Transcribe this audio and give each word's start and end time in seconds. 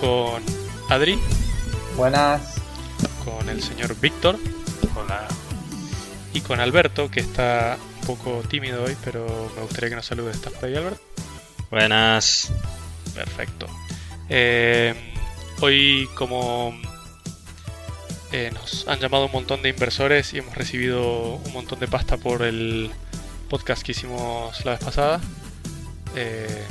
con 0.00 0.42
Adri, 0.88 1.18
Buenas. 1.96 2.56
con 3.24 3.48
el 3.48 3.62
señor 3.62 3.98
Víctor 4.00 4.38
Hola. 4.94 5.26
y 6.32 6.40
con 6.40 6.60
Alberto, 6.60 7.10
que 7.10 7.20
está 7.20 7.78
un 8.00 8.06
poco 8.06 8.42
tímido 8.48 8.84
hoy, 8.84 8.96
pero 9.04 9.26
me 9.56 9.62
gustaría 9.62 9.90
que 9.90 9.96
nos 9.96 10.06
salude. 10.06 10.32
¿Estás 10.32 10.52
por 10.52 10.66
ahí, 10.66 10.76
Albert? 10.76 11.00
Buenas. 11.70 12.52
Perfecto. 13.14 13.66
Eh, 14.28 14.94
hoy, 15.60 16.08
como 16.14 16.74
eh, 18.32 18.50
nos 18.52 18.86
han 18.88 18.98
llamado 19.00 19.26
un 19.26 19.32
montón 19.32 19.62
de 19.62 19.70
inversores 19.70 20.34
y 20.34 20.38
hemos 20.38 20.54
recibido 20.54 21.36
un 21.36 21.52
montón 21.52 21.78
de 21.80 21.88
pasta 21.88 22.16
por 22.16 22.42
el 22.42 22.90
podcast 23.48 23.82
que 23.82 23.92
hicimos 23.92 24.64
la 24.64 24.72
vez 24.72 24.80
pasada, 24.80 25.20
eh, 26.16 26.64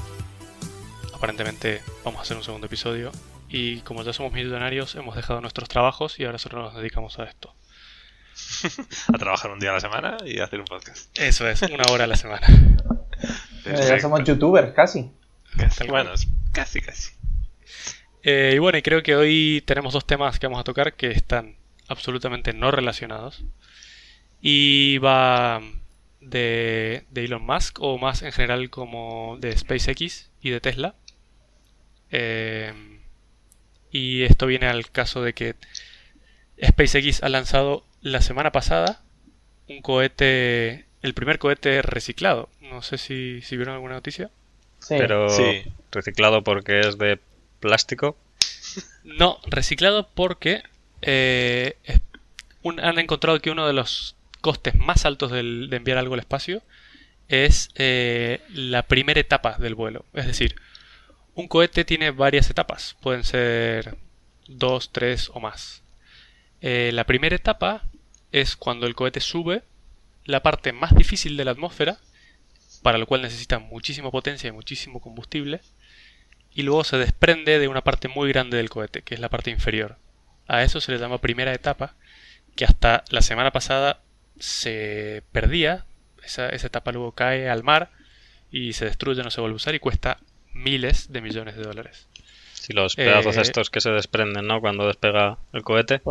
aparentemente 1.15 1.81
vamos 2.03 2.19
a 2.19 2.21
hacer 2.23 2.37
un 2.37 2.43
segundo 2.43 2.67
episodio. 2.67 3.11
Y 3.49 3.79
como 3.81 4.03
ya 4.03 4.13
somos 4.13 4.33
millonarios, 4.33 4.95
hemos 4.95 5.15
dejado 5.15 5.41
nuestros 5.41 5.69
trabajos 5.69 6.19
y 6.19 6.25
ahora 6.25 6.37
solo 6.37 6.61
nos 6.61 6.75
dedicamos 6.75 7.17
a 7.19 7.23
esto. 7.23 7.55
A 9.13 9.17
trabajar 9.17 9.51
un 9.51 9.59
día 9.59 9.69
a 9.69 9.73
la 9.73 9.79
semana 9.79 10.17
y 10.25 10.39
hacer 10.39 10.59
un 10.59 10.65
podcast. 10.65 11.17
Eso 11.17 11.47
es, 11.47 11.61
una 11.61 11.85
hora 11.89 12.03
a 12.03 12.07
la 12.07 12.17
semana. 12.17 12.47
Ya 13.65 13.99
somos 13.99 14.23
youtubers 14.23 14.73
casi. 14.73 15.09
Casi. 15.57 15.87
Bueno, 15.87 16.11
casi, 16.51 16.81
casi. 16.81 17.13
Eh, 18.21 18.51
y 18.53 18.59
bueno, 18.59 18.77
y 18.77 18.83
creo 18.83 19.01
que 19.01 19.15
hoy 19.15 19.63
tenemos 19.65 19.93
dos 19.93 20.05
temas 20.05 20.37
que 20.37 20.45
vamos 20.45 20.59
a 20.59 20.63
tocar 20.63 20.93
que 20.93 21.09
están 21.09 21.55
absolutamente 21.87 22.53
no 22.53 22.69
relacionados. 22.69 23.43
Y 24.39 24.99
va 24.99 25.61
de, 26.21 27.05
de 27.09 27.25
Elon 27.25 27.43
Musk, 27.43 27.79
o 27.81 27.97
más 27.97 28.21
en 28.21 28.33
general 28.33 28.69
como 28.69 29.37
de 29.39 29.57
SpaceX 29.57 30.29
y 30.41 30.51
de 30.51 30.61
Tesla. 30.61 30.93
Eh, 32.11 32.73
y 33.91 34.23
esto 34.23 34.45
viene 34.47 34.67
al 34.67 34.89
caso 34.91 35.21
de 35.21 35.33
que 35.33 35.55
SpaceX 36.63 37.23
ha 37.23 37.29
lanzado 37.29 37.83
la 38.01 38.21
semana 38.21 38.51
pasada 38.51 39.01
un 39.67 39.81
cohete, 39.81 40.85
el 41.01 41.13
primer 41.13 41.39
cohete 41.39 41.81
reciclado. 41.81 42.49
No 42.61 42.81
sé 42.81 42.97
si, 42.97 43.41
si 43.41 43.57
vieron 43.57 43.73
alguna 43.75 43.95
noticia. 43.95 44.29
Sí. 44.79 44.95
Pero 44.97 45.29
Sí. 45.29 45.63
reciclado 45.91 46.43
porque 46.43 46.81
es 46.81 46.97
de 46.97 47.19
plástico. 47.59 48.17
No, 49.03 49.39
reciclado 49.47 50.07
porque 50.13 50.61
eh, 51.01 51.75
un- 52.63 52.79
han 52.79 52.99
encontrado 52.99 53.39
que 53.39 53.49
uno 53.51 53.65
de 53.67 53.73
los 53.73 54.15
costes 54.41 54.75
más 54.75 55.05
altos 55.05 55.31
del- 55.31 55.69
de 55.69 55.77
enviar 55.77 55.97
algo 55.97 56.13
al 56.15 56.19
espacio 56.19 56.61
es 57.27 57.69
eh, 57.75 58.41
la 58.49 58.83
primera 58.83 59.19
etapa 59.19 59.57
del 59.57 59.75
vuelo. 59.75 60.05
Es 60.13 60.27
decir, 60.27 60.55
un 61.35 61.47
cohete 61.47 61.83
tiene 61.83 62.11
varias 62.11 62.49
etapas, 62.49 62.95
pueden 63.01 63.23
ser 63.23 63.97
dos, 64.47 64.91
tres 64.91 65.29
o 65.33 65.39
más. 65.39 65.83
Eh, 66.61 66.91
la 66.93 67.03
primera 67.03 67.35
etapa 67.35 67.83
es 68.31 68.55
cuando 68.55 68.87
el 68.87 68.95
cohete 68.95 69.19
sube 69.19 69.63
la 70.23 70.41
parte 70.41 70.71
más 70.71 70.95
difícil 70.95 71.37
de 71.37 71.45
la 71.45 71.51
atmósfera, 71.51 71.97
para 72.81 72.97
lo 72.97 73.05
cual 73.05 73.21
necesita 73.21 73.59
muchísima 73.59 74.11
potencia 74.11 74.47
y 74.47 74.51
muchísimo 74.51 75.01
combustible, 75.01 75.61
y 76.53 76.63
luego 76.63 76.83
se 76.85 76.97
desprende 76.97 77.59
de 77.59 77.67
una 77.67 77.83
parte 77.83 78.07
muy 78.07 78.29
grande 78.29 78.57
del 78.57 78.69
cohete, 78.69 79.01
que 79.01 79.13
es 79.13 79.19
la 79.19 79.29
parte 79.29 79.51
inferior. 79.51 79.97
A 80.47 80.63
eso 80.63 80.79
se 80.79 80.91
le 80.91 80.99
llama 80.99 81.19
primera 81.19 81.53
etapa, 81.53 81.95
que 82.55 82.63
hasta 82.63 83.03
la 83.09 83.21
semana 83.21 83.51
pasada 83.51 83.99
se 84.39 85.23
perdía, 85.33 85.85
esa, 86.23 86.47
esa 86.49 86.67
etapa 86.67 86.93
luego 86.93 87.11
cae 87.11 87.49
al 87.49 87.63
mar 87.63 87.91
y 88.51 88.73
se 88.73 88.85
destruye, 88.85 89.21
no 89.21 89.31
se 89.31 89.41
vuelve 89.41 89.55
a 89.55 89.57
usar 89.57 89.75
y 89.75 89.79
cuesta 89.79 90.17
miles 90.55 91.11
de 91.11 91.21
millones 91.21 91.55
de 91.55 91.63
dólares. 91.63 92.07
Si 92.53 92.73
los 92.73 92.95
pedazos 92.95 93.37
Eh, 93.37 93.41
estos 93.41 93.69
que 93.69 93.81
se 93.81 93.91
desprenden, 93.91 94.47
¿no? 94.47 94.59
Cuando 94.59 94.87
despega 94.87 95.37
el 95.53 95.61
cohete. 95.61 96.01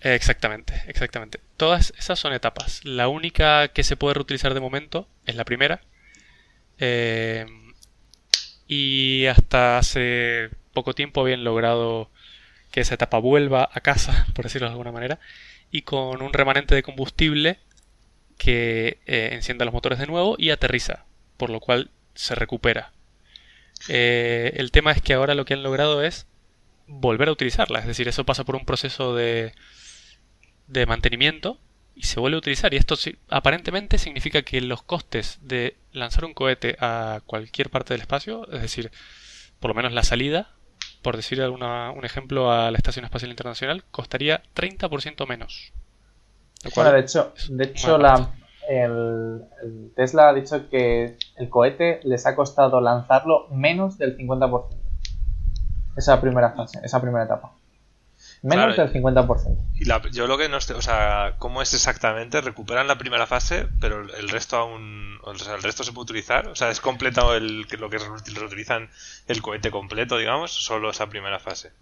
Exactamente, 0.00 0.84
exactamente. 0.86 1.40
Todas 1.56 1.92
esas 1.98 2.18
son 2.18 2.32
etapas. 2.32 2.84
La 2.84 3.08
única 3.08 3.68
que 3.68 3.82
se 3.82 3.96
puede 3.96 4.14
reutilizar 4.14 4.54
de 4.54 4.60
momento 4.60 5.08
es 5.24 5.34
la 5.34 5.44
primera. 5.44 5.80
Eh, 6.78 7.46
y 8.68 9.26
hasta 9.26 9.78
hace 9.78 10.50
poco 10.72 10.94
tiempo 10.94 11.20
habían 11.20 11.42
logrado 11.44 12.10
que 12.70 12.80
esa 12.80 12.94
etapa 12.94 13.18
vuelva 13.18 13.68
a 13.72 13.80
casa, 13.80 14.26
por 14.34 14.44
decirlo 14.44 14.68
de 14.68 14.72
alguna 14.72 14.92
manera, 14.92 15.18
y 15.70 15.82
con 15.82 16.22
un 16.22 16.32
remanente 16.32 16.74
de 16.74 16.82
combustible 16.82 17.58
que 18.38 18.98
eh, 19.06 19.30
encienda 19.32 19.64
los 19.64 19.74
motores 19.74 19.98
de 19.98 20.06
nuevo 20.06 20.36
y 20.38 20.50
aterriza, 20.50 21.06
por 21.36 21.50
lo 21.50 21.60
cual 21.60 21.90
se 22.14 22.34
recupera. 22.34 22.92
Eh, 23.88 24.52
el 24.56 24.70
tema 24.70 24.92
es 24.92 25.00
que 25.02 25.14
ahora 25.14 25.34
lo 25.34 25.44
que 25.44 25.54
han 25.54 25.62
logrado 25.62 26.02
es 26.02 26.26
volver 26.86 27.28
a 27.28 27.32
utilizarla, 27.32 27.80
es 27.80 27.86
decir, 27.86 28.08
eso 28.08 28.24
pasa 28.24 28.44
por 28.44 28.56
un 28.56 28.64
proceso 28.64 29.14
de, 29.14 29.52
de 30.68 30.86
mantenimiento 30.86 31.58
y 31.94 32.04
se 32.04 32.20
vuelve 32.20 32.36
a 32.36 32.38
utilizar. 32.38 32.72
Y 32.74 32.76
esto 32.76 32.96
aparentemente 33.28 33.98
significa 33.98 34.42
que 34.42 34.60
los 34.60 34.82
costes 34.82 35.38
de 35.42 35.76
lanzar 35.92 36.24
un 36.24 36.34
cohete 36.34 36.76
a 36.80 37.20
cualquier 37.26 37.70
parte 37.70 37.94
del 37.94 38.02
espacio, 38.02 38.50
es 38.52 38.62
decir, 38.62 38.90
por 39.60 39.70
lo 39.70 39.74
menos 39.74 39.92
la 39.92 40.02
salida, 40.02 40.50
por 41.02 41.16
decir 41.16 41.40
alguna, 41.40 41.90
un 41.92 42.04
ejemplo, 42.04 42.52
a 42.52 42.70
la 42.70 42.76
Estación 42.78 43.04
Espacial 43.04 43.30
Internacional, 43.30 43.84
costaría 43.90 44.42
30% 44.54 45.26
menos. 45.26 45.72
Lo 46.64 46.70
cual- 46.70 46.86
Bueno, 46.86 46.98
de 46.98 47.04
hecho, 47.04 47.34
de 47.48 47.64
hecho 47.64 47.98
la, 47.98 48.14
el, 48.68 49.44
el 49.62 49.92
Tesla 49.96 50.28
ha 50.30 50.34
dicho 50.34 50.68
que 50.68 51.16
el 51.36 51.48
cohete 51.50 52.00
les 52.04 52.26
ha 52.26 52.34
costado 52.34 52.80
lanzarlo 52.80 53.48
menos 53.50 53.98
del 53.98 54.16
50%. 54.16 54.66
Esa 55.96 56.20
primera 56.20 56.50
fase, 56.52 56.78
esa 56.84 57.00
primera 57.00 57.24
etapa. 57.24 57.52
Menos 58.42 58.74
Claro. 58.74 58.90
del 58.92 59.02
50%. 59.02 59.56
Y 59.74 59.84
la- 59.86 60.02
yo 60.12 60.26
lo 60.26 60.36
que 60.36 60.48
no 60.48 60.60
sé, 60.60 60.74
o 60.74 60.82
sea, 60.82 61.34
¿cómo 61.38 61.62
es 61.62 61.72
exactamente? 61.74 62.40
Recuperan 62.42 62.86
la 62.86 62.98
primera 62.98 63.26
fase, 63.26 63.66
pero 63.80 64.02
el 64.02 64.28
resto 64.28 64.56
aún, 64.56 65.18
o 65.24 65.34
sea, 65.36 65.54
el 65.54 65.62
resto 65.62 65.84
se 65.84 65.92
puede 65.92 66.04
utilizar. 66.04 66.46
O 66.48 66.54
sea, 66.54 66.70
es 66.70 66.80
completo 66.80 67.34
el 67.34 67.66
que 67.66 67.76
lo 67.78 67.88
que 67.88 67.98
reutil- 67.98 68.34
reutilizan 68.36 68.90
el 69.26 69.40
cohete 69.42 69.70
completo, 69.70 70.18
digamos, 70.18 70.52
solo 70.52 70.90
esa 70.90 71.06
primera 71.08 71.38
fase. 71.38 71.72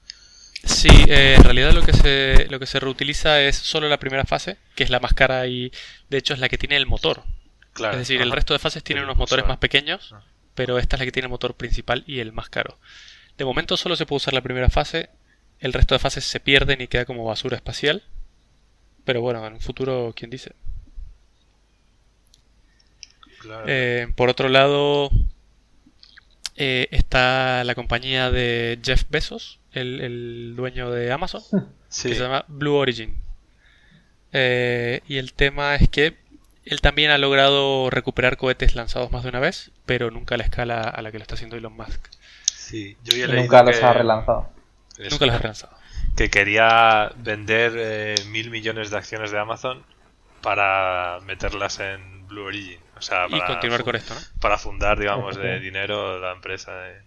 Sí, 0.66 0.88
eh, 1.08 1.34
en 1.36 1.44
realidad 1.44 1.72
lo 1.72 1.82
que 1.82 1.92
se 1.92 2.47
lo 2.50 2.58
que 2.58 2.66
se 2.66 2.80
reutiliza 2.80 3.41
es 3.42 3.56
solo 3.56 3.88
la 3.88 3.98
primera 3.98 4.25
fase, 4.25 4.56
que 4.75 4.84
es 4.84 4.91
la 4.91 5.00
más 5.00 5.12
cara 5.14 5.47
y 5.47 5.70
de 6.10 6.19
hecho 6.19 6.34
es 6.34 6.41
la 6.41 6.48
que 6.48 6.58
tiene 6.58 6.76
el 6.76 6.86
motor. 6.86 7.22
Claro. 7.72 7.94
es 7.94 7.98
decir, 8.00 8.22
el 8.22 8.30
resto 8.30 8.52
de 8.54 8.60
fases 8.60 8.84
tienen 8.84 9.02
unos 9.04 9.16
motores 9.16 9.47
más 9.47 9.58
pequeños, 9.58 10.12
Ah. 10.12 10.22
pero 10.54 10.78
esta 10.78 10.94
es 10.94 11.00
la 11.00 11.06
que 11.06 11.10
tiene 11.12 11.26
el 11.26 11.30
motor 11.30 11.54
principal 11.56 12.04
y 12.06 12.20
el 12.20 12.32
más 12.32 12.48
caro. 12.48 12.78
De 13.36 13.44
momento 13.44 13.76
solo 13.76 13.97
se 13.97 14.06
puede 14.06 14.19
usar 14.19 14.32
la 14.32 14.42
primera 14.42 14.70
fase, 14.70 15.10
el 15.58 15.72
resto 15.72 15.97
de 15.97 15.98
fases 15.98 16.25
se 16.25 16.38
pierden 16.38 16.81
y 16.81 16.87
queda 16.87 17.05
como 17.05 17.25
basura 17.25 17.56
espacial. 17.56 18.05
Pero 19.05 19.22
bueno, 19.22 19.44
en 19.44 19.55
un 19.55 19.60
futuro, 19.60 20.12
¿quién 20.17 20.31
dice? 20.31 20.52
Claro. 23.40 23.64
Eh, 23.67 24.06
por 24.14 24.28
otro 24.31 24.49
lado, 24.49 25.10
eh, 26.56 26.87
está 26.93 27.64
la 27.64 27.75
compañía 27.75 28.31
de 28.31 28.78
Jeff 28.82 29.05
Bezos, 29.10 29.58
el, 29.75 30.00
el 30.00 30.55
dueño 30.56 30.91
de 30.91 31.12
Amazon, 31.12 31.43
sí. 31.88 32.09
que 32.11 32.15
se 32.15 32.23
llama 32.23 32.44
Blue 32.49 32.75
Origin. 32.75 33.19
Eh, 34.32 35.00
y 35.06 35.19
el 35.19 35.32
tema 35.32 35.75
es 35.76 35.88
que 35.88 36.17
él 36.65 36.81
también 36.81 37.11
ha 37.11 37.19
logrado 37.19 37.91
recuperar 37.91 38.37
cohetes 38.37 38.75
lanzados 38.75 39.11
más 39.12 39.23
de 39.23 39.29
una 39.29 39.41
vez, 39.41 39.71
pero 39.87 40.11
nunca 40.11 40.35
a 40.35 40.38
la 40.38 40.44
escala 40.44 40.81
a 40.82 41.03
la 41.03 41.12
que 41.12 41.19
lo 41.19 41.23
está 41.23 41.35
haciendo 41.35 41.56
Elon 41.56 41.76
Musk. 41.76 42.09
Sí, 42.55 42.97
yo 43.05 43.15
ya 43.17 43.26
Y 43.26 43.32
nunca 43.32 43.62
los 43.62 43.82
ha 43.82 43.93
relanzado. 43.93 44.50
eso, 44.99 45.11
Nunca 45.11 45.26
los 45.26 45.35
ha 45.35 45.38
relanzado. 45.38 45.77
que 46.17 46.31
quería 46.31 47.12
vender 47.17 47.73
eh, 47.77 48.15
mil 48.29 48.50
millones 48.50 48.91
de 48.91 48.97
acciones 48.97 49.31
de 49.31 49.38
Amazon 49.38 49.85
para 50.41 51.20
meterlas 51.27 51.81
en 51.81 52.27
Blue 52.29 52.44
Origin. 52.47 52.81
O 52.97 53.03
sea, 53.03 53.27
Y 53.29 53.31
para, 53.31 53.47
continuar 53.47 53.81
fu- 53.81 53.85
con 53.85 53.97
esto, 53.97 54.15
¿no? 54.15 54.20
para 54.41 54.59
fundar, 54.59 54.99
digamos, 54.99 55.37
de 55.38 55.61
dinero 55.61 56.19
la 56.20 56.32
empresa. 56.32 56.91
eh. 56.91 57.03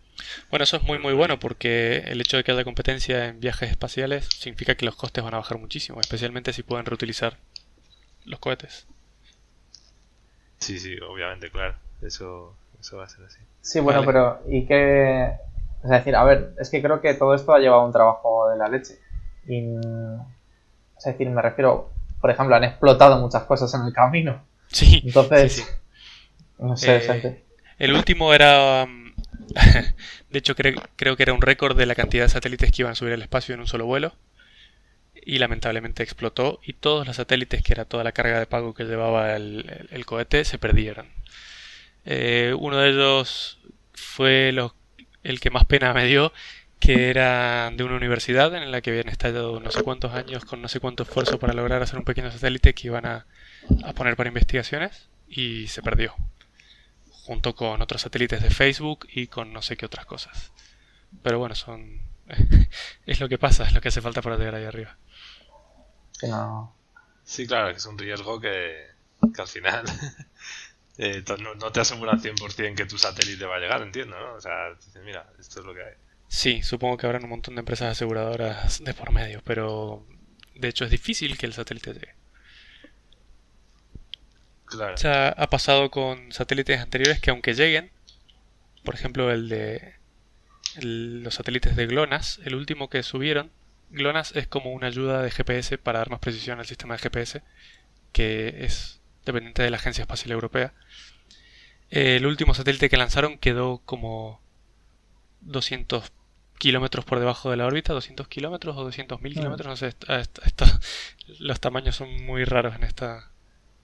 Bueno, 0.49 0.63
eso 0.63 0.77
es 0.77 0.83
muy 0.83 0.99
muy 0.99 1.13
bueno 1.13 1.39
porque 1.39 1.97
el 2.07 2.19
hecho 2.21 2.37
de 2.37 2.43
que 2.43 2.51
haya 2.51 2.63
competencia 2.63 3.25
en 3.27 3.39
viajes 3.39 3.69
espaciales 3.69 4.27
significa 4.37 4.75
que 4.75 4.85
los 4.85 4.95
costes 4.95 5.23
van 5.23 5.33
a 5.33 5.37
bajar 5.37 5.57
muchísimo, 5.59 5.99
especialmente 6.01 6.53
si 6.53 6.63
pueden 6.63 6.85
reutilizar 6.85 7.37
los 8.25 8.39
cohetes. 8.39 8.87
Sí, 10.59 10.79
sí, 10.79 10.95
obviamente, 10.99 11.51
claro. 11.51 11.75
Eso, 12.01 12.55
eso 12.79 12.97
va 12.97 13.05
a 13.05 13.09
ser 13.09 13.25
así. 13.25 13.39
Sí, 13.61 13.79
bueno, 13.79 13.99
Vale. 14.03 14.11
pero 14.11 14.41
¿y 14.49 14.65
qué? 14.65 15.31
Es 15.83 15.89
decir, 15.89 16.15
a 16.15 16.23
ver, 16.23 16.53
es 16.59 16.69
que 16.69 16.81
creo 16.81 16.99
que 17.01 17.13
todo 17.13 17.35
esto 17.35 17.53
ha 17.53 17.59
llevado 17.59 17.85
un 17.85 17.91
trabajo 17.91 18.49
de 18.49 18.57
la 18.57 18.67
leche. 18.67 18.99
Y, 19.47 19.59
es 20.97 21.03
decir, 21.05 21.29
me 21.29 21.41
refiero, 21.41 21.91
por 22.19 22.31
ejemplo, 22.31 22.55
han 22.55 22.63
explotado 22.63 23.19
muchas 23.19 23.43
cosas 23.43 23.73
en 23.75 23.81
el 23.85 23.93
camino. 23.93 24.43
Sí, 24.71 25.01
Entonces, 25.05 25.53
sí, 25.53 25.61
sí. 25.61 25.67
no 26.59 26.75
sé, 26.75 26.97
Eh, 26.97 26.99
gente. 27.01 27.43
El 27.77 27.93
último 27.93 28.33
era. 28.33 28.83
um, 28.85 29.06
de 30.29 30.39
hecho, 30.39 30.55
creo, 30.55 31.15
que 31.15 31.23
era 31.23 31.33
un 31.33 31.41
récord 31.41 31.77
de 31.77 31.85
la 31.85 31.95
cantidad 31.95 32.25
de 32.25 32.29
satélites 32.29 32.71
que 32.71 32.81
iban 32.81 32.91
a 32.91 32.95
subir 32.95 33.13
al 33.13 33.21
espacio 33.21 33.53
en 33.53 33.61
un 33.61 33.67
solo 33.67 33.85
vuelo. 33.85 34.13
y 35.25 35.39
lamentablemente 35.39 36.03
explotó 36.03 36.59
y 36.63 36.73
todos 36.73 37.05
los 37.07 37.17
satélites, 37.17 37.61
que 37.63 37.73
era 37.73 37.85
toda 37.85 38.03
la 38.03 38.13
carga 38.13 38.39
de 38.39 38.45
pago 38.47 38.73
que 38.73 38.85
llevaba 38.85 39.35
el, 39.35 40.03
cohete, 40.05 40.45
se 40.45 40.57
perdieron. 40.57 41.07
Eh, 42.05 42.53
uno 42.57 42.77
de 42.77 42.89
ellos 42.89 43.59
fue 43.93 44.53
el 45.23 45.39
que 45.39 45.49
más 45.49 45.65
pena 45.65 45.93
me 45.93 46.05
dio, 46.05 46.33
que 46.79 47.09
era 47.09 47.71
de 47.71 47.83
una 47.83 47.95
universidad 47.95 48.55
en 48.55 48.71
la 48.71 48.81
que 48.81 48.91
habían 48.91 49.09
estallado 49.09 49.59
no 49.59 49.71
sé 49.71 49.81
cuántos 49.83 50.13
años 50.13 50.45
con 50.45 50.61
no 50.61 50.67
sé 50.67 50.79
cuánto 50.79 51.03
esfuerzo 51.03 51.39
para 51.39 51.53
lograr 51.53 51.81
hacer 51.81 51.97
un 51.97 52.05
pequeño 52.05 52.31
satélite 52.31 52.73
que 52.75 52.87
iban 52.87 53.05
a 53.05 53.25
poner 53.95 54.15
para 54.15 54.29
investigaciones 54.29 55.09
y 55.27 55.67
se 55.67 55.81
perdió, 55.81 56.15
junto 57.27 57.55
con 57.55 57.81
otros 57.81 58.01
satélites 58.01 58.41
de 58.41 58.49
Facebook 58.49 59.05
y 59.11 59.27
con 59.27 59.51
no 59.53 59.61
sé 59.61 59.75
qué 59.77 59.85
otras 59.85 60.05
cosas. 60.05 60.53
Pero 61.23 61.39
bueno, 61.39 61.55
son 61.55 62.01
es 63.05 63.19
lo 63.19 63.29
que 63.29 63.37
pasa, 63.37 63.65
es 63.65 63.73
lo 63.73 63.81
que 63.81 63.89
hace 63.89 64.01
falta 64.01 64.21
para 64.21 64.37
llegar 64.37 64.55
ahí 64.55 64.65
arriba. 64.65 64.97
No- 66.23 66.73
Sí, 67.23 67.45
claro, 67.45 67.69
es 67.71 67.85
un 67.85 67.97
riesgo 67.97 68.39
que, 68.39 68.87
que 69.35 69.41
al 69.41 69.47
final 69.49 69.83
eh, 70.97 71.23
no, 71.41 71.55
no 71.55 71.71
te 71.73 71.81
aseguran 71.81 72.21
100% 72.21 72.75
que 72.75 72.85
tu 72.85 72.97
satélite 72.97 73.45
va 73.45 73.57
a 73.57 73.59
llegar, 73.59 73.81
entiendo, 73.81 74.17
¿no? 74.17 74.35
O 74.35 74.41
sea, 74.41 74.73
dices, 74.75 75.03
mira, 75.03 75.29
esto 75.37 75.59
es 75.59 75.65
lo 75.65 75.73
que 75.73 75.83
hay. 75.83 75.93
Sí, 76.29 76.61
supongo 76.63 76.95
que 76.97 77.05
habrán 77.05 77.25
un 77.25 77.31
montón 77.31 77.55
de 77.55 77.59
empresas 77.59 77.91
aseguradoras 77.91 78.81
de 78.81 78.93
por 78.93 79.11
medio, 79.11 79.41
pero 79.43 80.07
de 80.55 80.69
hecho 80.69 80.85
es 80.85 80.91
difícil 80.91 81.37
que 81.37 81.45
el 81.47 81.53
satélite 81.53 81.93
llegue. 81.93 82.15
Claro. 84.67 84.95
Ya 84.97 85.29
ha 85.29 85.47
pasado 85.49 85.89
con 85.91 86.31
satélites 86.31 86.79
anteriores 86.81 87.19
que 87.19 87.29
aunque 87.31 87.53
lleguen, 87.53 87.89
por 88.83 88.95
ejemplo 88.95 89.31
el 89.31 89.49
de 89.49 89.95
el- 90.75 91.23
los 91.23 91.35
satélites 91.35 91.75
de 91.75 91.87
GLONASS, 91.87 92.39
el 92.45 92.53
último 92.55 92.89
que 92.89 93.01
subieron, 93.03 93.49
GLONASS 93.89 94.35
es 94.35 94.47
como 94.47 94.71
una 94.73 94.87
ayuda 94.87 95.21
de 95.21 95.31
GPS 95.31 95.77
para 95.77 95.99
dar 95.99 96.09
más 96.09 96.19
precisión 96.19 96.59
al 96.59 96.65
sistema 96.65 96.95
de 96.95 96.99
GPS, 96.99 97.41
que 98.11 98.63
es 98.65 98.99
dependiente 99.25 99.63
de 99.63 99.69
la 99.71 99.77
Agencia 99.77 100.01
Espacial 100.03 100.31
Europea. 100.31 100.73
El 101.89 102.25
último 102.25 102.53
satélite 102.53 102.89
que 102.89 102.97
lanzaron 102.97 103.37
quedó 103.37 103.81
como 103.85 104.41
200 105.41 106.11
kilómetros 106.59 107.05
por 107.05 107.19
debajo 107.19 107.49
de 107.49 107.57
la 107.57 107.65
órbita, 107.65 107.93
200 107.93 108.27
kilómetros 108.27 108.75
o 108.75 108.83
200.000 108.83 109.33
kilómetros, 109.33 109.67
no 109.67 109.77
sé, 109.77 109.87
está- 109.87 110.19
está- 110.19 110.45
está- 110.45 110.79
los 111.39 111.59
tamaños 111.59 111.95
son 111.95 112.25
muy 112.25 112.43
raros 112.43 112.75
en 112.75 112.83
esta 112.83 113.31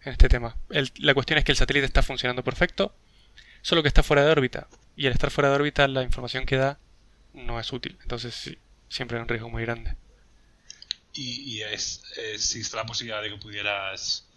en 0.05 0.11
este 0.11 0.29
tema. 0.29 0.55
El- 0.69 0.91
la 0.97 1.13
cuestión 1.13 1.38
es 1.39 1.45
que 1.45 1.51
el 1.51 1.57
satélite 1.57 1.85
está 1.85 2.03
funcionando 2.03 2.44
perfecto, 2.44 2.95
solo 3.61 3.81
que 3.81 3.88
está 3.88 4.03
fuera 4.03 4.23
de 4.25 4.31
órbita. 4.31 4.67
Y 4.95 5.07
al 5.07 5.13
estar 5.13 5.31
fuera 5.31 5.50
de 5.50 5.55
órbita, 5.55 5.88
la 5.88 6.03
información 6.03 6.45
que 6.45 6.57
da 6.57 6.79
no 7.33 7.59
es 7.59 7.71
útil. 7.73 7.97
Entonces, 8.01 8.35
sí, 8.35 8.57
siempre 8.89 9.17
hay 9.17 9.21
un 9.23 9.27
riesgo 9.29 9.50
muy 9.50 9.63
grande. 9.63 9.95
¿Y, 11.13 11.41
y 11.57 11.61
es, 11.61 12.03
existe 12.33 12.75
la 12.75 12.85
posibilidad 12.85 13.21
de 13.21 13.29
que 13.29 13.38
pudieras 13.38 14.27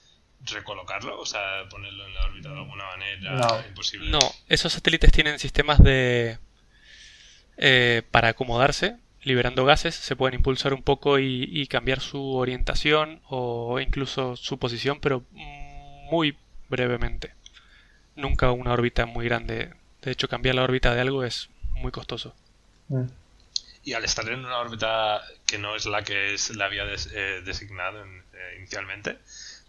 recolocarlo? 0.44 1.18
O 1.20 1.26
sea, 1.26 1.66
ponerlo 1.70 2.06
en 2.06 2.14
la 2.14 2.24
órbita 2.26 2.50
de 2.50 2.58
alguna 2.58 2.84
manera. 2.86 3.32
No. 3.32 3.66
Imposible. 3.68 4.10
No, 4.10 4.20
esos 4.48 4.72
satélites 4.72 5.10
tienen 5.12 5.38
sistemas 5.38 5.82
de. 5.82 6.38
eh, 7.56 8.02
para 8.10 8.28
acomodarse, 8.28 8.96
liberando 9.26 9.64
gases, 9.66 9.94
se 9.96 10.16
pueden 10.16 10.36
impulsar 10.38 10.72
un 10.72 10.82
poco 10.82 11.18
y, 11.18 11.48
y 11.52 11.66
cambiar 11.66 12.00
su 12.00 12.36
orientación 12.36 13.20
o 13.28 13.80
incluso 13.80 14.36
su 14.36 14.58
posición, 14.58 15.00
pero 15.00 15.24
muy 16.10 16.36
brevemente. 16.70 17.34
Nunca 18.14 18.52
una 18.52 18.72
órbita 18.72 19.04
muy 19.04 19.26
grande. 19.26 19.74
De 20.00 20.12
hecho, 20.12 20.28
cambiar 20.28 20.54
la 20.54 20.62
órbita 20.62 20.94
de 20.94 21.00
algo 21.00 21.24
es 21.24 21.50
muy 21.74 21.90
costoso. 21.90 22.34
Mm. 22.88 23.06
Y 23.82 23.92
al 23.94 24.04
estar 24.04 24.28
en 24.28 24.44
una 24.44 24.58
órbita 24.58 25.22
que 25.46 25.58
no 25.58 25.74
es 25.76 25.86
la 25.86 26.02
que 26.02 26.34
es, 26.34 26.54
la 26.56 26.66
había 26.66 26.84
des- 26.84 27.10
eh, 27.12 27.42
designado 27.44 28.02
en- 28.04 28.22
eh, 28.32 28.56
inicialmente, 28.58 29.18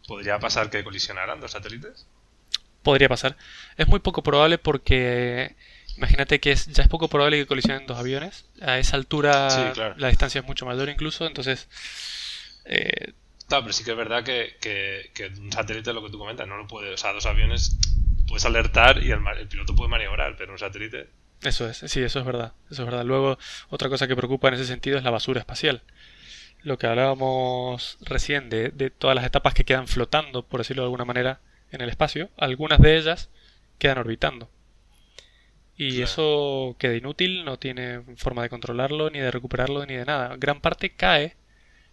¿podría 0.07 0.39
pasar 0.39 0.69
que 0.69 0.83
colisionaran 0.83 1.41
dos 1.41 1.51
satélites? 1.51 2.05
Podría 2.83 3.09
pasar. 3.09 3.35
Es 3.75 3.87
muy 3.87 3.99
poco 3.99 4.21
probable 4.23 4.59
porque 4.59 5.55
imagínate 5.97 6.39
que 6.39 6.51
es, 6.51 6.67
ya 6.67 6.83
es 6.83 6.89
poco 6.89 7.07
probable 7.09 7.37
que 7.37 7.45
colisionen 7.45 7.85
dos 7.87 7.97
aviones. 7.97 8.45
A 8.61 8.77
esa 8.79 8.95
altura 8.97 9.49
Sí, 9.49 9.61
claro. 9.73 9.95
la 9.97 10.09
distancia 10.09 10.39
es 10.41 10.47
mucho 10.47 10.65
mayor 10.65 10.89
incluso, 10.89 11.25
entonces 11.27 11.67
eh, 12.65 13.13
Claro, 13.47 13.63
pero 13.63 13.73
sí 13.73 13.83
que 13.85 13.91
es 13.91 13.97
verdad 13.97 14.23
que, 14.23 14.57
que, 14.59 15.09
que 15.13 15.27
un 15.27 15.51
satélite, 15.51 15.93
lo 15.93 16.03
que 16.03 16.09
tú 16.11 16.17
comentas, 16.19 16.47
no 16.47 16.57
lo 16.57 16.67
puede. 16.67 16.93
O 16.93 16.97
sea, 16.97 17.13
dos 17.13 17.25
aviones 17.25 17.77
puedes 18.27 18.43
alertar 18.45 19.01
y 19.01 19.11
el 19.11 19.47
piloto 19.47 19.73
puede 19.75 19.89
maniobrar, 19.89 20.35
pero 20.37 20.51
un 20.51 20.59
satélite. 20.59 21.07
eso 21.43 21.69
es, 21.69 21.77
sí, 21.77 22.01
eso 22.01 22.19
es 22.19 22.25
verdad, 22.25 22.51
eso 22.69 22.81
es 22.83 22.85
verdad. 22.89 23.05
Luego, 23.05 23.37
otra 23.69 23.87
cosa 23.89 24.05
que 24.07 24.17
preocupa 24.17 24.49
en 24.49 24.55
ese 24.55 24.65
sentido 24.65 24.97
es 24.97 25.03
la 25.05 25.11
basura 25.11 25.39
espacial. 25.39 25.81
Lo 26.63 26.77
que 26.77 26.87
hablábamos 26.87 27.97
recién 28.01 28.49
de, 28.49 28.69
de 28.69 28.89
todas 28.89 29.15
las 29.15 29.23
etapas 29.25 29.53
que 29.53 29.63
quedan 29.63 29.87
flotando, 29.87 30.43
por 30.43 30.59
decirlo 30.59 30.83
de 30.83 30.87
alguna 30.87 31.05
manera, 31.05 31.39
en 31.71 31.79
el 31.81 31.89
espacio, 31.89 32.29
algunas 32.37 32.79
de 32.81 32.97
ellas 32.97 33.29
quedan 33.79 33.99
orbitando. 33.99 34.49
Y 35.77 36.01
Claro. 36.01 36.03
eso 36.03 36.75
queda 36.79 36.95
inútil, 36.95 37.45
no 37.45 37.59
tiene 37.59 38.01
forma 38.17 38.43
de 38.43 38.49
controlarlo, 38.49 39.09
ni 39.11 39.19
de 39.19 39.31
recuperarlo, 39.31 39.85
ni 39.85 39.95
de 39.95 40.05
nada. 40.05 40.35
Gran 40.37 40.61
parte 40.61 40.95
cae, 40.95 41.37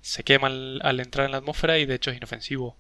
se 0.01 0.25
quema 0.25 0.49
al, 0.49 0.81
al 0.85 1.01
entrar 1.01 1.27
en 1.27 1.33
la 1.33 1.39
atmósfera 1.39 1.79
y 1.79 1.87
de 1.87 1.97
hecho 1.97 2.11
es 2.13 2.17
inofensivo. 2.19 2.79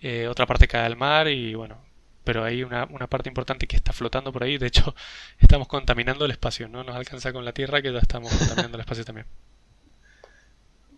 Eh, 0.00 0.28
otra 0.28 0.46
parte 0.46 0.68
cae 0.68 0.84
al 0.86 0.96
mar 0.96 1.28
y 1.28 1.54
bueno, 1.54 1.84
pero 2.24 2.44
hay 2.44 2.62
una, 2.64 2.86
una 2.90 3.08
parte 3.08 3.28
importante 3.30 3.66
que 3.68 3.76
está 3.76 3.92
flotando 3.92 4.32
por 4.32 4.44
ahí. 4.44 4.58
De 4.58 4.66
hecho, 4.68 4.94
estamos 5.38 5.68
contaminando 5.68 6.24
el 6.26 6.32
espacio, 6.32 6.68
no 6.68 6.84
nos 6.84 6.96
alcanza 6.96 7.32
con 7.32 7.44
la 7.44 7.52
Tierra 7.54 7.82
que 7.82 7.92
ya 7.92 7.98
estamos 8.00 8.34
contaminando 8.36 8.76
el 8.78 8.82
espacio 8.82 9.04
también. 9.04 9.26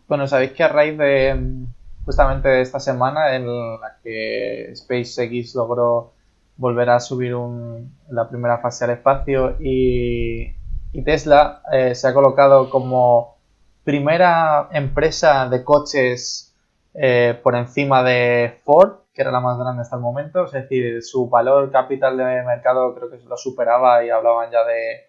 Bueno, 0.06 0.26
sabéis 0.26 0.52
que 0.52 0.62
a 0.62 0.68
raíz 0.68 0.96
de 0.98 1.34
mm, 1.34 1.74
justamente 2.04 2.48
de 2.48 2.62
esta 2.62 2.80
semana 2.80 3.34
en 3.36 3.46
la 3.46 3.98
que 4.02 4.72
SpaceX 4.74 5.54
logró 5.54 6.14
volver 6.58 6.90
a 6.90 7.00
subir 7.00 7.34
un- 7.36 7.96
la 8.10 8.28
primera 8.28 8.58
fase 8.58 8.84
al 8.84 8.90
espacio 8.92 9.56
y, 9.60 10.54
y 10.92 11.02
Tesla 11.04 11.62
eh, 11.72 11.94
se 11.94 12.08
ha 12.08 12.14
colocado 12.14 12.70
como 12.70 13.38
primera 13.84 14.68
empresa 14.72 15.48
de 15.48 15.64
coches 15.64 16.54
eh, 16.94 17.38
por 17.42 17.54
encima 17.56 18.02
de 18.02 18.60
Ford, 18.64 18.98
que 19.14 19.22
era 19.22 19.30
la 19.32 19.40
más 19.40 19.58
grande 19.58 19.82
hasta 19.82 19.96
el 19.96 20.02
momento, 20.02 20.44
es 20.44 20.52
decir, 20.52 21.02
su 21.02 21.28
valor 21.30 21.70
capital 21.72 22.16
de 22.18 22.24
mercado 22.44 22.94
creo 22.94 23.10
que 23.10 23.18
lo 23.26 23.36
superaba 23.36 24.04
y 24.04 24.10
hablaban 24.10 24.50
ya 24.50 24.64
de, 24.64 25.02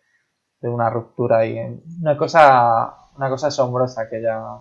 de 0.62 0.70
una 0.70 0.90
ruptura 0.90 1.46
y 1.46 1.60
una 2.02 2.18
cosa, 2.18 2.96
una 3.18 3.30
cosa 3.30 3.48
asombrosa 3.48 4.10
que 4.10 4.22
ya 4.22 4.60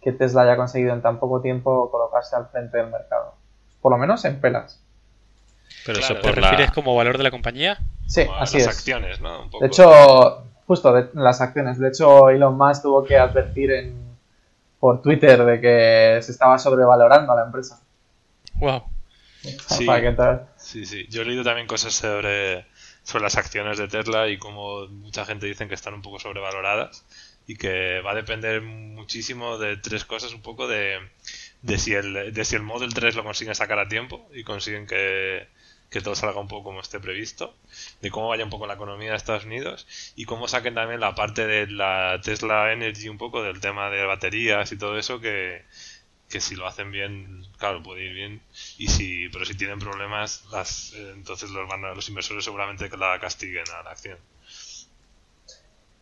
que 0.00 0.12
Tesla 0.12 0.42
haya 0.42 0.56
conseguido 0.56 0.92
en 0.94 1.02
tan 1.02 1.18
poco 1.18 1.40
tiempo 1.40 1.90
colocarse 1.90 2.36
al 2.36 2.48
frente 2.48 2.78
del 2.78 2.90
mercado. 2.90 3.34
Por 3.80 3.92
lo 3.92 3.98
menos 3.98 4.24
en 4.24 4.40
pelas. 4.40 4.84
Pero 5.88 6.00
Claro, 6.00 6.14
eso 6.14 6.20
¿Te 6.22 6.28
por 6.32 6.38
la... 6.38 6.50
refieres 6.50 6.72
como 6.74 6.94
valor 6.94 7.16
de 7.16 7.24
la 7.24 7.30
compañía? 7.30 7.78
Sí, 8.06 8.26
como 8.26 8.36
a 8.36 8.42
así 8.42 8.58
las 8.58 8.66
es. 8.68 8.74
acciones, 8.76 9.20
¿no? 9.20 9.42
Un 9.44 9.50
poco. 9.50 9.64
De 9.64 9.68
hecho, 9.68 10.44
justo 10.66 10.92
de 10.92 11.08
las 11.14 11.40
acciones. 11.40 11.78
De 11.78 11.88
hecho, 11.88 12.28
Elon 12.28 12.56
Musk 12.58 12.82
tuvo 12.82 13.04
que 13.04 13.16
advertir 13.16 13.70
en, 13.72 13.94
por 14.78 15.00
Twitter 15.00 15.42
de 15.44 15.60
que 15.60 16.22
se 16.22 16.32
estaba 16.32 16.58
sobrevalorando 16.58 17.32
a 17.32 17.36
la 17.36 17.44
empresa. 17.46 17.80
Wow. 18.54 18.84
Sí. 19.68 19.86
Para 19.86 20.02
que 20.02 20.12
tal. 20.12 20.48
Sí, 20.56 20.84
sí. 20.84 21.06
Yo 21.08 21.22
he 21.22 21.24
leído 21.24 21.44
también 21.44 21.66
cosas 21.68 21.94
sobre, 21.94 22.66
sobre 23.04 23.22
las 23.22 23.36
acciones 23.36 23.78
de 23.78 23.86
Tesla 23.88 24.28
y 24.28 24.36
cómo 24.36 24.88
mucha 24.88 25.24
gente 25.24 25.46
dicen 25.46 25.68
que 25.68 25.74
están 25.74 25.94
un 25.94 26.02
poco 26.02 26.18
sobrevaloradas 26.18 27.04
y 27.46 27.56
que 27.56 28.00
va 28.00 28.10
a 28.10 28.14
depender 28.16 28.60
muchísimo 28.62 29.56
de 29.56 29.76
tres 29.76 30.04
cosas, 30.04 30.34
un 30.34 30.42
poco 30.42 30.66
de, 30.66 30.98
de, 31.62 31.78
si, 31.78 31.94
el, 31.94 32.34
de 32.34 32.44
si 32.44 32.56
el 32.56 32.62
Model 32.62 32.92
3 32.92 33.14
lo 33.14 33.24
consiguen 33.24 33.54
sacar 33.54 33.78
a 33.78 33.88
tiempo 33.88 34.28
y 34.34 34.42
consiguen 34.42 34.86
que, 34.88 35.46
que 35.90 36.00
todo 36.00 36.14
salga 36.14 36.40
un 36.40 36.48
poco 36.48 36.64
como 36.64 36.80
esté 36.80 37.00
previsto, 37.00 37.54
de 38.02 38.10
cómo 38.10 38.28
vaya 38.28 38.44
un 38.44 38.50
poco 38.50 38.66
la 38.66 38.74
economía 38.74 39.10
de 39.10 39.16
Estados 39.16 39.44
Unidos 39.44 39.86
y 40.16 40.24
cómo 40.26 40.48
saquen 40.48 40.74
también 40.74 41.00
la 41.00 41.14
parte 41.14 41.46
de 41.46 41.66
la 41.68 42.20
Tesla 42.22 42.72
Energy 42.72 43.08
un 43.08 43.18
poco 43.18 43.42
del 43.42 43.60
tema 43.60 43.90
de 43.90 44.04
baterías 44.04 44.70
y 44.72 44.78
todo 44.78 44.98
eso 44.98 45.20
que, 45.20 45.64
que 46.28 46.40
si 46.40 46.56
lo 46.56 46.66
hacen 46.66 46.90
bien, 46.92 47.44
claro, 47.58 47.82
puede 47.82 48.04
ir 48.06 48.14
bien. 48.14 48.42
Y 48.78 48.88
si, 48.88 49.28
pero 49.30 49.44
si 49.46 49.56
tienen 49.56 49.78
problemas, 49.78 50.44
las, 50.52 50.92
eh, 50.94 51.12
entonces 51.14 51.50
los, 51.50 51.68
van 51.68 51.84
a- 51.84 51.94
los 51.94 52.08
inversores 52.08 52.44
seguramente 52.44 52.90
que 52.90 52.96
la 52.96 53.18
castiguen 53.20 53.64
a 53.70 53.82
la 53.82 53.90
acción. 53.92 54.18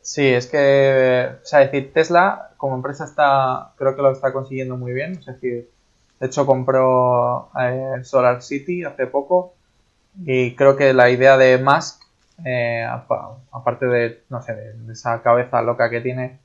Sí, 0.01 0.23
es 0.29 0.47
que, 0.47 1.29
o 1.43 1.45
sea, 1.47 1.61
decir, 1.61 1.93
Tesla 1.93 2.55
como 2.59 2.77
empresa 2.77 3.05
está, 3.05 3.75
creo 3.77 3.97
que 3.97 4.03
lo 4.03 4.13
está 4.13 4.33
consiguiendo 4.33 4.77
muy 4.77 4.93
bien. 4.93 5.13
Es 5.19 5.27
decir, 5.27 5.69
de 6.21 6.27
hecho 6.27 6.47
compró 6.47 7.51
eh, 7.61 8.05
Solar 8.05 8.41
City 8.43 8.85
hace 8.85 9.07
poco 9.09 9.56
y 10.25 10.55
creo 10.55 10.77
que 10.77 10.93
la 10.95 11.11
idea 11.11 11.37
de 11.37 11.59
Musk, 11.59 12.01
eh, 12.45 12.85
apa- 12.89 13.37
aparte 13.53 13.87
de, 13.87 14.23
no 14.29 14.43
sé, 14.43 14.55
de, 14.55 14.93
esa 14.93 15.23
cabeza 15.23 15.63
loca 15.63 15.91
que 15.91 16.01
tiene, 16.01 16.39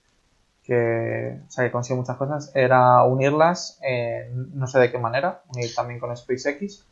que, 0.65 1.37
o 1.47 1.51
sea, 1.51 1.65
que 1.65 1.71
consigue 1.71 1.97
muchas 1.97 2.17
cosas, 2.17 2.51
era 2.55 3.03
unirlas, 3.03 3.79
eh, 3.87 4.29
no 4.53 4.67
sé 4.67 4.79
de 4.79 4.91
qué 4.91 4.97
manera, 4.97 5.41
unir 5.53 5.73
también 5.73 5.99
con 5.99 6.15
SpaceX. 6.15 6.83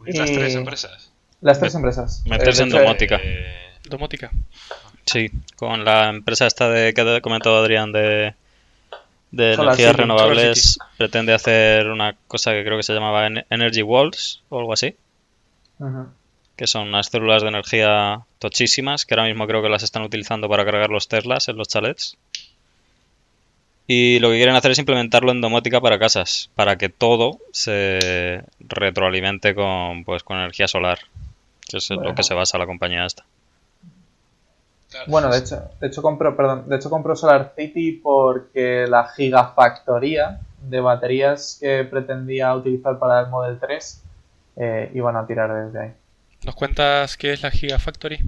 Unir 0.00 0.16
las 0.16 0.30
Y- 0.30 0.34
tres 0.34 0.54
empresas. 0.54 1.10
Las 1.40 1.60
tres 1.60 1.74
empresas. 1.74 2.22
Meterse 2.26 2.62
Eh, 2.62 2.64
en 2.64 2.70
de 2.70 2.76
hecho, 2.76 2.84
domótica. 2.84 3.20
Eh, 3.22 3.60
Domótica. 3.86 4.30
Sí, 5.04 5.30
con 5.56 5.84
la 5.84 6.08
empresa 6.08 6.46
esta 6.46 6.70
de 6.70 6.94
que 6.94 7.02
ha 7.02 7.20
comentado 7.20 7.58
Adrián 7.58 7.92
de, 7.92 8.34
de 9.30 9.54
Solar 9.56 9.74
energías 9.74 9.90
City, 9.90 10.00
renovables 10.00 10.78
pretende 10.96 11.34
hacer 11.34 11.88
una 11.90 12.16
cosa 12.26 12.52
que 12.52 12.64
creo 12.64 12.78
que 12.78 12.82
se 12.82 12.94
llamaba 12.94 13.26
en- 13.26 13.44
Energy 13.50 13.82
Walls 13.82 14.42
o 14.48 14.58
algo 14.60 14.72
así, 14.72 14.96
Que 16.56 16.66
son 16.66 16.88
unas 16.88 17.06
células 17.06 17.42
de 17.42 17.48
energía 17.48 18.20
tochísimas 18.38 19.04
que 19.04 19.14
ahora 19.14 19.26
mismo 19.26 19.46
creo 19.46 19.62
que 19.62 19.68
las 19.68 19.82
están 19.82 20.02
utilizando 20.02 20.48
para 20.48 20.64
cargar 20.64 20.90
los 20.90 21.08
Teslas 21.08 21.48
en 21.48 21.56
los 21.56 21.68
chalets. 21.68 22.16
Y 23.86 24.18
lo 24.20 24.30
que 24.30 24.36
quieren 24.36 24.54
hacer 24.56 24.70
es 24.70 24.78
implementarlo 24.78 25.30
en 25.30 25.40
domótica 25.42 25.80
para 25.80 25.98
casas, 25.98 26.48
para 26.54 26.76
que 26.76 26.88
todo 26.88 27.38
se 27.52 28.42
retroalimente 28.60 29.54
con, 29.54 30.04
pues, 30.04 30.22
con 30.22 30.38
energía 30.38 30.68
solar, 30.68 31.00
que 31.68 31.76
es 31.78 31.90
en 31.90 31.96
lo 31.96 32.02
Bueno. 32.02 32.14
que 32.14 32.22
se 32.22 32.32
basa 32.34 32.56
la 32.56 32.66
compañía 32.66 33.04
esta. 33.04 33.24
Bueno, 35.08 35.28
de 35.28 35.38
hecho, 35.38 35.60
de 35.80 35.88
hecho 35.88 36.02
compro, 36.02 36.36
perdón, 36.36 36.68
de 36.68 36.76
hecho 36.76 36.88
compro 36.88 37.16
Solar 37.16 37.52
City 37.56 37.92
porque 38.00 38.86
la 38.88 39.08
gigafactoría 39.08 40.40
de 40.62 40.80
baterías 40.80 41.58
que 41.60 41.84
pretendía 41.84 42.54
utilizar 42.54 42.98
para 42.98 43.20
el 43.20 43.26
Model 43.28 43.58
3 43.58 44.02
eh, 44.56 44.90
iban 44.94 45.16
a 45.16 45.26
tirar 45.26 45.52
desde 45.66 45.80
ahí. 45.80 45.92
¿Nos 46.44 46.54
cuentas 46.54 47.16
qué 47.16 47.32
es 47.32 47.42
la 47.42 47.50
Gigafactory? 47.50 48.18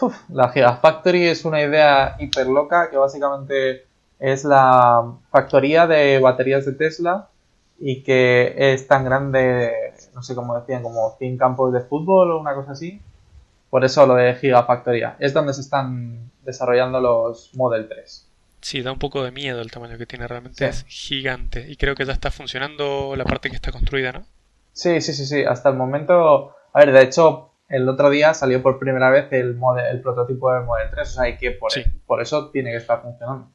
Uf, 0.00 0.16
la 0.30 0.48
Gigafactory 0.50 1.26
es 1.28 1.44
una 1.44 1.60
idea 1.60 2.16
hiper 2.18 2.46
loca 2.46 2.88
que 2.90 2.96
básicamente 2.96 3.84
es 4.18 4.44
la 4.44 5.04
factoría 5.30 5.86
de 5.86 6.18
baterías 6.18 6.64
de 6.66 6.72
Tesla 6.72 7.28
y 7.80 8.02
que 8.02 8.54
es 8.56 8.86
tan 8.88 9.04
grande, 9.04 9.72
no 10.14 10.22
sé 10.22 10.34
cómo 10.34 10.58
decían, 10.58 10.82
como 10.82 11.14
100 11.18 11.36
campos 11.38 11.72
de 11.72 11.80
fútbol 11.80 12.32
o 12.32 12.40
una 12.40 12.54
cosa 12.54 12.72
así. 12.72 13.00
Por 13.70 13.84
eso 13.84 14.06
lo 14.06 14.14
de 14.14 14.34
Gigafactoría. 14.34 15.16
Es 15.18 15.34
donde 15.34 15.52
se 15.52 15.60
están 15.60 16.30
desarrollando 16.44 17.00
los 17.00 17.54
Model 17.54 17.86
3. 17.88 18.24
Sí, 18.60 18.82
da 18.82 18.90
un 18.90 18.98
poco 18.98 19.22
de 19.22 19.30
miedo 19.30 19.60
el 19.60 19.70
tamaño 19.70 19.98
que 19.98 20.06
tiene, 20.06 20.26
realmente 20.26 20.56
Sí. 20.56 20.64
es 20.64 20.84
gigante. 20.88 21.66
Y 21.70 21.76
creo 21.76 21.94
que 21.94 22.04
ya 22.06 22.12
está 22.12 22.30
funcionando 22.30 23.14
la 23.14 23.24
parte 23.24 23.50
que 23.50 23.56
está 23.56 23.70
construida, 23.70 24.12
¿no? 24.12 24.24
Sí, 24.78 25.00
sí, 25.00 25.12
sí, 25.12 25.26
sí. 25.26 25.42
Hasta 25.44 25.70
el 25.70 25.74
momento. 25.74 26.54
A 26.72 26.78
ver, 26.78 26.92
de 26.92 27.02
hecho, 27.02 27.50
el 27.68 27.88
otro 27.88 28.10
día 28.10 28.32
salió 28.32 28.62
por 28.62 28.78
primera 28.78 29.10
vez 29.10 29.26
el, 29.32 29.56
model, 29.56 29.86
el 29.86 30.00
prototipo 30.00 30.52
del 30.54 30.62
Model 30.64 30.88
3. 30.90 31.08
O 31.08 31.12
sea, 31.12 31.28
y 31.28 31.36
que 31.36 31.50
por, 31.50 31.72
Sí. 31.72 31.82
por 32.06 32.22
eso 32.22 32.50
tiene 32.52 32.70
que 32.70 32.76
estar 32.76 33.02
funcionando. 33.02 33.50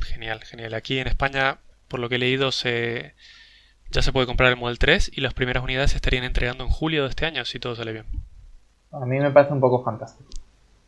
Genial, 0.00 0.42
genial. 0.44 0.74
Aquí 0.74 0.98
en 0.98 1.06
España, 1.06 1.58
por 1.88 2.00
lo 2.00 2.08
que 2.08 2.16
he 2.16 2.18
leído, 2.18 2.50
se... 2.52 3.14
ya 3.90 4.02
se 4.02 4.12
puede 4.12 4.26
comprar 4.26 4.50
el 4.50 4.56
Model 4.56 4.78
3 4.80 5.12
y 5.14 5.20
las 5.20 5.34
primeras 5.34 5.62
unidades 5.62 5.92
se 5.92 5.96
estarían 5.98 6.24
entregando 6.24 6.64
en 6.64 6.70
julio 6.70 7.04
de 7.04 7.10
este 7.10 7.26
año, 7.26 7.44
si 7.44 7.60
todo 7.60 7.76
sale 7.76 7.92
bien. 7.92 8.06
A 8.90 9.06
mí 9.06 9.18
me 9.20 9.30
parece 9.30 9.52
un 9.52 9.60
poco 9.60 9.84
fantástico. 9.84 10.28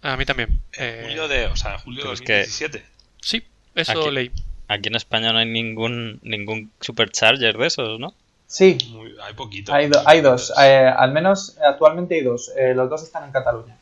A 0.02 0.16
mí 0.16 0.24
también. 0.24 0.60
En 0.72 0.84
Eh, 0.84 1.02
julio 1.04 1.28
de, 1.28 1.46
o 1.46 1.54
sea, 1.56 1.74
en 1.74 1.78
julio 1.78 1.98
de 1.98 2.02
Pero 2.04 2.14
es 2.14 2.20
que- 2.20 2.38
2017. 2.40 2.84
Sí, 3.20 3.46
eso 3.76 4.00
Aquí. 4.00 4.10
leí. 4.10 4.32
Aquí 4.68 4.88
en 4.88 4.96
España 4.96 5.32
no 5.32 5.38
hay 5.38 5.46
ningún, 5.46 6.18
ningún 6.24 6.72
supercharger 6.80 7.56
de 7.56 7.66
esos, 7.68 8.00
¿no? 8.00 8.12
Sí, 8.46 8.78
Muy- 8.90 9.14
hay 9.22 9.34
poquito. 9.34 9.72
hay, 9.74 9.88
do- 9.88 10.02
hay 10.06 10.20
dos. 10.20 10.52
Eh, 10.60 10.86
al 10.96 11.12
menos 11.12 11.56
actualmente 11.66 12.14
hay 12.14 12.22
dos. 12.22 12.52
Eh, 12.56 12.74
los 12.74 12.88
dos 12.88 13.02
están 13.02 13.24
en 13.24 13.32
Cataluña. 13.32 13.76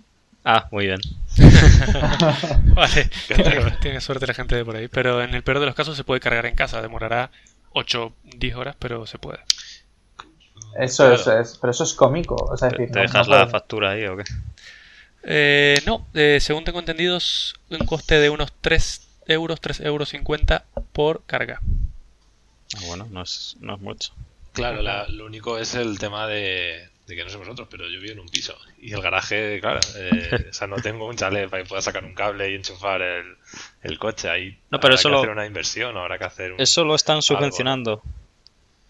Ah, 0.44 0.68
muy 0.70 0.86
bien. 0.86 1.00
Vale, 2.74 3.10
tiene, 3.28 3.70
tiene 3.80 4.00
suerte 4.00 4.26
la 4.26 4.34
gente 4.34 4.54
de 4.56 4.64
por 4.64 4.76
ahí. 4.76 4.88
Pero 4.88 5.22
en 5.22 5.34
el 5.34 5.42
peor 5.42 5.60
de 5.60 5.66
los 5.66 5.74
casos 5.74 5.96
se 5.96 6.04
puede 6.04 6.20
cargar 6.20 6.46
en 6.46 6.54
casa. 6.54 6.82
Demorará 6.82 7.30
8 7.72 8.12
10 8.24 8.54
horas, 8.56 8.76
pero 8.78 9.06
se 9.06 9.18
puede. 9.18 9.38
Eso 10.78 11.04
Claro. 11.14 11.40
es, 11.40 11.50
es- 11.52 11.58
pero 11.58 11.70
eso 11.70 11.84
es 11.84 11.94
cómico. 11.94 12.34
O 12.36 12.56
sea, 12.56 12.68
es 12.68 12.74
¿Te 12.74 12.78
decir, 12.80 12.92
te 12.92 12.98
no- 13.00 13.06
dejas 13.06 13.28
no 13.28 13.36
la 13.36 13.46
factura 13.48 13.90
ahí 13.90 14.04
o 14.06 14.16
qué? 14.16 14.24
Eh, 15.24 15.80
no, 15.86 16.06
eh, 16.14 16.38
según 16.40 16.64
tengo 16.64 16.78
entendido, 16.80 17.16
es 17.16 17.54
un 17.70 17.86
coste 17.86 18.18
de 18.18 18.28
unos 18.30 18.52
3 18.60 19.06
euros, 19.26 19.60
3 19.60 19.80
euros 19.80 20.10
50 20.10 20.64
por 20.92 21.22
carga. 21.24 21.60
Ah, 22.76 22.80
bueno, 22.86 23.06
no 23.10 23.22
es, 23.22 23.56
no 23.60 23.74
es 23.76 23.80
mucho. 23.80 24.12
Claro, 24.54 24.80
la- 24.82 25.06
lo 25.08 25.26
único 25.26 25.58
es 25.58 25.74
el 25.74 25.98
tema 25.98 26.26
de, 26.26 26.88
de 27.06 27.16
que 27.16 27.24
no 27.24 27.28
sé 27.30 27.36
vosotros, 27.36 27.68
pero 27.70 27.88
yo 27.88 28.00
vivo 28.00 28.12
en 28.12 28.20
un 28.20 28.28
piso. 28.28 28.56
Y 28.78 28.92
el 28.92 29.02
garaje, 29.02 29.60
claro, 29.60 29.80
eh, 29.96 30.46
o 30.50 30.52
sea, 30.52 30.66
no 30.66 30.76
tengo 30.76 31.06
un 31.06 31.16
chalet 31.16 31.50
para 31.50 31.62
que 31.62 31.68
pueda 31.68 31.82
sacar 31.82 32.04
un 32.04 32.14
cable 32.14 32.50
y 32.50 32.54
enchufar 32.54 33.02
el, 33.02 33.36
el 33.82 33.98
coche. 33.98 34.28
Ahí 34.30 34.50
No, 34.70 34.78
pero 34.80 34.94
habrá 34.94 34.94
eso 34.94 35.08
que 35.08 35.12
lo- 35.12 35.18
hacer 35.20 35.30
una 35.30 35.46
inversión, 35.46 35.96
habrá 35.96 36.18
que 36.18 36.24
hacer 36.24 36.52
un... 36.52 36.60
Eso 36.60 36.84
lo 36.84 36.94
están 36.94 37.20
subvencionando. 37.20 38.02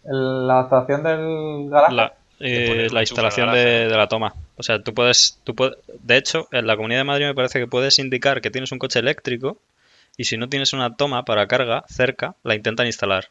La 0.05 0.61
adaptación 0.61 1.03
del 1.03 1.71
garaje. 1.71 1.95
La, 1.95 2.15
eh, 2.41 2.89
la 2.93 3.01
instalación 3.01 3.47
garaje, 3.47 3.67
de, 3.69 3.89
de 3.89 3.97
la 3.97 4.07
toma. 4.09 4.35
O 4.57 4.63
sea, 4.63 4.83
tú 4.83 4.93
puedes, 4.93 5.41
tú 5.45 5.55
puedes... 5.55 5.77
De 6.03 6.17
hecho, 6.19 6.47
en 6.53 6.67
la 6.67 6.77
Comunidad 6.77 7.01
de 7.01 7.05
Madrid 7.05 7.25
me 7.27 7.35
parece 7.35 7.59
que 7.59 7.67
puedes 7.67 7.99
indicar 7.99 8.41
que 8.43 8.51
tienes 8.51 8.71
un 8.73 8.79
coche 8.79 8.99
eléctrico 8.99 9.59
y 10.17 10.25
si 10.25 10.37
no 10.37 10.49
tienes 10.49 10.73
una 10.75 10.95
toma 10.97 11.25
para 11.25 11.47
carga 11.47 11.85
cerca, 11.89 12.35
la 12.43 12.55
intentan 12.55 12.87
instalar. 12.87 13.29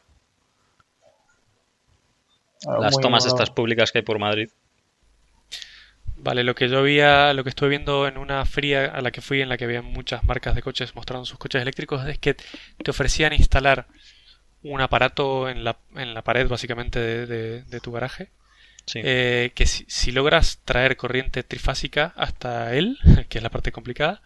Ah, 2.66 2.78
Las 2.80 2.98
tomas 3.00 3.26
estas 3.26 3.50
públicas 3.50 3.92
que 3.92 3.98
hay 3.98 4.04
por 4.04 4.18
Madrid. 4.18 4.48
Vale, 6.16 6.44
lo 6.44 6.54
que 6.54 6.68
yo 6.68 6.78
había, 6.78 7.32
lo 7.34 7.42
que 7.42 7.50
estuve 7.50 7.70
viendo 7.70 8.06
en 8.06 8.18
una 8.18 8.44
feria 8.46 8.86
a 8.86 9.00
la 9.02 9.10
que 9.10 9.20
fui, 9.20 9.42
en 9.42 9.48
la 9.48 9.56
que 9.58 9.64
había 9.64 9.82
muchas 9.82 10.22
marcas 10.24 10.54
de 10.54 10.62
coches 10.62 10.94
mostrando 10.94 11.26
sus 11.26 11.38
coches 11.38 11.60
eléctricos, 11.60 12.06
es 12.06 12.18
que 12.18 12.34
te 12.34 12.90
ofrecían 12.90 13.32
instalar 13.32 13.86
un 14.62 14.80
aparato 14.80 15.48
en 15.48 15.64
la, 15.64 15.76
en 15.96 16.14
la 16.14 16.22
pared 16.22 16.48
básicamente 16.48 16.98
de, 17.00 17.26
de- 17.26 17.62
de 17.64 17.80
tu 17.80 17.92
garaje, 17.92 18.30
Sí. 18.86 19.00
eh, 19.02 19.52
que 19.54 19.66
si, 19.66 19.84
si 19.88 20.12
logras 20.12 20.60
traer 20.64 20.96
corriente 20.96 21.42
trifásica 21.42 22.12
hasta 22.16 22.74
él, 22.74 22.98
que 23.28 23.38
es 23.38 23.44
la 23.44 23.50
parte 23.50 23.72
complicada, 23.72 24.22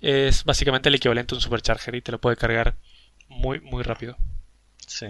es 0.00 0.44
básicamente 0.44 0.88
el 0.90 0.96
equivalente 0.96 1.34
a 1.34 1.38
un 1.38 1.42
supercharger 1.42 1.94
y 1.94 2.02
te 2.02 2.12
lo 2.12 2.20
puede 2.20 2.36
cargar 2.36 2.74
muy, 3.28 3.60
muy 3.60 3.82
rápido. 3.84 4.16
sí. 4.86 5.06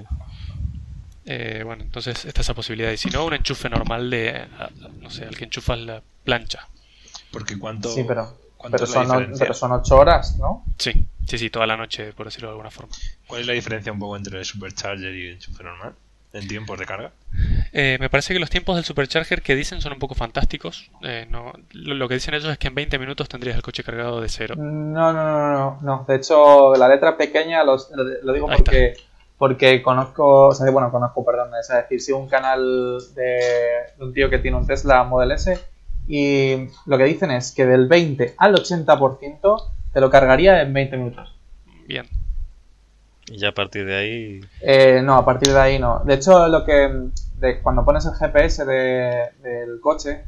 Eh, 1.30 1.62
bueno, 1.64 1.82
entonces 1.82 2.24
está 2.24 2.40
esa 2.40 2.54
posibilidad. 2.54 2.90
Y 2.90 2.96
si 2.96 3.10
no, 3.10 3.26
un 3.26 3.34
enchufe 3.34 3.68
normal 3.68 4.08
de, 4.08 4.28
eh, 4.28 4.46
no 5.00 5.10
sé, 5.10 5.24
al 5.26 5.36
que 5.36 5.44
enchufas 5.44 5.78
la 5.78 6.02
plancha. 6.24 6.66
Porque 7.30 7.58
cuánto... 7.58 7.90
Sí, 7.90 8.04
pero, 8.08 8.34
¿cuánto 8.56 8.78
pero, 8.78 8.86
son, 8.86 9.10
o- 9.10 9.14
diferencia? 9.18 9.38
pero 9.44 9.54
son 9.54 9.72
ocho 9.72 9.96
horas, 9.98 10.36
¿no? 10.38 10.64
Sí, 10.78 11.04
sí, 11.26 11.36
sí, 11.38 11.50
toda 11.50 11.66
la 11.66 11.76
noche, 11.76 12.12
por 12.14 12.26
decirlo 12.26 12.48
de 12.48 12.52
alguna 12.52 12.70
forma. 12.70 12.92
¿Cuál 13.26 13.42
es 13.42 13.46
la 13.46 13.52
diferencia 13.52 13.92
un 13.92 13.98
poco 13.98 14.16
entre 14.16 14.38
el 14.38 14.44
supercharger 14.44 15.14
y 15.14 15.26
el 15.28 15.34
enchufe 15.34 15.62
normal? 15.62 15.94
¿En 16.32 16.46
tiempos 16.46 16.78
de 16.78 16.84
carga? 16.86 17.12
Eh, 17.72 17.96
me 18.00 18.10
parece 18.10 18.34
que 18.34 18.40
los 18.40 18.50
tiempos 18.50 18.76
del 18.76 18.84
supercharger 18.84 19.40
que 19.42 19.54
dicen 19.54 19.80
son 19.80 19.94
un 19.94 19.98
poco 19.98 20.14
fantásticos. 20.14 20.90
Eh, 21.02 21.26
no, 21.30 21.52
lo, 21.72 21.94
lo 21.94 22.08
que 22.08 22.14
dicen 22.14 22.34
ellos 22.34 22.50
es 22.50 22.58
que 22.58 22.68
en 22.68 22.74
20 22.74 22.98
minutos 22.98 23.28
tendrías 23.30 23.56
el 23.56 23.62
coche 23.62 23.82
cargado 23.82 24.20
de 24.20 24.28
cero. 24.28 24.54
No, 24.58 25.12
no, 25.12 25.24
no, 25.24 25.52
no, 25.52 25.78
no. 25.82 26.04
De 26.06 26.16
hecho, 26.16 26.74
la 26.74 26.86
letra 26.88 27.16
pequeña 27.16 27.64
los- 27.64 27.90
lo, 27.92 28.04
lo 28.04 28.32
digo 28.34 28.50
Ahí 28.50 28.56
porque, 28.58 28.94
porque 29.38 29.82
conozco, 29.82 30.48
o 30.48 30.54
sea, 30.54 30.70
bueno, 30.70 30.90
conozco, 30.90 31.24
perdón, 31.24 31.50
es 31.60 31.68
decir, 31.68 32.00
sigo 32.00 32.18
un 32.18 32.28
canal 32.28 32.98
de, 33.14 33.40
de 33.96 34.04
un 34.04 34.12
tío 34.12 34.28
que 34.28 34.38
tiene 34.38 34.56
un 34.56 34.66
Tesla 34.66 35.04
Model 35.04 35.32
S 35.32 35.58
y 36.08 36.68
lo 36.86 36.98
que 36.98 37.04
dicen 37.04 37.30
es 37.30 37.52
que 37.52 37.64
del 37.66 37.86
20 37.86 38.34
al 38.36 38.54
80% 38.54 39.62
te 39.92 40.00
lo 40.00 40.10
cargaría 40.10 40.60
en 40.62 40.72
20 40.72 40.96
minutos. 40.96 41.34
Bien. 41.86 42.06
Y 43.30 43.38
ya 43.38 43.48
a 43.50 43.54
partir 43.54 43.84
de 43.86 43.96
ahí... 43.96 44.40
Eh, 44.60 45.00
no, 45.04 45.16
a 45.16 45.24
partir 45.24 45.52
de 45.52 45.60
ahí 45.60 45.78
no. 45.78 46.00
De 46.04 46.14
hecho, 46.14 46.48
lo 46.48 46.64
que 46.64 46.90
de, 47.38 47.60
cuando 47.60 47.84
pones 47.84 48.06
el 48.06 48.14
GPS 48.14 48.64
de- 48.64 49.28
del 49.42 49.80
coche, 49.80 50.24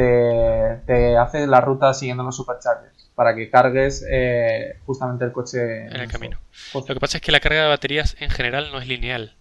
te, 0.00 0.82
te 0.86 1.16
hace 1.16 1.46
la 1.46 1.60
ruta 1.60 1.92
siguiendo 1.94 2.22
los 2.22 2.36
superchargers 2.36 3.10
para 3.14 3.34
que 3.34 3.50
cargues 3.50 4.04
eh, 4.10 4.76
justamente 4.86 5.24
el 5.24 5.32
coche 5.32 5.86
En 5.86 5.96
el 5.96 6.08
camino. 6.08 6.38
Justo, 6.72 6.88
Lo 6.92 6.94
que 6.94 7.00
pasa 7.00 7.18
es 7.18 7.22
que 7.22 7.32
la 7.32 7.40
carga 7.40 7.62
de 7.62 7.68
baterías 7.68 8.16
en 8.20 8.30
general 8.30 8.70
no 8.72 8.78
es 8.78 8.86
lineal. 8.88 9.34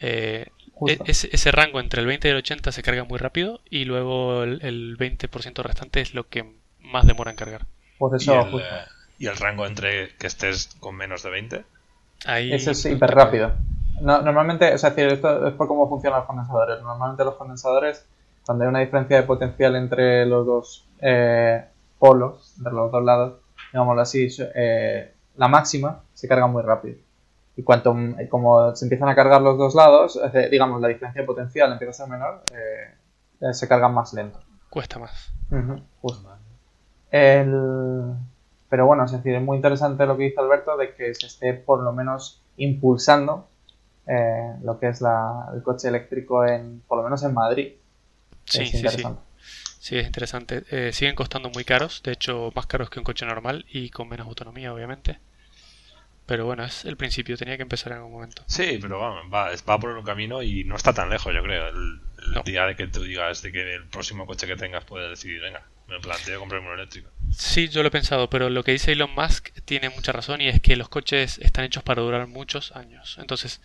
Eh, 0.00 0.46
e- 0.86 0.98
ese, 1.06 1.28
ese 1.32 1.50
rango 1.52 1.80
entre 1.80 2.00
el 2.00 2.06
20 2.06 2.28
y 2.28 2.30
el 2.32 2.36
80 2.38 2.72
se 2.72 2.82
carga 2.82 3.04
muy 3.04 3.18
rápido 3.18 3.60
y 3.70 3.84
luego 3.84 4.42
el, 4.42 4.60
el 4.62 4.96
20% 4.98 5.62
restante 5.62 6.00
es 6.00 6.14
lo 6.14 6.28
que 6.28 6.44
más 6.80 7.06
demora 7.06 7.30
en 7.30 7.36
cargar. 7.36 7.66
Pues 7.98 8.22
¿Y 8.22 8.24
eso, 8.24 8.40
el, 8.40 8.50
justo. 8.50 8.74
eh, 8.74 8.84
¿Y 9.18 9.26
el 9.26 9.36
rango 9.36 9.66
entre 9.66 10.14
que 10.16 10.26
estés 10.26 10.76
con 10.80 10.96
menos 10.96 11.22
de 11.22 11.30
20? 11.30 11.64
Ahí 12.26 12.52
Ese 12.54 12.72
es 12.72 12.84
hiper 12.86 13.10
rápido. 13.10 13.52
No, 14.00 14.20
normalmente, 14.20 14.74
o 14.74 14.78
sea, 14.78 14.90
es 14.90 14.96
decir, 14.96 15.12
esto 15.12 15.46
es 15.48 15.54
por 15.54 15.68
cómo 15.68 15.88
funcionan 15.88 16.20
los 16.20 16.26
condensadores. 16.26 16.82
Normalmente 16.82 17.24
los 17.24 17.36
condensadores, 17.36 18.06
cuando 18.46 18.64
hay 18.64 18.68
una 18.70 18.78
diferencia 18.80 19.16
de 19.16 19.22
potencial 19.24 19.74
entre 19.76 20.24
los 20.24 20.46
dos 20.46 20.88
eh, 21.00 21.64
polos, 21.98 22.54
entre 22.58 22.72
los 22.72 22.90
dos 22.92 23.04
lados, 23.04 23.40
digámoslo 23.72 24.00
así, 24.02 24.28
eh, 24.54 25.12
la 25.36 25.48
máxima 25.48 26.02
se 26.14 26.28
carga 26.28 26.46
muy 26.46 26.62
rápido. 26.62 26.96
Y 27.56 27.62
cuanto 27.62 27.94
eh, 28.18 28.28
como 28.28 28.74
se 28.76 28.84
empiezan 28.84 29.08
a 29.08 29.14
cargar 29.14 29.42
los 29.42 29.58
dos 29.58 29.74
lados, 29.74 30.18
digamos, 30.50 30.80
la 30.80 30.88
diferencia 30.88 31.22
de 31.22 31.26
potencial 31.26 31.72
empieza 31.72 31.90
a 32.04 32.06
ser 32.06 32.08
menor, 32.08 32.42
eh, 32.52 33.52
se 33.52 33.66
cargan 33.68 33.92
más 33.94 34.12
lento. 34.14 34.38
cuesta 34.70 34.98
más. 34.98 35.32
Ujú, 35.50 35.80
justo. 36.02 36.28
El... 37.10 38.12
Pero 38.68 38.86
bueno, 38.86 39.04
es 39.04 39.12
decir, 39.12 39.34
es 39.34 39.42
muy 39.42 39.56
interesante 39.56 40.04
lo 40.06 40.16
que 40.16 40.24
dice 40.24 40.40
Alberto 40.40 40.76
de 40.76 40.92
que 40.94 41.14
se 41.14 41.26
esté 41.26 41.54
por 41.54 41.80
lo 41.82 41.92
menos 41.92 42.42
impulsando 42.56 43.46
eh, 44.06 44.54
lo 44.62 44.78
que 44.78 44.88
es 44.88 45.00
la- 45.00 45.48
el 45.54 45.62
coche 45.62 45.88
eléctrico 45.88 46.44
en, 46.44 46.82
por 46.86 46.98
lo 46.98 47.04
menos 47.04 47.22
en 47.22 47.32
Madrid. 47.34 47.72
Sí, 48.46 48.62
es 48.62 48.70
sí, 48.70 48.70
sí. 48.70 48.76
interesante. 48.78 49.22
Sí, 49.78 49.98
es 49.98 50.06
interesante. 50.06 50.64
Eh, 50.70 50.92
siguen 50.92 51.14
costando 51.14 51.50
muy 51.50 51.64
caros, 51.64 52.02
de 52.02 52.12
hecho 52.12 52.52
más 52.54 52.66
caros 52.66 52.90
que 52.90 52.98
un 52.98 53.04
coche 53.04 53.26
normal 53.26 53.64
y 53.70 53.90
con 53.90 54.08
menos 54.08 54.26
autonomía, 54.26 54.72
obviamente. 54.72 55.20
Pero 56.26 56.44
bueno, 56.44 56.64
es 56.64 56.84
el 56.84 56.96
principio, 56.96 57.36
tenía 57.36 57.56
que 57.56 57.62
empezar 57.62 57.92
en 57.92 57.98
algún 57.98 58.12
momento. 58.12 58.42
Sí, 58.48 58.78
pero 58.82 58.98
vamos, 58.98 59.32
va, 59.32 59.50
va 59.68 59.78
por 59.78 59.90
un 59.96 60.04
camino 60.04 60.42
y 60.42 60.64
no 60.64 60.74
está 60.74 60.92
tan 60.92 61.08
lejos, 61.08 61.32
yo 61.32 61.42
creo. 61.42 61.68
El, 61.68 62.00
el 62.26 62.32
No. 62.32 62.42
día 62.42 62.66
de 62.66 62.74
que 62.74 62.88
tú 62.88 63.02
digas 63.04 63.42
de 63.42 63.52
que 63.52 63.74
el 63.76 63.84
próximo 63.86 64.26
coche 64.26 64.48
que 64.48 64.56
tengas 64.56 64.84
puedes 64.84 65.08
decidir, 65.08 65.40
venga, 65.40 65.62
me 65.86 66.00
planteo 66.00 66.40
comprarme 66.40 66.66
un 66.68 66.74
eléctrico. 66.80 67.08
Sí, 67.30 67.68
yo 67.68 67.82
lo 67.82 67.88
he 67.88 67.92
pensado, 67.92 68.28
pero 68.28 68.50
lo 68.50 68.64
que 68.64 68.72
dice 68.72 68.90
Elon 68.92 69.14
Musk 69.14 69.50
tiene 69.64 69.88
mucha 69.90 70.10
razón 70.10 70.40
y 70.40 70.48
es 70.48 70.60
que 70.60 70.74
los 70.74 70.88
coches 70.88 71.38
están 71.38 71.64
hechos 71.64 71.84
para 71.84 72.02
durar 72.02 72.26
muchos 72.26 72.72
años. 72.74 73.18
Entonces, 73.20 73.60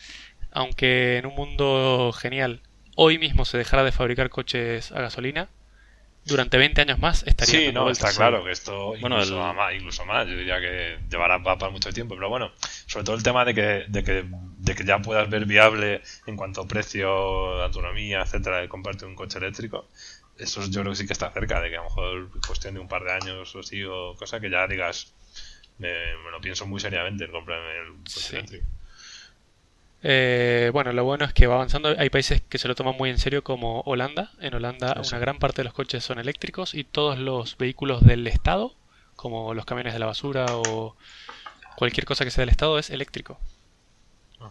aunque 0.52 1.18
en 1.18 1.26
un 1.26 1.34
mundo 1.36 2.12
genial 2.14 2.62
hoy 2.96 3.18
mismo 3.18 3.46
se 3.46 3.58
dejara 3.58 3.84
de 3.84 3.92
fabricar 3.92 4.30
coches 4.30 4.92
a 4.92 5.02
gasolina, 5.02 5.50
durante 6.26 6.58
20 6.58 6.82
años 6.82 7.00
más 7.00 7.24
estaría 7.26 7.60
Sí, 7.60 7.72
no, 7.74 7.90
está 7.90 8.14
claro 8.14 8.44
que 8.44 8.52
esto 8.52 8.90
Bueno, 9.00 9.16
incluso, 9.18 9.34
el- 9.36 9.40
va 9.42 9.54
más, 9.54 9.74
incluso 9.74 10.06
más, 10.06 10.28
yo 10.28 10.38
diría 10.38 10.60
que 10.62 11.00
llevará 11.10 11.38
va 11.38 11.58
para 11.58 11.72
mucho 11.72 11.92
tiempo, 11.92 12.16
pero 12.16 12.30
bueno, 12.30 12.52
sobre 12.86 13.06
todo 13.06 13.16
el 13.16 13.24
tema 13.24 13.44
de 13.44 13.56
que, 13.56 13.86
de 13.88 14.04
que, 14.04 14.26
de 14.30 14.76
que 14.76 14.84
ya 14.86 15.00
puedas 15.00 15.30
ver 15.30 15.46
viable 15.46 16.02
en 16.28 16.36
cuanto 16.38 16.62
a 16.62 16.68
precio, 16.68 17.10
autonomía, 17.64 18.22
etcétera, 18.22 18.58
de 18.62 18.70
comprarte 18.70 19.06
un 19.06 19.16
coche 19.16 19.40
eléctrico, 19.40 19.88
eso 20.38 20.62
yo 20.70 20.82
creo 20.82 20.92
que 20.92 20.98
sí 20.98 21.08
que 21.08 21.14
está 21.14 21.32
cerca, 21.32 21.60
de 21.60 21.70
que 21.72 21.76
a 21.78 21.80
lo 21.80 21.86
mejor 21.86 22.30
cuestión 22.46 22.76
de 22.76 22.80
un 22.80 22.88
par 22.88 23.04
de 23.04 23.14
años 23.14 23.56
o 23.56 23.60
así, 23.60 23.84
o 23.84 24.16
cosa 24.16 24.40
que 24.40 24.50
ya 24.52 24.68
digas, 24.68 25.12
me, 25.80 25.90
me 26.24 26.32
lo 26.32 26.40
pienso 26.42 26.68
muy 26.68 26.80
seriamente 26.80 27.26
en 27.26 27.32
comprarme 27.32 27.78
el 27.80 27.94
coche 28.14 28.20
Sí. 28.30 28.36
eléctrico. 28.36 28.66
Eh, 30.04 30.70
bueno, 30.74 30.92
lo 30.94 31.04
bueno 31.04 31.26
es 31.26 31.34
que 31.34 31.48
va 31.48 31.56
avanzando. 31.56 31.94
Hay 31.98 32.10
países 32.10 32.42
que 32.42 32.58
se 32.58 32.68
lo 32.68 32.76
toman 32.76 32.96
muy 32.98 33.10
en 33.10 33.18
serio, 33.20 33.44
como 33.44 33.82
Holanda. 33.82 34.32
En 34.40 34.54
Holanda, 34.56 34.94
Eso. 35.00 35.16
una 35.16 35.20
gran 35.20 35.38
parte 35.40 35.58
de 35.62 35.66
los 35.66 35.74
coches 35.74 36.04
son 36.04 36.20
eléctricos 36.20 36.74
y 36.74 36.84
todos 36.84 37.20
los 37.20 37.58
vehículos 37.58 38.04
del 38.04 38.26
Estado, 38.28 38.74
como 39.16 39.54
los 39.54 39.66
camiones 39.66 39.94
de 39.94 40.00
la 40.00 40.08
basura 40.08 40.46
o 40.50 40.96
cualquier 41.76 42.06
cosa 42.06 42.26
que 42.26 42.32
sea 42.32 42.42
del 42.42 42.50
Estado, 42.50 42.80
es 42.80 42.90
eléctrico. 42.90 43.40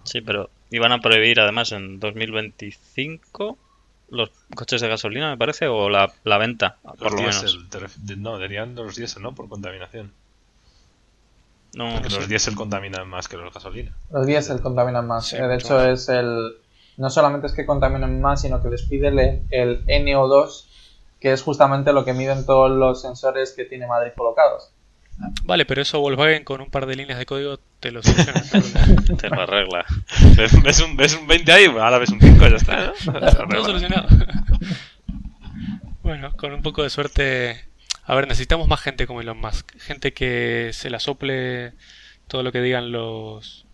Sí, 0.05 0.21
pero 0.21 0.51
iban 0.71 0.93
a 0.93 1.01
prohibir 1.01 1.41
además 1.41 1.73
en 1.73 1.99
2025 1.99 3.59
los 4.11 4.31
coches 4.55 4.81
de 4.81 4.89
gasolina, 4.89 5.31
me 5.31 5.37
parece, 5.37 5.67
o 5.67 5.89
la, 5.89 6.13
la 6.25 6.39
venta, 6.39 6.79
por 6.83 7.01
Los 7.03 7.13
lo 7.13 7.19
menos. 7.23 7.59
te 8.07 8.17
no, 8.17 8.39
dirían 8.39 8.75
de 8.75 8.83
los 8.85 8.97
diésel, 8.97 9.23
¿no? 9.23 9.35
Por 9.35 9.49
contaminación. 9.49 10.13
No, 11.75 11.93
Porque 11.95 12.09
los 12.11 12.29
diésel 12.29 12.55
contaminan 12.55 13.09
más 13.09 13.29
que 13.29 13.37
los 13.37 13.53
gasolina. 13.55 13.93
Los 14.11 14.27
diésel 14.27 14.61
contaminan 14.61 15.07
más. 15.07 15.29
Sí, 15.29 15.37
Eh, 15.37 15.43
de 15.43 15.55
hecho, 15.57 15.75
más. 15.75 15.89
es 15.89 16.09
el. 16.09 16.57
No 16.97 17.11
solamente 17.11 17.47
es 17.47 17.53
que 17.53 17.65
contaminan 17.65 18.21
más, 18.21 18.43
sino 18.43 18.61
que 18.63 18.69
despide 18.69 19.09
el, 19.09 19.43
el 19.51 19.85
NO2, 19.87 20.65
que 21.21 21.33
es 21.33 21.43
justamente 21.43 21.93
lo 21.93 22.05
que 22.05 22.13
miden 22.13 22.45
todos 22.45 22.71
los 22.71 23.01
sensores 23.01 23.53
que 23.53 23.65
tiene 23.65 23.87
Madrid 23.87 24.13
colocados. 24.17 24.73
Vale, 25.45 25.67
pero 25.67 25.83
eso 25.83 26.01
Volkswagen 26.01 26.45
con 26.45 26.63
un 26.63 26.71
par 26.71 26.87
de 26.87 26.97
líneas 26.97 27.19
de 27.19 27.27
código 27.27 27.59
te 27.79 27.91
lo 27.93 28.03
soluciona. 28.03 28.43
te 29.19 29.29
lo 29.29 29.41
arregla. 29.43 29.85
¿Ves, 30.37 30.63
ves 30.63 30.81
un, 30.81 30.97
ves 30.97 31.15
un 31.15 31.27
20 31.27 31.53
ahí? 31.53 31.67
Ahora 31.67 31.99
ves 31.99 32.11
un 32.11 32.21
5 32.21 32.49
ya 32.49 32.57
está, 32.57 32.93
¿no? 33.07 33.47
Todo 33.49 33.65
solucionado. 33.65 34.09
bueno, 36.03 36.33
con 36.37 36.53
un 36.53 36.63
poco 36.63 36.83
de 36.83 36.91
suerte. 36.91 37.65
A 38.11 38.17
ver, 38.17 38.27
necesitamos 38.27 38.67
más 38.67 38.81
gente 38.81 39.07
como 39.07 39.21
Elon 39.21 39.39
Musk. 39.39 39.71
Gente 39.79 40.13
que 40.13 40.71
se 40.73 40.91
la 40.91 40.99
sople 40.99 41.75
todo 42.27 42.43
lo 42.43 42.51
que 42.51 42.61
digan 42.61 42.91
los. 42.91 43.67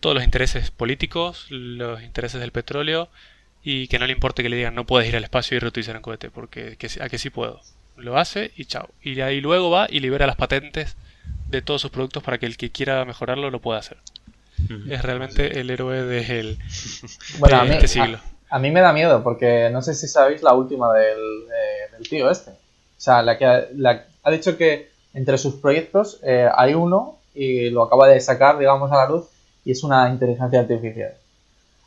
Todos 0.00 0.14
los 0.14 0.22
intereses 0.22 0.70
políticos, 0.70 1.46
los 1.48 2.02
intereses 2.02 2.42
del 2.42 2.52
petróleo 2.52 3.08
y 3.62 3.88
que 3.88 3.98
no 3.98 4.06
le 4.06 4.12
importe 4.12 4.42
que 4.42 4.50
le 4.50 4.56
digan 4.56 4.74
no 4.74 4.84
puedes 4.84 5.08
ir 5.08 5.16
al 5.16 5.24
espacio 5.24 5.56
y 5.56 5.60
reutilizar 5.60 5.96
un 5.96 6.02
cohete, 6.02 6.28
porque 6.28 6.76
que, 6.76 6.90
a 7.00 7.08
que 7.08 7.16
sí 7.16 7.30
puedo. 7.30 7.62
Lo 7.96 8.18
hace 8.18 8.52
y 8.54 8.66
chao. 8.66 8.90
Y 9.00 9.18
ahí 9.22 9.40
luego 9.40 9.70
va 9.70 9.86
y 9.88 10.00
libera 10.00 10.26
las 10.26 10.36
patentes 10.36 10.98
de 11.48 11.62
todos 11.62 11.80
sus 11.80 11.90
productos 11.90 12.22
para 12.22 12.36
que 12.36 12.44
el 12.44 12.58
que 12.58 12.70
quiera 12.70 13.02
mejorarlo 13.06 13.50
lo 13.50 13.62
pueda 13.62 13.78
hacer. 13.78 13.96
Es 14.90 15.00
realmente 15.00 15.58
el 15.58 15.70
héroe 15.70 16.02
Bueno, 17.38 17.56
de 17.56 17.62
a 17.62 17.64
mí, 17.64 17.70
este 17.76 17.88
siglo. 17.88 18.18
a, 18.50 18.56
a 18.56 18.58
mí 18.58 18.70
me 18.70 18.82
da 18.82 18.92
miedo, 18.92 19.22
porque 19.22 19.70
no 19.72 19.80
sé 19.80 19.94
si 19.94 20.06
sabéis 20.06 20.42
la 20.42 20.52
última 20.52 20.92
del, 20.92 21.16
eh, 21.16 21.96
del 21.96 22.06
tío 22.06 22.30
este. 22.30 22.62
O 23.04 23.10
sea, 23.12 23.20
la 23.22 23.36
que 23.36 23.44
ha- 23.44 23.66
la- 23.76 24.06
ha 24.22 24.30
dicho 24.30 24.56
que 24.56 24.88
entre 25.12 25.36
sus 25.36 25.56
proyectos 25.56 26.20
eh, 26.22 26.48
hay 26.56 26.72
uno 26.72 27.18
y 27.34 27.68
lo 27.68 27.82
acaba 27.82 28.08
de 28.08 28.18
sacar, 28.18 28.58
digamos, 28.58 28.90
a 28.92 28.96
la 28.96 29.06
luz, 29.08 29.24
y 29.62 29.72
es 29.72 29.84
una 29.84 30.08
inteligencia 30.08 30.60
artificial. 30.60 31.12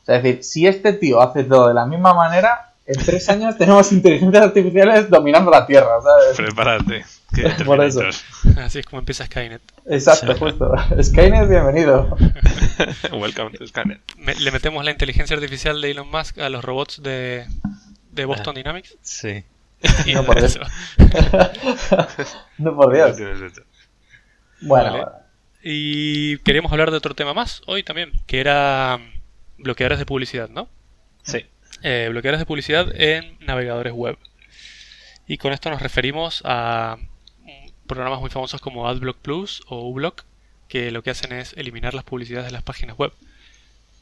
O 0.03 0.05
sea, 0.05 0.17
es 0.17 0.23
decir, 0.23 0.43
si 0.43 0.67
este 0.67 0.93
tío 0.93 1.19
hace 1.19 1.43
todo 1.43 1.69
de 1.69 1.73
la 1.73 1.87
misma 1.87 2.13
manera, 2.13 2.71
en 2.85 3.03
tres 3.03 3.27
años 3.29 3.57
tenemos 3.57 3.91
inteligencias 3.91 4.43
artificiales 4.43 5.09
dominando 5.09 5.49
la 5.49 5.65
Tierra, 5.65 5.99
¿sabes? 6.03 6.37
Prepárate. 6.37 7.03
Por 7.65 7.83
eso. 7.83 8.01
Así 8.57 8.77
es 8.79 8.85
como 8.85 8.99
empieza 8.99 9.25
Skynet. 9.25 9.61
Exacto, 9.87 10.35
justo. 10.37 10.71
Skynet, 11.01 11.49
bienvenido. 11.49 12.15
Welcome 13.11 13.57
to. 13.57 13.65
Me- 14.17 14.35
le 14.35 14.51
metemos 14.51 14.85
la 14.85 14.91
inteligencia 14.91 15.35
artificial 15.35 15.81
de 15.81 15.91
Elon 15.91 16.09
Musk 16.11 16.37
a 16.37 16.49
los 16.49 16.63
robots 16.63 17.01
de, 17.01 17.45
de 18.11 18.25
Boston 18.25 18.53
Dynamics. 18.53 18.95
Sí. 19.01 19.43
No, 20.13 20.25
por 20.25 20.37
eso. 20.39 20.59
no, 22.57 22.75
por 22.75 22.93
Dios. 22.93 23.17
Bueno, 24.59 24.91
Vale. 24.91 25.05
Y 25.61 26.37
queríamos 26.39 26.71
hablar 26.71 26.89
de 26.89 26.97
otro 26.97 27.13
tema 27.13 27.33
más 27.33 27.61
hoy 27.67 27.83
también, 27.83 28.11
que 28.25 28.39
era 28.39 28.99
bloqueadores 29.57 29.99
de 29.99 30.05
publicidad, 30.05 30.49
¿no? 30.49 30.67
Sí. 31.21 31.45
Eh, 31.83 32.07
bloqueadores 32.09 32.39
de 32.39 32.45
publicidad 32.45 32.87
en 32.95 33.37
navegadores 33.45 33.93
web. 33.93 34.17
Y 35.27 35.37
con 35.37 35.53
esto 35.53 35.69
nos 35.69 35.81
referimos 35.81 36.41
a 36.45 36.97
mm, 37.41 37.69
programas 37.85 38.19
muy 38.19 38.29
famosos 38.29 38.61
como 38.61 38.87
AdBlock 38.87 39.17
Plus 39.17 39.61
o 39.67 39.87
uBlock, 39.89 40.23
que 40.67 40.89
lo 40.89 41.03
que 41.03 41.11
hacen 41.11 41.33
es 41.33 41.53
eliminar 41.53 41.93
las 41.93 42.03
publicidades 42.03 42.47
de 42.47 42.53
las 42.53 42.63
páginas 42.63 42.97
web. 42.97 43.11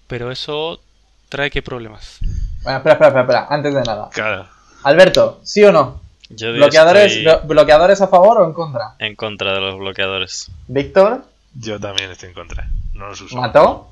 Pero 0.07 0.31
eso 0.31 0.81
trae 1.29 1.49
qué 1.49 1.61
problemas. 1.61 2.19
Bueno, 2.63 2.77
espera, 2.77 2.93
espera, 2.93 3.07
espera, 3.07 3.21
espera, 3.21 3.47
antes 3.49 3.73
de 3.73 3.81
nada. 3.81 4.09
Claro. 4.13 4.54
Alberto, 4.85 5.39
¿sí 5.43 5.63
o 5.63 5.71
no? 5.71 5.99
Yo 6.29 6.53
¿Bloqueadores, 6.53 7.11
estoy 7.11 7.25
blo- 7.25 7.41
¿Bloqueadores 7.47 8.01
a 8.01 8.07
favor 8.07 8.39
o 8.41 8.45
en 8.45 8.53
contra? 8.53 8.95
en 8.99 9.15
contra 9.15 9.53
de 9.53 9.59
los 9.61 9.77
bloqueadores. 9.77 10.49
Víctor, 10.67 11.23
Yo 11.55 11.79
también 11.79 12.11
estoy 12.11 12.29
en 12.29 12.35
contra. 12.35 12.69
No 12.93 13.07
los 13.07 13.21
uso. 13.21 13.35
¿mató? 13.37 13.87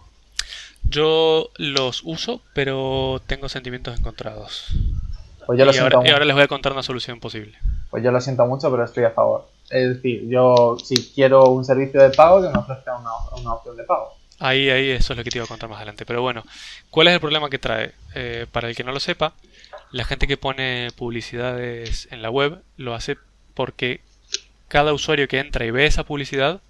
Yo 0.83 1.49
los 1.57 2.01
uso, 2.03 2.41
pero 2.53 3.21
tengo 3.25 3.49
sentimientos 3.49 3.97
encontrados. 3.99 4.67
Pues 5.45 5.57
yo 5.59 5.65
lo 5.65 5.71
y, 5.71 5.73
siento 5.73 5.97
ahora, 5.97 5.97
y 5.97 5.99
mucho. 6.01 6.13
ahora 6.13 6.25
les 6.25 6.35
voy 6.35 6.43
a 6.43 6.47
contar 6.47 6.71
una 6.73 6.83
solución 6.83 7.19
posible. 7.19 7.57
Pues 7.89 8.03
yo 8.03 8.11
lo 8.11 8.21
siento 8.21 8.45
mucho, 8.45 8.69
pero 8.71 8.83
estoy 8.85 9.03
a 9.05 9.11
favor. 9.11 9.47
Es 9.69 9.95
decir, 9.95 10.27
yo 10.27 10.77
si 10.83 11.11
quiero 11.13 11.49
un 11.49 11.65
servicio 11.65 12.01
de 12.01 12.09
pago, 12.11 12.41
que 12.41 12.49
me 12.49 12.57
ofrezca 12.59 12.95
una, 12.97 13.09
una 13.41 13.53
opción 13.53 13.75
de 13.77 13.83
pago. 13.83 14.13
Ahí, 14.39 14.69
ahí, 14.69 14.89
eso 14.91 15.13
es 15.13 15.17
lo 15.17 15.23
que 15.23 15.29
te 15.31 15.37
iba 15.37 15.45
a 15.45 15.47
contar 15.47 15.69
más 15.69 15.77
adelante. 15.77 16.05
Pero 16.05 16.21
bueno, 16.21 16.43
¿cuál 16.89 17.07
es 17.07 17.13
el 17.13 17.19
problema 17.19 17.49
que 17.49 17.59
trae? 17.59 17.93
Eh, 18.15 18.45
para 18.51 18.67
el 18.69 18.75
que 18.75 18.83
no 18.83 18.91
lo 18.91 18.99
sepa, 18.99 19.33
la 19.93 20.03
gente 20.05 20.27
que 20.27 20.37
pone 20.37 20.89
publicidades 20.97 22.07
en 22.11 22.23
la 22.23 22.31
web 22.31 22.61
lo 22.77 22.95
hace 22.95 23.15
porque 23.53 24.01
cada 24.67 24.91
usuario 24.91 25.27
que 25.27 25.37
entra 25.37 25.65
y 25.65 25.71
ve 25.71 25.85
esa 25.85 26.03
publicidad, 26.03 26.61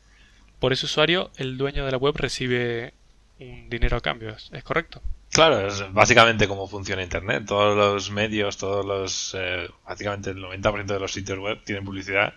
por 0.59 0.73
ese 0.73 0.85
usuario, 0.85 1.31
el 1.37 1.57
dueño 1.57 1.85
de 1.85 1.91
la 1.91 1.97
web 1.97 2.15
recibe 2.17 2.93
un 3.39 3.69
dinero 3.69 3.95
a 3.95 4.01
cambio. 4.01 4.35
¿Es, 4.51 4.63
correcto? 4.65 5.01
Claro, 5.31 5.65
es 5.65 5.81
básicamente 5.93 6.49
cómo 6.49 6.67
funciona 6.67 7.01
Internet. 7.01 7.45
Todos 7.47 7.77
los 7.77 8.11
medios, 8.11 8.57
todos 8.57 8.85
los. 8.85 9.33
eh, 9.39 9.69
básicamente 9.87 10.31
el 10.31 10.37
90% 10.43 10.85
de 10.85 10.99
los 10.99 11.13
sitios 11.13 11.39
web 11.39 11.63
tienen 11.63 11.85
publicidad 11.85 12.33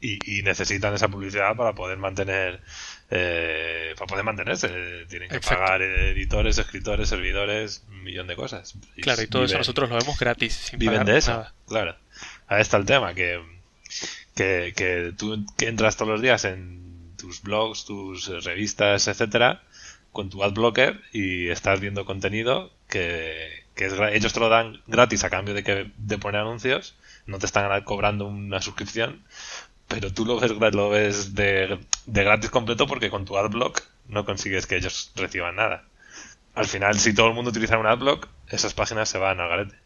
y 0.00 0.40
necesitan 0.42 0.94
esa 0.94 1.08
publicidad 1.08 1.54
para 1.54 1.74
poder 1.74 1.98
mantener. 1.98 2.62
Eh, 3.10 3.94
para 3.96 4.06
poder 4.06 4.24
mantenerse. 4.24 4.68
Tienen 5.08 5.28
que 5.28 5.36
Exacto. 5.36 5.62
pagar 5.64 5.82
editores, 5.82 6.58
escritores, 6.58 7.08
servidores, 7.08 7.84
un 7.88 8.04
millón 8.04 8.26
de 8.26 8.36
cosas. 8.36 8.74
Claro, 9.00 9.22
y 9.22 9.26
todo 9.26 9.44
eso 9.44 9.58
nosotros 9.58 9.88
lo 9.90 9.96
vemos 9.96 10.18
gratis, 10.18 10.54
sin 10.54 10.78
viven 10.78 11.00
pagar 11.00 11.12
de 11.12 11.18
eso. 11.18 11.30
nada. 11.32 11.54
Claro. 11.66 11.96
Ahí 12.46 12.60
está 12.60 12.76
el 12.76 12.84
tema, 12.84 13.14
que, 13.14 13.40
que, 14.34 14.72
que 14.76 15.12
tú 15.16 15.44
que 15.56 15.68
entras 15.68 15.96
todos 15.96 16.10
los 16.12 16.22
días 16.22 16.44
en 16.44 17.14
tus 17.16 17.42
blogs, 17.42 17.84
tus 17.84 18.28
revistas, 18.44 19.06
etcétera, 19.08 19.62
con 20.12 20.30
tu 20.30 20.42
adblocker 20.42 21.00
y 21.12 21.48
estás 21.48 21.80
viendo 21.80 22.04
contenido 22.04 22.72
que, 22.88 23.64
que 23.74 23.86
es 23.86 23.92
ellos 24.12 24.32
te 24.32 24.40
lo 24.40 24.48
dan 24.48 24.82
gratis 24.86 25.24
a 25.24 25.30
cambio 25.30 25.54
de 25.54 25.62
que 25.62 25.90
de 25.96 26.18
poner 26.18 26.40
anuncios, 26.40 26.96
no 27.26 27.38
te 27.38 27.46
están 27.46 27.82
cobrando 27.84 28.26
una 28.26 28.60
suscripción, 28.60 29.22
pero 29.90 30.12
tú 30.12 30.24
lo 30.24 30.38
ves, 30.38 30.52
lo 30.52 30.88
ves 30.88 31.34
de, 31.34 31.80
de 32.06 32.24
gratis 32.24 32.48
completo 32.48 32.86
porque 32.86 33.10
con 33.10 33.24
tu 33.24 33.36
adblock 33.36 33.82
no 34.06 34.24
consigues 34.24 34.68
que 34.68 34.76
ellos 34.76 35.10
reciban 35.16 35.56
nada. 35.56 35.84
Al 36.54 36.66
final, 36.66 36.98
si 36.98 37.12
todo 37.12 37.26
el 37.26 37.34
mundo 37.34 37.50
utiliza 37.50 37.76
un 37.76 37.86
adblock, 37.86 38.28
esas 38.48 38.72
páginas 38.72 39.08
se 39.08 39.18
van 39.18 39.40
al 39.40 39.48
garete. 39.48 39.76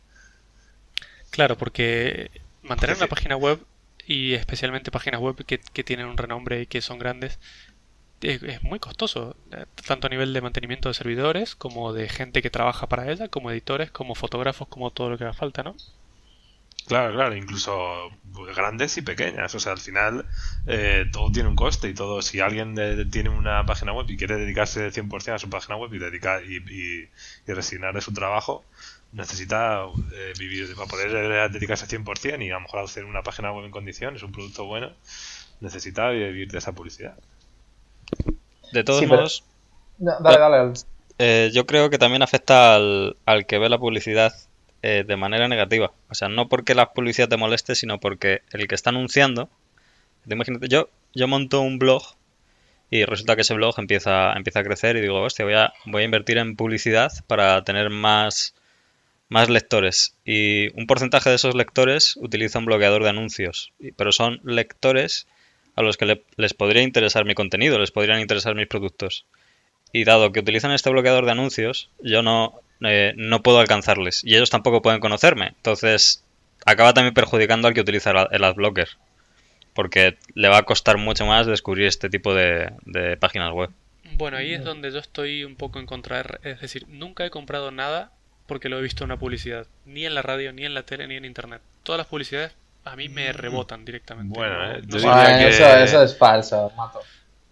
Claro, 1.31 1.57
porque 1.57 2.31
mantener 2.63 2.97
una 2.99 3.07
página 3.07 3.37
web 3.37 3.61
y 4.07 4.35
especialmente 4.35 4.91
páginas 4.91 5.23
web 5.23 5.43
que, 5.47 5.59
que 5.59 5.85
tienen 5.85 6.07
un 6.07 6.19
renombre 6.19 6.61
y 6.61 6.67
que 6.67 6.83
son 6.83 6.99
grandes 6.99 7.39
es, 8.21 8.43
es 8.43 8.63
muy 8.63 8.81
costoso, 8.81 9.37
eh, 9.53 9.65
tanto 9.87 10.07
a 10.07 10.11
nivel 10.11 10.35
de 10.35 10.43
mantenimiento 10.43 10.91
de 10.91 10.95
servidores 10.95 11.55
como 11.57 11.95
de 11.95 12.11
gente 12.11 12.43
que 12.43 12.51
trabaja 12.51 12.89
para 12.89 13.11
ella, 13.11 13.29
como 13.29 13.51
editores, 13.51 13.91
como 13.91 14.15
fotógrafos, 14.15 14.69
como 14.69 14.91
todo 14.91 15.09
lo 15.09 15.17
que 15.17 15.25
haga 15.25 15.33
falta, 15.33 15.63
¿no? 15.63 15.75
Claro, 16.87 17.15
claro, 17.15 17.35
incluso 17.35 18.11
grandes 18.55 18.97
y 18.99 19.03
pequeñas. 19.03 19.55
O 19.55 19.61
sea, 19.61 19.73
al 19.73 19.79
final 19.79 20.27
eh, 20.67 21.07
todo 21.13 21.33
tiene 21.33 21.49
un 21.49 21.57
coste 21.57 21.89
y 21.89 21.95
todo. 21.95 22.21
Si 22.21 22.41
alguien 22.41 22.75
eh, 22.79 23.07
tiene 23.11 23.31
una 23.31 23.65
página 23.65 23.93
web 23.95 24.07
y 24.11 24.17
quiere 24.19 24.37
dedicarse 24.37 24.91
100% 24.93 25.37
a 25.37 25.39
su 25.39 25.49
página 25.49 25.77
web 25.77 25.93
y 25.95 25.99
dedicar 25.99 26.45
y, 26.45 26.57
y, 26.59 27.09
y 27.47 27.53
resignar 27.55 27.95
de 27.95 28.03
su 28.03 28.13
trabajo, 28.13 28.65
necesita 29.13 29.85
eh, 30.13 30.33
vivir 30.39 30.75
para 30.75 30.87
poder 30.89 31.11
eh, 31.17 31.49
dedicarse 31.51 31.87
100% 31.87 32.43
y 32.45 32.51
a 32.51 32.55
lo 32.55 32.61
mejor 32.61 32.81
hacer 32.85 33.05
una 33.07 33.23
página 33.23 33.51
web 33.53 33.65
en 33.65 33.71
condiciones, 33.71 34.23
un 34.23 34.33
producto 34.33 34.67
bueno, 34.67 34.93
necesita 35.61 36.11
vivir 36.11 36.51
de 36.51 36.59
esa 36.59 36.73
publicidad. 36.73 37.17
De 38.73 38.85
todos 38.85 39.01
Sí, 39.01 39.07
pero- 39.07 39.19
modos, 39.21 39.45
No, 39.99 40.13
dale, 40.21 40.39
dale. 40.39 40.57
dale. 40.57 40.73
eh, 41.19 41.51
yo 41.55 41.67
creo 41.67 41.89
que 41.91 41.99
también 41.99 42.23
afecta 42.23 42.75
al, 42.75 43.17
al 43.25 43.47
que 43.47 43.59
ve 43.59 43.69
la 43.69 43.79
publicidad 43.79 44.35
eh, 44.87 45.05
de 45.07 45.17
manera 45.17 45.49
negativa. 45.49 45.93
O 46.11 46.15
sea, 46.15 46.29
no 46.29 46.49
porque 46.49 46.75
la 46.75 46.93
publicidad 46.93 47.29
te 47.29 47.37
moleste, 47.45 47.75
sino 47.75 48.01
porque 48.01 48.43
el 48.53 48.69
que 48.69 48.75
está 48.75 48.91
anunciando, 48.91 49.49
te 50.29 50.35
imagínate, 50.35 50.69
yo, 50.69 50.91
yo 51.15 51.29
monto 51.29 51.61
un 51.63 51.79
blog 51.79 52.03
y 52.91 53.05
resulta 53.05 53.35
que 53.37 53.43
ese 53.43 53.55
blog 53.55 53.75
empieza, 53.79 54.33
empieza 54.35 54.61
a 54.61 54.65
crecer 54.65 54.97
y 54.97 55.01
digo, 55.01 55.21
hostia, 55.23 55.45
voy 55.45 55.55
a, 55.55 55.73
voy 55.87 56.03
a 56.03 56.05
invertir 56.05 56.39
en 56.39 56.57
publicidad 56.57 57.13
para 57.27 57.63
tener 57.65 57.91
más, 57.91 58.55
más 59.29 59.49
lectores. 59.51 60.17
Y 60.25 60.69
un 60.79 60.87
porcentaje 60.87 61.31
de 61.31 61.37
esos 61.37 61.55
lectores 61.55 62.17
utiliza 62.17 62.59
un 62.61 62.67
bloqueador 62.67 63.03
de 63.05 63.11
anuncios, 63.11 63.73
pero 63.97 64.13
son 64.13 64.41
lectores 64.45 65.27
a 65.77 65.83
los 65.83 65.97
que 65.97 66.07
le- 66.07 66.25
les 66.37 66.55
podría 66.55 66.83
interesar 66.83 67.25
mi 67.25 67.35
contenido, 67.35 67.79
les 67.79 67.91
podrían 67.93 68.21
interesar 68.21 68.55
mis 68.55 68.69
productos. 68.69 69.27
Y 69.93 70.05
dado 70.05 70.33
que 70.33 70.41
utilizan 70.41 70.73
este 70.73 70.91
bloqueador 70.91 71.25
de 71.27 71.33
anuncios, 71.33 71.91
yo 72.03 72.23
no, 72.23 72.61
eh, 72.83 73.13
no 73.17 73.43
puedo 73.43 73.59
alcanzarles. 73.61 74.23
Y 74.25 74.35
ellos 74.37 74.51
tampoco 74.51 74.83
pueden 74.83 75.01
conocerme. 75.01 75.49
Entonces, 75.49 76.25
acaba 76.67 76.95
también 76.95 77.15
perjudicando 77.15 77.69
al 77.69 77.75
que 77.75 77.81
utiliza 77.81 78.11
el, 78.31 78.45
adblocker. 78.45 78.89
Porque 79.75 80.17
le 80.35 80.49
va 80.49 80.59
a 80.59 80.63
costar 80.63 80.99
mucho 80.99 81.27
más 81.27 81.47
descubrir 81.47 81.87
este 81.87 82.09
tipo 82.09 82.35
de, 82.35 82.73
de 82.85 83.17
páginas 83.17 83.53
web. 83.53 83.71
Bueno, 84.17 84.37
ahí 84.37 84.55
es 84.55 84.63
donde 84.63 84.93
yo 84.93 84.99
estoy 85.01 85.43
un 85.45 85.57
poco 85.57 85.81
en 85.81 85.87
contra. 85.87 86.21
Es 86.45 86.61
decir, 86.61 86.87
nunca 86.89 87.25
he 87.27 87.31
comprado 87.31 87.71
nada 87.73 88.13
porque 88.47 88.69
lo 88.69 88.79
he 88.79 88.83
visto 88.83 89.03
en 89.03 89.11
una 89.11 89.19
publicidad. 89.19 89.67
Ni 89.87 90.07
en 90.07 90.15
la 90.15 90.23
radio, 90.23 90.53
ni 90.53 90.65
en 90.65 90.75
la 90.75 90.85
tele, 90.85 91.09
ni 91.09 91.17
en 91.17 91.25
internet. 91.25 91.61
Todas 91.83 91.99
las 91.99 92.07
publicidades 92.07 92.53
a 92.85 92.95
mí 92.95 93.09
me 93.09 93.33
rebotan 93.33 93.85
directamente. 93.85 94.39
Bueno, 94.39 94.59
No- 94.59 94.73
eh, 94.77 94.83
yo 94.87 94.99
diría 94.99 95.39
que- 95.39 95.49
eso, 95.49 95.67
eso 95.79 96.03
es 96.05 96.17
falso, 96.17 96.71
mato. 96.77 97.01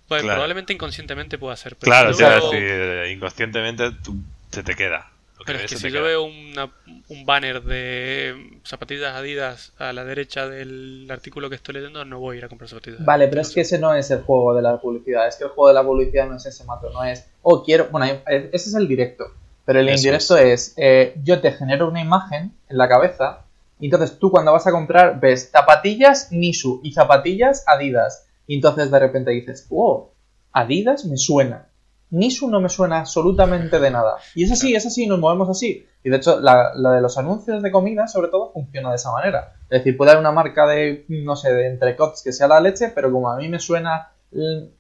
Claro. 0.09 0.27
probablemente 0.27 0.75
inconscientemente 0.75 1.39
pueda 1.39 1.57
ser. 1.57 1.75
Pero 1.77 1.91
Claro, 1.91 2.13
si 2.13 2.19
te 2.19 2.23
yo 2.23 2.29
iba 2.29 2.37
a 2.37 2.41
veo- 2.41 2.51
decir, 2.51 2.69
eh, 2.71 3.13
inconscientemente 3.13 3.91
tú, 4.05 4.15
se 4.51 4.63
te 4.63 4.75
queda. 4.75 5.11
Pero 5.47 5.59
es 5.61 5.71
que 5.71 5.77
si 5.77 5.89
yo 5.89 5.93
queda. 6.01 6.03
veo 6.09 6.23
una- 6.25 6.71
un 7.09 7.25
banner 7.27 7.63
de 7.63 8.61
zapatillas 8.65 9.15
Adidas 9.15 9.73
a 9.79 9.93
la 9.93 10.05
derecha 10.05 10.49
del 10.49 11.07
artículo 11.11 11.49
que 11.49 11.57
estoy 11.57 11.75
leyendo, 11.75 12.05
no 12.05 12.19
voy 12.21 12.37
a 12.37 12.39
ir 12.41 12.45
a 12.45 12.49
comprar 12.49 12.69
zapatillas. 12.69 13.05
Vale, 13.05 13.29
pero 13.29 13.41
es 13.41 13.51
que 13.51 13.63
ese 13.63 13.79
no 13.79 13.95
es 13.95 14.11
el 14.11 14.23
juego 14.23 14.55
de 14.55 14.63
la 14.63 14.81
publicidad. 14.81 15.27
Es 15.29 15.37
que 15.37 15.45
el 15.45 15.51
juego 15.51 15.69
de 15.69 15.75
la 15.75 15.83
publicidad 15.85 16.29
no 16.29 16.37
es 16.37 16.47
ese 16.47 16.65
mato, 16.65 16.91
no 16.91 17.05
es. 17.05 17.27
Oh, 17.43 17.63
quiero. 17.65 17.89
Bueno, 17.91 18.07
ese 18.27 18.51
es 18.71 18.75
el 18.75 18.89
directo. 18.89 19.25
Pero 19.65 19.79
el 19.81 19.89
Eso 19.89 19.97
indirecto 19.97 20.37
es. 20.39 20.75
eh, 20.77 21.15
yo 21.23 21.41
te 21.41 21.53
genero 21.53 21.89
una 21.89 22.01
imagen 22.01 22.53
en 22.69 22.77
la 22.79 22.89
cabeza. 22.89 23.45
Y 23.79 23.87
entonces 23.87 24.19
tú 24.19 24.31
cuando 24.31 24.53
vas 24.53 24.67
a 24.67 24.71
comprar 24.73 25.19
ves 25.21 25.51
zapatillas 25.51 26.31
Nisu 26.33 26.81
y 26.83 26.93
zapatillas 26.93 27.65
Adidas. 27.67 28.27
Y 28.47 28.57
entonces 28.57 28.91
de 28.91 28.99
repente 28.99 29.31
dices, 29.31 29.67
oh, 29.71 30.13
Adidas 30.53 31.05
me 31.05 31.17
suena. 31.17 31.69
Nisu 32.13 32.49
no 32.51 32.61
me 32.61 32.69
suena 32.69 33.01
absolutamente 33.01 33.81
de 33.81 33.91
nada. 33.91 34.17
Y 34.35 34.45
es 34.45 34.53
así, 34.53 34.75
es 34.75 34.87
así, 34.87 35.07
nos 35.07 35.19
movemos 35.19 35.49
así. 35.49 35.87
Y 36.05 36.11
de 36.11 36.17
hecho, 36.19 36.41
la, 36.41 36.73
de 36.75 37.01
los 37.01 37.19
anuncios 37.19 37.63
de 37.63 37.71
comida, 37.73 38.07
sobre 38.07 38.29
todo, 38.29 38.53
funciona 38.53 38.91
de 38.91 38.97
esa 38.97 39.11
manera. 39.13 39.55
Es 39.71 39.81
decir, 39.81 39.97
puede 39.97 40.11
haber 40.13 40.21
una 40.21 40.33
marca 40.33 40.67
de, 40.67 41.05
no 41.09 41.35
sé, 41.37 41.53
de 41.53 41.67
entrecots 41.69 42.23
que 42.23 42.33
sea 42.33 42.49
la 42.49 42.61
leche, 42.61 42.91
pero 42.95 43.11
como 43.11 43.31
a 43.31 43.37
mí 43.37 43.49
me 43.49 43.59
suena, 43.59 44.13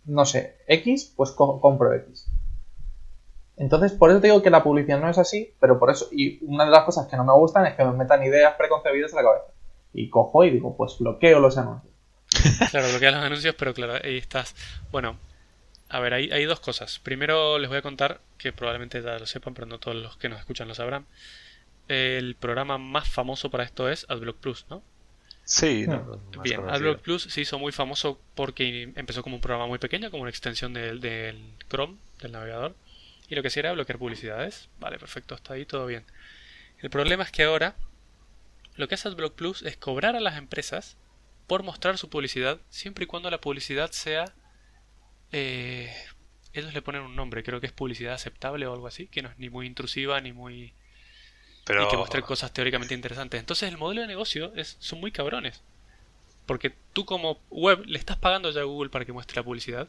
no 0.04 0.24
sé, 0.24 0.56
X, 0.68 1.12
pues 1.16 1.30
co- 1.32 1.60
compro 1.60 1.92
X. 1.94 2.26
Entonces, 3.56 3.92
por 3.92 4.10
eso 4.10 4.20
te 4.20 4.28
digo 4.28 4.42
que 4.42 4.50
la 4.50 4.62
publicidad 4.62 4.98
no 5.00 5.08
es 5.08 5.18
así, 5.18 5.54
pero 5.60 5.78
por 5.78 5.90
eso, 5.90 6.08
y 6.10 6.42
una 6.44 6.64
de 6.64 6.70
las 6.70 6.84
cosas 6.84 7.06
que 7.06 7.16
no 7.16 7.24
me 7.24 7.32
gustan 7.34 7.66
es 7.66 7.74
que 7.74 7.84
me 7.84 7.92
metan 7.92 8.22
ideas 8.24 8.54
preconcebidas 8.56 9.12
en 9.12 9.16
la 9.16 9.22
cabeza. 9.22 9.46
Y 9.92 10.08
cojo 10.08 10.44
y 10.44 10.50
digo, 10.50 10.74
pues 10.76 10.96
bloqueo 10.98 11.38
los 11.40 11.58
anuncios. 11.58 11.92
Claro, 12.70 12.88
bloqueas 12.90 13.14
los 13.14 13.22
anuncios, 13.24 13.54
pero 13.58 13.74
claro, 13.74 13.94
ahí 14.02 14.16
estás. 14.16 14.54
Bueno, 14.90 15.16
a 15.92 16.00
ver, 16.00 16.14
hay, 16.14 16.30
hay 16.32 16.46
dos 16.46 16.58
cosas. 16.58 16.98
Primero 16.98 17.58
les 17.58 17.68
voy 17.68 17.76
a 17.76 17.82
contar, 17.82 18.22
que 18.38 18.50
probablemente 18.50 19.02
ya 19.02 19.18
lo 19.18 19.26
sepan, 19.26 19.52
pero 19.52 19.66
no 19.66 19.78
todos 19.78 19.94
los 19.94 20.16
que 20.16 20.30
nos 20.30 20.40
escuchan 20.40 20.66
lo 20.66 20.74
sabrán. 20.74 21.04
El 21.86 22.34
programa 22.34 22.78
más 22.78 23.10
famoso 23.10 23.50
para 23.50 23.64
esto 23.64 23.90
es 23.90 24.06
AdBlock 24.08 24.38
Plus, 24.38 24.64
¿no? 24.70 24.82
Sí, 25.44 25.86
no, 25.86 26.02
más 26.02 26.42
Bien, 26.42 26.60
conocido. 26.60 26.70
AdBlock 26.70 27.00
Plus 27.02 27.22
se 27.24 27.40
hizo 27.42 27.58
muy 27.58 27.72
famoso 27.72 28.18
porque 28.34 28.90
empezó 28.96 29.22
como 29.22 29.36
un 29.36 29.42
programa 29.42 29.66
muy 29.66 29.78
pequeño, 29.78 30.10
como 30.10 30.22
una 30.22 30.30
extensión 30.30 30.72
del, 30.72 31.00
del 31.00 31.38
Chrome, 31.68 31.98
del 32.22 32.32
navegador, 32.32 32.74
y 33.28 33.34
lo 33.34 33.42
que 33.42 33.48
hacía 33.48 33.60
era 33.60 33.72
bloquear 33.72 33.98
publicidades. 33.98 34.70
Vale, 34.80 34.98
perfecto, 34.98 35.34
está 35.34 35.52
ahí 35.54 35.66
todo 35.66 35.84
bien. 35.84 36.04
El 36.78 36.88
problema 36.88 37.22
es 37.24 37.30
que 37.30 37.42
ahora 37.42 37.76
lo 38.76 38.88
que 38.88 38.94
hace 38.94 39.08
AdBlock 39.08 39.34
Plus 39.34 39.60
es 39.60 39.76
cobrar 39.76 40.16
a 40.16 40.20
las 40.20 40.38
empresas 40.38 40.96
por 41.46 41.62
mostrar 41.64 41.98
su 41.98 42.08
publicidad, 42.08 42.60
siempre 42.70 43.04
y 43.04 43.06
cuando 43.06 43.30
la 43.30 43.42
publicidad 43.42 43.90
sea... 43.90 44.32
eh, 45.32 45.92
ellos 46.52 46.74
le 46.74 46.82
ponen 46.82 47.02
un 47.02 47.16
nombre, 47.16 47.42
creo 47.42 47.60
que 47.60 47.66
es 47.66 47.72
publicidad 47.72 48.14
aceptable 48.14 48.66
o 48.66 48.72
algo 48.74 48.86
así, 48.86 49.08
que 49.08 49.22
no 49.22 49.30
es 49.30 49.38
ni 49.38 49.48
muy 49.50 49.66
intrusiva 49.66 50.20
ni 50.20 50.32
muy 50.32 50.74
Pero, 51.64 51.84
y 51.84 51.88
que 51.88 51.96
muestre 51.96 52.22
cosas 52.22 52.52
teóricamente 52.52 52.94
interesantes. 52.94 53.40
Entonces 53.40 53.68
el 53.68 53.78
modelo 53.78 54.02
de 54.02 54.06
negocio 54.06 54.52
es, 54.54 54.76
son 54.78 55.00
muy 55.00 55.10
cabrones. 55.10 55.62
Porque 56.46 56.74
tú 56.92 57.04
como 57.04 57.40
web 57.50 57.84
le 57.86 57.98
estás 57.98 58.18
pagando 58.18 58.50
ya 58.50 58.60
a 58.60 58.64
Google 58.64 58.90
para 58.90 59.04
que 59.04 59.12
muestre 59.12 59.36
la 59.36 59.44
publicidad. 59.44 59.88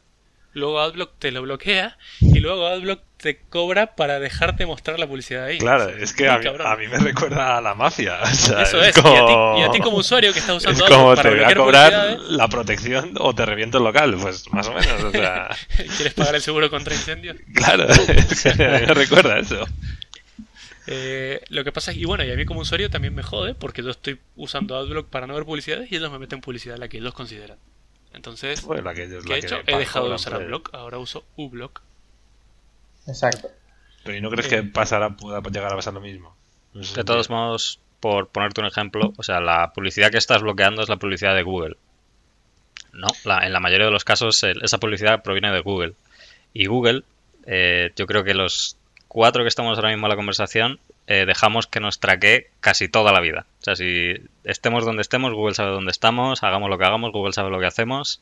Luego 0.54 0.80
AdBlock 0.80 1.18
te 1.18 1.30
lo 1.32 1.42
bloquea 1.42 1.98
y 2.20 2.38
luego 2.40 2.66
AdBlock 2.66 3.00
te 3.16 3.40
cobra 3.48 3.96
para 3.96 4.20
dejarte 4.20 4.66
mostrar 4.66 4.98
la 4.98 5.06
publicidad 5.06 5.44
ahí. 5.44 5.58
Claro, 5.58 5.84
O 5.86 5.88
sea, 5.88 5.96
es 5.98 6.12
que 6.12 6.28
a 6.28 6.38
mí, 6.38 6.44
cabrón. 6.44 6.66
a 6.66 6.76
mí 6.76 6.86
me 6.88 6.98
recuerda 6.98 7.56
a 7.56 7.60
la 7.60 7.74
mafia. 7.74 8.18
o 8.22 8.26
sea, 8.34 8.62
Eso 8.62 8.82
es. 8.82 8.94
como- 8.94 9.14
Y, 9.14 9.16
a 9.18 9.26
ti, 9.26 9.60
y 9.60 9.62
a 9.64 9.70
ti 9.72 9.78
como 9.80 9.96
usuario 9.98 10.32
que 10.32 10.38
estás 10.38 10.56
Es 10.56 10.64
usando 10.70 10.86
como 10.86 11.10
AdBlock 11.10 11.16
para 11.16 11.30
te 11.30 11.36
voy 11.36 11.44
a 11.44 11.56
cobrar 11.56 12.18
la 12.20 12.48
protección 12.48 13.14
o 13.18 13.34
te 13.34 13.44
reviento 13.46 13.78
el 13.78 13.84
local, 13.84 14.16
pues 14.20 14.50
más 14.52 14.68
o 14.68 14.72
menos, 14.74 15.02
o 15.04 15.10
sea, 15.10 15.48
¿Quieres 15.96 16.14
pagar 16.14 16.34
el 16.36 16.40
seguro 16.42 16.70
contra 16.70 16.94
incendios? 16.94 17.36
claro, 17.54 17.86
es 18.08 18.42
que 18.42 18.50
a 18.50 18.54
mí 18.80 18.86
me 18.86 18.94
recuerda 18.94 19.38
eso. 19.38 19.66
Eh, 20.86 21.40
lo 21.48 21.64
que 21.64 21.72
pasa 21.72 21.92
es, 21.92 21.96
y 21.96 22.04
bueno, 22.04 22.24
y 22.24 22.30
a 22.30 22.36
mí 22.36 22.44
como 22.44 22.60
usuario 22.60 22.90
también 22.90 23.14
me 23.14 23.22
jode 23.22 23.54
porque 23.54 23.82
yo 23.82 23.90
estoy 23.90 24.20
usando 24.36 24.76
AdBlock 24.76 25.08
para 25.08 25.26
no 25.26 25.34
ver 25.34 25.44
publicidades 25.44 25.90
y 25.90 25.96
ellos 25.96 26.10
me 26.12 26.18
meten 26.18 26.40
publicidad 26.42 26.76
la 26.76 26.88
que 26.88 26.98
ellos 26.98 27.14
consideran. 27.14 27.56
Entonces, 28.14 28.62
Bueno, 28.62 28.82
la 28.82 28.94
que 28.94 29.04
ellos- 29.04 29.24
¿qué 29.24 29.30
la 29.30 29.36
he 29.36 29.40
que 29.40 29.46
hecho? 29.46 29.60
He 29.66 29.76
dejado 29.78 30.08
de 30.08 30.14
usar. 30.14 30.34
AdBlock, 30.34 30.70
ahora 30.72 30.98
uso 30.98 31.24
uBlock. 31.36 31.82
Exacto. 33.06 33.48
Pero 34.04 34.16
¿y 34.16 34.20
no 34.20 34.30
crees 34.30 34.48
que 34.48 34.62
pasará, 34.62 35.10
pueda 35.16 35.40
llegar 35.40 35.72
a 35.72 35.76
pasar 35.76 35.94
lo 35.94 36.00
mismo? 36.00 36.34
No 36.72 36.82
sé 36.82 36.94
De 36.96 37.04
todos 37.04 37.30
modos, 37.30 37.80
por 38.00 38.28
ponerte 38.28 38.60
un 38.60 38.66
ejemplo, 38.66 39.12
o 39.16 39.22
sea, 39.22 39.40
la 39.40 39.72
publicidad 39.72 40.10
que 40.10 40.18
estás 40.18 40.42
bloqueando 40.42 40.82
es 40.82 40.88
la 40.88 40.96
publicidad 40.96 41.34
de 41.34 41.42
Google. 41.42 41.76
No, 42.92 43.08
la- 43.24 43.46
en 43.46 43.52
la 43.52 43.60
mayoría 43.60 43.86
de 43.86 43.92
los 43.92 44.04
casos 44.04 44.42
el- 44.42 44.62
esa 44.62 44.78
publicidad 44.78 45.22
proviene 45.22 45.50
de 45.52 45.60
Google. 45.60 45.94
Y 46.52 46.66
Google, 46.66 47.02
eh, 47.46 47.92
yo 47.96 48.06
creo 48.06 48.24
que 48.24 48.34
los 48.34 48.76
cuatro 49.08 49.42
que 49.42 49.48
estamos 49.48 49.76
ahora 49.78 49.90
mismo 49.90 50.06
en 50.06 50.10
la 50.10 50.16
conversación, 50.16 50.78
eh, 51.06 51.24
dejamos 51.26 51.66
que 51.66 51.80
nos 51.80 51.98
traquee 51.98 52.50
casi 52.60 52.88
toda 52.88 53.12
la 53.12 53.20
vida. 53.20 53.46
O 53.64 53.72
sea, 53.72 53.76
si 53.76 54.12
estemos 54.44 54.84
donde 54.84 55.00
estemos, 55.00 55.32
Google 55.32 55.54
sabe 55.54 55.70
dónde 55.70 55.90
estamos, 55.90 56.42
hagamos 56.42 56.68
lo 56.68 56.76
que 56.76 56.84
hagamos, 56.84 57.12
Google 57.12 57.32
sabe 57.32 57.48
lo 57.48 57.58
que 57.58 57.64
hacemos. 57.64 58.20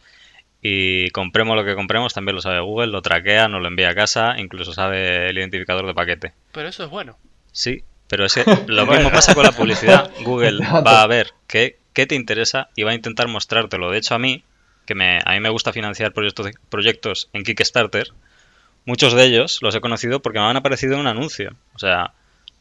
Y 0.62 1.10
compremos 1.10 1.56
lo 1.56 1.64
que 1.64 1.74
compremos, 1.74 2.14
también 2.14 2.36
lo 2.36 2.40
sabe 2.40 2.60
Google, 2.60 2.92
lo 2.92 3.02
traquea, 3.02 3.48
nos 3.48 3.60
lo 3.60 3.66
envía 3.66 3.88
a 3.88 3.94
casa, 3.96 4.38
incluso 4.38 4.72
sabe 4.72 5.30
el 5.30 5.38
identificador 5.38 5.84
de 5.84 5.94
paquete. 5.94 6.32
Pero 6.52 6.68
eso 6.68 6.84
es 6.84 6.90
bueno. 6.90 7.18
Sí, 7.50 7.82
pero 8.06 8.24
es 8.24 8.34
que 8.34 8.44
lo 8.68 8.86
mismo 8.86 9.10
pasa 9.10 9.34
con 9.34 9.42
la 9.42 9.50
publicidad. 9.50 10.12
Google 10.22 10.64
va 10.64 11.02
a 11.02 11.06
ver 11.08 11.32
qué, 11.48 11.76
qué 11.92 12.06
te 12.06 12.14
interesa 12.14 12.68
y 12.76 12.84
va 12.84 12.92
a 12.92 12.94
intentar 12.94 13.26
mostrártelo. 13.26 13.90
De 13.90 13.98
hecho, 13.98 14.14
a 14.14 14.20
mí, 14.20 14.44
que 14.86 14.94
me, 14.94 15.18
a 15.24 15.32
mí 15.32 15.40
me 15.40 15.48
gusta 15.48 15.72
financiar 15.72 16.12
proyectos, 16.12 16.52
proyectos 16.68 17.30
en 17.32 17.42
Kickstarter, 17.42 18.12
muchos 18.84 19.12
de 19.14 19.24
ellos 19.24 19.58
los 19.60 19.74
he 19.74 19.80
conocido 19.80 20.22
porque 20.22 20.38
me 20.38 20.44
han 20.44 20.56
aparecido 20.56 20.94
en 20.94 21.00
un 21.00 21.06
anuncio. 21.08 21.56
O 21.74 21.80
sea, 21.80 22.12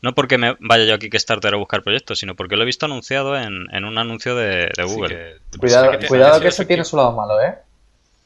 no 0.02 0.14
porque 0.16 0.38
me 0.38 0.56
vaya 0.60 0.86
yo 0.86 0.96
a 0.96 1.00
Kickstarter 1.00 1.54
a 1.54 1.58
buscar 1.58 1.84
proyectos, 1.84 2.20
sino 2.20 2.36
porque 2.36 2.56
lo 2.56 2.64
he 2.64 2.66
visto 2.66 2.86
anunciado 2.86 3.38
en, 3.38 3.68
en 3.72 3.86
un 3.86 3.98
anuncio 3.98 4.36
de, 4.36 4.70
Google. 4.86 5.10
que- 5.52 5.58
Cuidado, 5.60 5.92
que 6.00 6.08
cuidado 6.08 6.42
que 6.42 6.48
eso 6.48 6.66
tiene 6.66 6.84
su 6.84 6.98
lado 6.98 7.12
malo, 7.14 7.40
¿eh? 7.42 7.56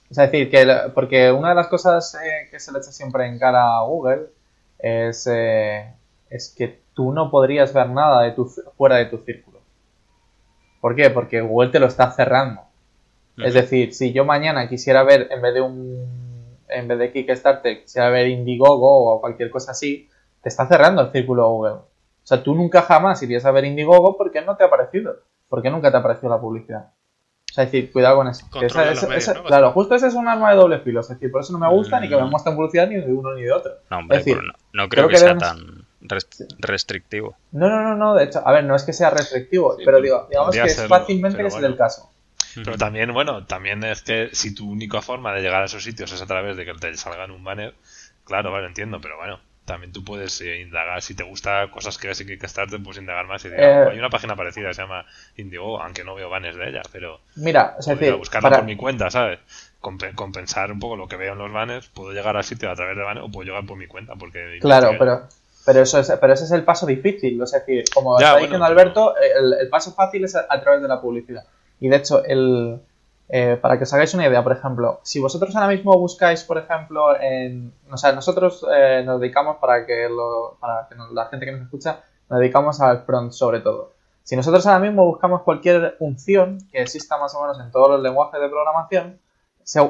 Es 0.10 0.18
decir, 0.18 0.50
que 0.52 0.66
porque 0.94 1.32
una 1.32 1.50
de 1.50 1.56
las 1.56 1.68
cosas 1.68 2.16
eh, 2.16 2.48
que 2.52 2.60
se 2.60 2.72
le 2.72 2.78
echa 2.80 2.92
siempre 2.92 3.26
en 3.28 3.40
cara 3.40 3.78
a 3.78 3.82
Google 3.84 4.28
es, 4.80 5.28
eh, 5.32 5.92
es 6.30 6.54
que 6.56 6.80
tú 6.94 7.12
no 7.12 7.30
podrías 7.32 7.74
ver 7.74 7.90
nada 7.90 8.22
de 8.22 8.32
tu, 8.32 8.46
fuera 8.78 8.98
de 8.98 9.06
tu 9.08 9.18
círculo. 9.18 9.60
¿Por 10.80 10.96
qué? 10.96 11.10
Porque 11.10 11.42
Google 11.42 11.70
te 11.72 11.80
lo 11.80 11.88
está 11.88 12.12
cerrando. 12.12 12.62
Es 13.38 13.54
decir, 13.54 13.94
si 13.94 14.14
yo 14.14 14.24
mañana 14.24 14.70
quisiera 14.70 15.04
ver, 15.04 15.28
en 15.32 15.42
vez 15.42 15.54
de 15.54 15.62
un 15.62 16.06
en 16.70 16.88
vez 16.88 16.98
de 17.00 17.12
Kickstarter, 17.12 17.82
quisiera 17.82 18.10
ver 18.10 18.28
Indiegogo 18.28 19.12
o 19.14 19.20
cualquier 19.22 19.50
cosa 19.50 19.72
así, 19.72 20.10
te 20.46 20.50
está 20.50 20.68
cerrando 20.68 21.02
el 21.02 21.12
círculo 21.12 21.50
Google. 21.50 21.72
O 21.74 21.88
sea, 22.22 22.44
tú 22.44 22.54
nunca 22.54 22.84
jamás 22.84 23.20
irías 23.24 23.44
a 23.46 23.52
ver 23.52 23.66
Indiegogo 23.66 24.16
porque 24.16 24.44
no 24.44 24.56
te 24.56 24.64
ha 24.64 24.68
aparecido. 24.68 25.16
¿por 25.50 25.64
qué 25.64 25.72
nunca 25.72 25.90
te 25.90 25.98
apareció 25.98 26.30
la 26.30 26.40
publicidad? 26.40 26.92
O 27.50 27.54
sea, 27.56 27.64
es 27.64 27.72
decir, 27.72 27.92
cuidado 27.92 28.18
con 28.18 28.28
eso. 28.28 28.46
Que 28.46 28.60
Controla 28.60 28.68
esa- 28.68 28.86
los 28.92 28.98
esa- 29.00 29.08
medios, 29.08 29.24
esa- 29.24 29.34
¿no? 29.34 29.44
claro, 29.44 29.72
justo 29.72 29.96
ese 29.96 30.08
es 30.08 30.14
un 30.14 30.28
arma 30.28 30.52
de 30.52 30.58
doble 30.58 30.80
filo. 30.82 31.00
Es 31.00 31.08
decir, 31.10 31.32
por 31.32 31.42
eso 31.42 31.52
no 31.54 31.58
me 31.60 31.70
gusta 31.70 32.00
ni 32.00 32.08
que 32.10 32.16
me 32.16 32.24
Mm. 32.24 32.30
muestren 32.30 32.56
publicidad 32.56 32.88
ni 32.88 32.96
de 32.98 33.12
uno 33.12 33.34
ni 33.34 33.42
de 33.42 33.52
otro. 33.52 33.72
No, 33.90 33.98
hombre, 34.00 34.18
Es 34.20 34.26
decir, 34.26 34.44
no, 34.44 34.54
no 34.74 34.90
creo 34.90 35.08
creo 35.08 35.08
que, 35.08 35.14
que 35.14 35.18
sea 35.20 35.28
debemos- 35.34 35.44
tan 35.56 35.88
res- 36.02 36.46
restrictivo. 36.60 37.36
No, 37.54 37.70
no, 37.70 37.82
no, 37.82 37.96
no, 37.96 38.14
de 38.14 38.26
hecho, 38.26 38.42
a 38.48 38.52
ver, 38.52 38.66
no 38.66 38.76
es 38.76 38.84
que 38.84 38.94
sea 38.94 39.10
restrictivo, 39.10 39.76
Sí, 39.78 39.84
pero 39.84 40.00
digo, 40.00 40.28
digamos 40.30 40.54
que 40.56 40.62
es 40.62 40.76
serlo, 40.76 40.90
fácilmente 40.96 41.38
que 41.42 41.50
bueno. 41.50 41.66
el 41.68 41.76
caso. 41.78 42.12
Pero 42.56 42.78
también, 42.78 43.12
bueno, 43.14 43.46
también 43.48 43.84
es 43.84 44.02
que 44.04 44.30
si 44.34 44.54
tu 44.54 44.70
única 44.70 45.02
forma 45.02 45.34
de 45.34 45.42
llegar 45.42 45.62
a 45.64 45.66
esos 45.66 45.84
sitios 45.84 46.12
es 46.14 46.22
a 46.22 46.26
través 46.28 46.56
de 46.58 46.66
que 46.66 46.74
te 46.76 46.96
salgan 46.96 47.32
un 47.32 47.44
banner, 47.44 47.74
claro, 48.26 48.52
vale, 48.52 48.68
entiendo, 48.68 49.00
pero 49.02 49.18
bueno, 49.18 49.40
también 49.66 49.92
tú 49.92 50.04
puedes 50.04 50.40
eh, 50.42 50.62
indagar, 50.62 51.02
si 51.02 51.16
te 51.16 51.24
gusta 51.24 51.70
cosas 51.72 51.98
que 51.98 52.08
ves 52.08 52.22
en 52.22 52.28
Kickstarter, 52.28 52.82
puedes 52.84 53.00
indagar 53.02 53.26
más 53.28 53.44
y 53.46 53.50
decir, 53.50 53.64
Eh, 53.64 53.74
"Ah, 53.74 53.90
hay 53.92 53.98
una 54.00 54.10
página 54.10 54.36
parecida, 54.36 54.72
se 54.74 54.82
llama 54.84 55.06
Indigo, 55.38 55.82
aunque 55.82 56.04
no 56.04 56.14
veo 56.16 56.30
banners 56.30 56.56
de 56.58 56.70
ella, 56.70 56.82
pero 56.92 57.20
Mira, 57.36 57.76
es 57.80 57.86
decir, 57.88 58.14
buscarlo 58.14 58.50
para- 58.50 58.58
por 58.60 58.66
mi 58.66 58.76
cuenta, 58.76 59.10
¿sabes? 59.10 59.40
Compe- 59.82 60.14
compensar 60.16 60.72
un 60.72 60.80
poco 60.80 60.96
lo 60.96 61.08
que 61.08 61.16
veo 61.18 61.34
en 61.34 61.40
los 61.40 61.52
banners, 61.52 61.88
puedo 61.88 62.12
llegar 62.12 62.38
al 62.38 62.44
sitio 62.44 62.70
a 62.72 62.76
través 62.76 62.96
de 62.96 63.04
banners 63.04 63.26
o 63.28 63.32
puedo 63.32 63.48
llegar 63.48 63.66
por 63.66 63.78
mi 63.78 63.88
cuenta, 63.88 64.14
porque... 64.16 64.60
Claro, 64.62 64.92
investigué. 64.92 65.00
pero, 65.00 65.28
pero, 65.66 65.82
eso 65.82 66.00
es, 66.00 66.14
pero 66.22 66.34
ese 66.34 66.44
es 66.46 66.52
el 66.52 66.64
paso 66.64 66.86
difícil. 66.86 67.42
O 67.42 67.46
sea, 67.48 67.60
es 67.60 67.66
decir, 67.66 67.86
como 67.94 68.20
Ya, 68.20 68.26
está 68.28 68.32
bueno, 68.40 68.46
diciendo 68.48 68.66
pero- 68.68 68.80
Alberto, 68.82 69.16
el, 69.18 69.54
el 69.62 69.70
paso 69.70 69.94
fácil 69.94 70.24
es 70.26 70.36
a, 70.36 70.46
a 70.50 70.62
través 70.62 70.82
de 70.82 70.88
la 70.88 71.02
publicidad. 71.02 71.44
Y 71.80 71.90
de 71.90 71.98
hecho, 71.98 72.24
el, 72.24 72.80
eh, 73.30 73.58
para 73.62 73.78
que 73.78 73.84
os 73.84 73.94
hagáis 73.94 74.14
una 74.14 74.28
idea, 74.28 74.44
por 74.44 74.52
ejemplo, 74.54 75.00
si 75.04 75.20
vosotros 75.20 75.56
ahora 75.56 75.70
mismo 75.74 75.98
buscáis, 75.98 76.44
por 76.44 76.58
ejemplo, 76.58 77.20
en. 77.20 77.74
O 77.92 77.98
sea, 77.98 78.12
nosotros 78.14 78.66
eh, 78.72 79.04
nos 79.06 79.20
dedicamos 79.20 79.58
para 79.58 79.86
que, 79.86 80.08
para 80.60 80.88
que 80.88 80.96
la 81.14 81.26
gente 81.28 81.46
que 81.46 81.52
nos 81.54 81.62
escucha, 81.64 82.04
nos 82.30 82.40
dedicamos 82.40 82.80
al 82.82 83.04
front 83.06 83.32
sobre 83.32 83.60
todo. 83.62 83.94
Si 84.24 84.36
nosotros 84.36 84.66
ahora 84.66 84.80
mismo 84.80 85.06
buscamos 85.06 85.44
cualquier 85.44 85.96
función 85.98 86.58
que 86.72 86.82
exista 86.82 87.18
más 87.18 87.36
o 87.36 87.42
menos 87.42 87.60
en 87.60 87.72
todos 87.72 87.90
los 87.90 88.02
lenguajes 88.02 88.40
de 88.42 88.50
programación, 88.50 89.20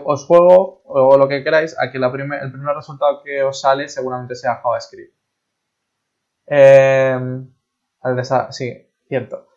os 0.05 0.25
juego 0.25 0.81
o 0.85 1.17
lo 1.17 1.27
que 1.27 1.43
queráis 1.43 1.75
a 1.79 1.91
que 1.91 1.97
el 1.97 2.11
primer 2.11 2.75
resultado 2.75 3.21
que 3.23 3.43
os 3.43 3.59
sale 3.61 3.87
seguramente 3.89 4.35
sea 4.35 4.55
JavaScript. 4.61 5.13
Eh, 6.47 7.19
sí, 8.51 8.87
cierto. 9.07 9.47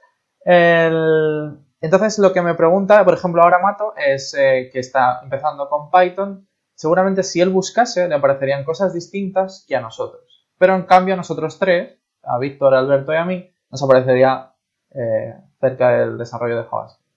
El- 0.44 1.58
entonces 1.80 2.18
lo 2.18 2.32
que 2.32 2.42
me 2.42 2.54
pregunta, 2.54 3.04
por 3.04 3.14
ejemplo, 3.14 3.42
ahora 3.42 3.60
Mato, 3.60 3.94
es 3.96 4.34
eh, 4.34 4.70
que 4.72 4.80
está 4.80 5.20
empezando 5.22 5.68
con 5.68 5.90
Python. 5.90 6.48
Seguramente 6.74 7.22
si 7.22 7.40
él 7.40 7.50
buscase 7.50 8.08
le 8.08 8.14
aparecerían 8.14 8.64
cosas 8.64 8.94
distintas 8.94 9.64
que 9.66 9.76
a 9.76 9.80
nosotros. 9.80 10.48
Pero 10.58 10.74
en 10.74 10.82
cambio 10.82 11.14
a 11.14 11.16
nosotros 11.16 11.58
tres, 11.58 11.98
a 12.22 12.38
Víctor, 12.38 12.74
a 12.74 12.80
Alberto 12.80 13.12
y 13.12 13.16
a 13.16 13.24
mí, 13.24 13.50
nos 13.70 13.82
aparecería 13.82 14.52
eh, 14.90 15.34
cerca 15.60 15.90
del 15.90 16.18
desarrollo 16.18 16.56
de 16.56 16.64
JavaScript. 16.64 17.08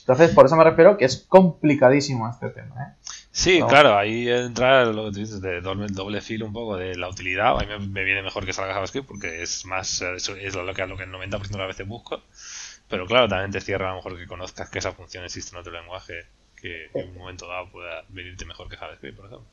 Entonces, 0.00 0.32
por 0.34 0.46
eso 0.46 0.54
me 0.54 0.62
refiero 0.62 0.96
que 0.96 1.04
es 1.04 1.26
complicadísimo 1.26 2.28
este 2.30 2.50
tema. 2.50 2.80
¿eh? 2.80 2.94
Sí, 3.32 3.58
No. 3.58 3.66
claro, 3.66 3.98
ahí 3.98 4.28
entra 4.28 4.84
lo 4.84 5.06
que 5.06 5.10
tú 5.10 5.18
dices 5.18 5.40
de 5.40 5.60
doble, 5.60 5.88
doble 5.90 6.20
filo 6.20 6.46
un 6.46 6.52
poco 6.52 6.76
de 6.76 6.94
la 6.94 7.08
utilidad. 7.08 7.58
A 7.58 7.60
mí 7.60 7.66
me, 7.66 7.78
me 7.80 8.04
viene 8.04 8.22
mejor 8.22 8.46
que 8.46 8.52
salga 8.52 8.74
JavaScript 8.74 9.08
porque 9.08 9.42
es 9.42 9.66
más, 9.66 10.00
eh, 10.02 10.14
eso 10.14 10.36
es 10.36 10.54
lo 10.54 10.72
que, 10.72 10.86
lo 10.86 10.96
que 10.96 11.02
el 11.02 11.12
90% 11.12 11.48
de 11.48 11.58
las 11.58 11.66
veces 11.66 11.88
busco. 11.88 12.22
Pero 12.88 13.06
claro, 13.06 13.28
también 13.28 13.50
te 13.50 13.60
cierra 13.60 13.88
a 13.88 13.90
lo 13.90 13.96
mejor 13.96 14.16
que 14.16 14.26
conozcas 14.26 14.70
que 14.70 14.78
esa 14.78 14.92
función 14.92 15.24
existe 15.24 15.54
en 15.54 15.60
otro 15.60 15.72
lenguaje 15.72 16.26
que 16.60 16.88
en 16.94 17.10
un 17.10 17.18
momento 17.18 17.46
dado 17.46 17.68
pueda 17.70 18.04
venirte 18.08 18.44
mejor 18.44 18.68
que 18.68 18.76
JavaScript, 18.76 19.16
por 19.16 19.26
ejemplo. 19.26 19.46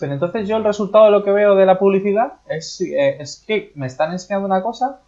Pero 0.00 0.12
entonces 0.12 0.48
yo 0.48 0.56
el 0.56 0.64
resultado 0.64 1.04
de 1.06 1.10
lo 1.10 1.22
que 1.22 1.30
veo 1.30 1.54
de 1.54 1.66
la 1.66 1.78
publicidad 1.78 2.34
es, 2.48 2.80
eh, 2.80 3.16
es 3.20 3.44
que 3.46 3.72
me 3.74 3.86
están 3.86 4.12
enseñando 4.12 4.46
una 4.46 4.62
cosa 4.62 5.00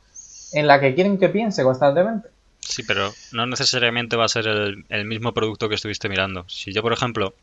en 0.52 0.66
la 0.66 0.80
que 0.80 0.94
quieren 0.94 1.18
que 1.18 1.30
piense 1.30 1.62
constantemente. 1.62 2.28
Sí, 2.60 2.82
pero 2.84 3.12
no 3.32 3.46
necesariamente 3.46 4.16
va 4.16 4.26
a 4.26 4.28
ser 4.28 4.46
el, 4.46 4.84
el 4.88 5.04
mismo 5.04 5.32
producto 5.32 5.68
que 5.68 5.74
estuviste 5.74 6.08
mirando. 6.08 6.44
Si 6.48 6.72
yo, 6.72 6.82
por 6.82 6.92
ejemplo, 6.92 7.34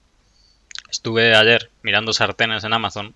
estuve 0.90 1.36
ayer 1.36 1.70
mirando 1.82 2.14
sartenes 2.14 2.64
en 2.64 2.74
Amazon, 2.74 3.16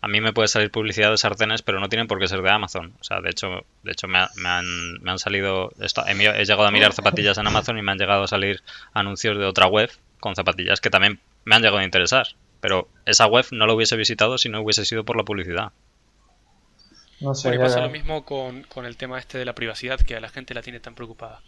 a 0.00 0.08
mí 0.08 0.20
me 0.20 0.32
puede 0.32 0.48
salir 0.48 0.70
publicidad 0.70 1.10
de 1.10 1.16
sartenes, 1.18 1.62
pero 1.62 1.80
no 1.80 1.88
tienen 1.88 2.06
por 2.06 2.18
qué 2.20 2.28
ser 2.28 2.42
de 2.42 2.50
Amazon. 2.50 2.94
O 3.00 3.04
sea, 3.04 3.20
de 3.20 3.30
hecho, 3.30 3.64
de 3.82 3.92
hecho 3.92 4.06
me, 4.08 4.18
ha- 4.18 4.30
me 4.36 4.48
han, 4.48 4.92
me 5.02 5.10
han 5.10 5.18
salido... 5.18 5.72
esto- 5.80 6.04
he, 6.06 6.14
llegado 6.14 6.64
a 6.66 6.70
mirar 6.70 6.92
zapatillas 6.92 7.38
en 7.38 7.46
Amazon 7.46 7.78
y 7.78 7.82
me 7.82 7.90
han 7.92 7.98
llegado 7.98 8.22
a 8.22 8.28
salir 8.28 8.62
anuncios 8.92 9.36
de 9.38 9.44
otra 9.44 9.66
web 9.66 9.90
con 10.20 10.36
zapatillas 10.36 10.80
que 10.80 10.90
también 10.90 11.20
me 11.44 11.56
han 11.56 11.62
llegado 11.62 11.78
a 11.78 11.84
interesar. 11.84 12.28
Pero 12.60 12.88
esa 13.06 13.26
web 13.26 13.46
no 13.50 13.66
la 13.66 13.74
hubiese 13.74 13.96
visitado 13.96 14.38
si 14.38 14.48
no 14.48 14.60
hubiese 14.62 14.84
sido 14.84 15.04
por 15.04 15.16
la 15.16 15.24
publicidad. 15.24 15.72
No 17.20 17.34
sé. 17.34 17.48
Bueno, 17.48 17.62
y 17.62 17.64
ya- 17.64 17.74
pasa 17.74 17.80
lo 17.80 17.90
mismo 17.90 18.24
con, 18.24 18.62
con 18.64 18.86
el 18.86 18.96
tema 18.96 19.18
este 19.18 19.38
de 19.38 19.44
la 19.44 19.54
privacidad 19.54 19.98
que 20.00 20.16
a 20.16 20.20
la 20.20 20.28
gente 20.28 20.54
la 20.54 20.62
tiene 20.62 20.80
tan 20.80 20.94
preocupada. 20.94 21.40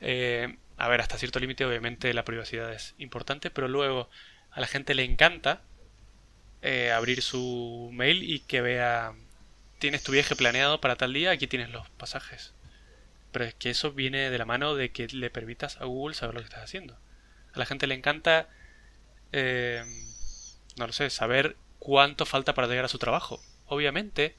Eh, 0.00 0.56
a 0.76 0.88
ver, 0.88 1.00
hasta 1.00 1.18
cierto 1.18 1.38
límite 1.38 1.64
obviamente 1.64 2.12
la 2.14 2.24
privacidad 2.24 2.72
es 2.72 2.94
importante, 2.98 3.50
pero 3.50 3.68
luego 3.68 4.08
a 4.50 4.60
la 4.60 4.66
gente 4.66 4.94
le 4.94 5.04
encanta 5.04 5.60
eh, 6.62 6.92
abrir 6.92 7.22
su 7.22 7.90
mail 7.92 8.22
y 8.22 8.40
que 8.40 8.60
vea, 8.60 9.12
tienes 9.78 10.02
tu 10.02 10.12
viaje 10.12 10.36
planeado 10.36 10.80
para 10.80 10.96
tal 10.96 11.12
día, 11.12 11.30
aquí 11.32 11.46
tienes 11.46 11.70
los 11.70 11.88
pasajes. 11.90 12.52
Pero 13.32 13.44
es 13.44 13.54
que 13.54 13.70
eso 13.70 13.92
viene 13.92 14.30
de 14.30 14.38
la 14.38 14.44
mano 14.46 14.74
de 14.74 14.90
que 14.92 15.08
le 15.08 15.30
permitas 15.30 15.80
a 15.80 15.84
Google 15.84 16.14
saber 16.14 16.34
lo 16.34 16.40
que 16.40 16.46
estás 16.46 16.64
haciendo. 16.64 16.96
A 17.54 17.58
la 17.58 17.66
gente 17.66 17.86
le 17.86 17.94
encanta, 17.94 18.48
eh, 19.32 19.84
no 20.76 20.86
lo 20.86 20.92
sé, 20.92 21.10
saber 21.10 21.56
cuánto 21.78 22.26
falta 22.26 22.54
para 22.54 22.68
llegar 22.68 22.84
a 22.84 22.88
su 22.88 22.98
trabajo. 22.98 23.40
Obviamente, 23.66 24.34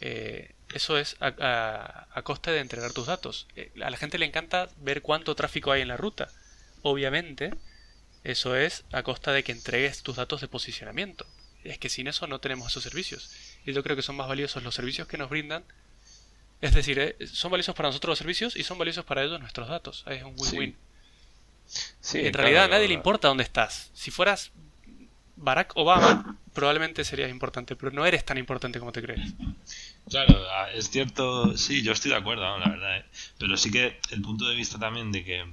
eh, 0.00 0.54
eso 0.74 0.98
es 0.98 1.16
a, 1.20 1.34
a- 1.38 2.08
a 2.12 2.22
costa 2.22 2.50
de 2.50 2.60
entregar 2.60 2.92
tus 2.92 3.06
datos. 3.06 3.46
Eh, 3.56 3.70
a 3.82 3.90
la 3.90 3.96
gente 3.96 4.18
le 4.18 4.26
encanta 4.26 4.68
ver 4.78 5.02
cuánto 5.02 5.34
tráfico 5.34 5.70
hay 5.72 5.82
en 5.82 5.88
la 5.88 5.96
ruta. 5.96 6.28
Obviamente, 6.82 7.52
eso 8.24 8.56
es 8.56 8.84
a 8.92 9.02
costa 9.02 9.32
de 9.32 9.42
que 9.42 9.52
entregues 9.52 10.02
tus 10.02 10.16
datos 10.16 10.40
de 10.40 10.48
posicionamiento. 10.48 11.26
Es 11.64 11.78
que 11.78 11.88
sin 11.88 12.06
eso 12.06 12.26
no 12.26 12.40
tenemos 12.40 12.68
esos 12.68 12.82
servicios. 12.82 13.30
Y 13.64 13.72
yo 13.72 13.82
creo 13.82 13.96
que 13.96 14.02
son 14.02 14.16
más 14.16 14.28
valiosos 14.28 14.62
los 14.62 14.74
servicios 14.74 15.08
que 15.08 15.18
nos 15.18 15.30
brindan. 15.30 15.64
Es 16.60 16.74
decir, 16.74 16.98
eh, 16.98 17.16
son 17.26 17.50
valiosos 17.50 17.74
para 17.74 17.88
nosotros 17.88 18.12
los 18.12 18.18
servicios 18.18 18.56
y 18.56 18.62
son 18.62 18.78
valiosos 18.78 19.04
para 19.04 19.22
ellos 19.24 19.40
nuestros 19.40 19.68
datos. 19.68 20.04
Es 20.06 20.22
un 20.22 20.34
win-win. 20.38 20.76
Sí, 22.00 22.18
en 22.18 22.32
claro, 22.32 22.42
realidad 22.42 22.64
a 22.64 22.68
nadie 22.68 22.88
le 22.88 22.94
importa 22.94 23.28
dónde 23.28 23.44
estás. 23.44 23.90
Si 23.94 24.10
fueras 24.10 24.52
Barack 25.36 25.72
Obama, 25.76 26.38
probablemente 26.52 27.04
serías 27.04 27.30
importante, 27.30 27.74
pero 27.74 27.90
no 27.90 28.06
eres 28.06 28.24
tan 28.24 28.38
importante 28.38 28.78
como 28.78 28.92
te 28.92 29.02
crees. 29.02 29.32
Claro, 30.08 30.38
ah, 30.50 30.70
es 30.72 30.90
cierto, 30.90 31.56
sí, 31.56 31.82
yo 31.82 31.92
estoy 31.92 32.10
de 32.10 32.18
acuerdo, 32.18 32.42
¿no? 32.42 32.58
la 32.58 32.68
verdad, 32.68 32.98
¿eh? 32.98 33.04
pero 33.38 33.56
sí 33.56 33.70
que 33.70 33.98
el 34.10 34.22
punto 34.22 34.48
de 34.48 34.54
vista 34.54 34.78
también 34.78 35.10
de 35.10 35.24
que, 35.24 35.44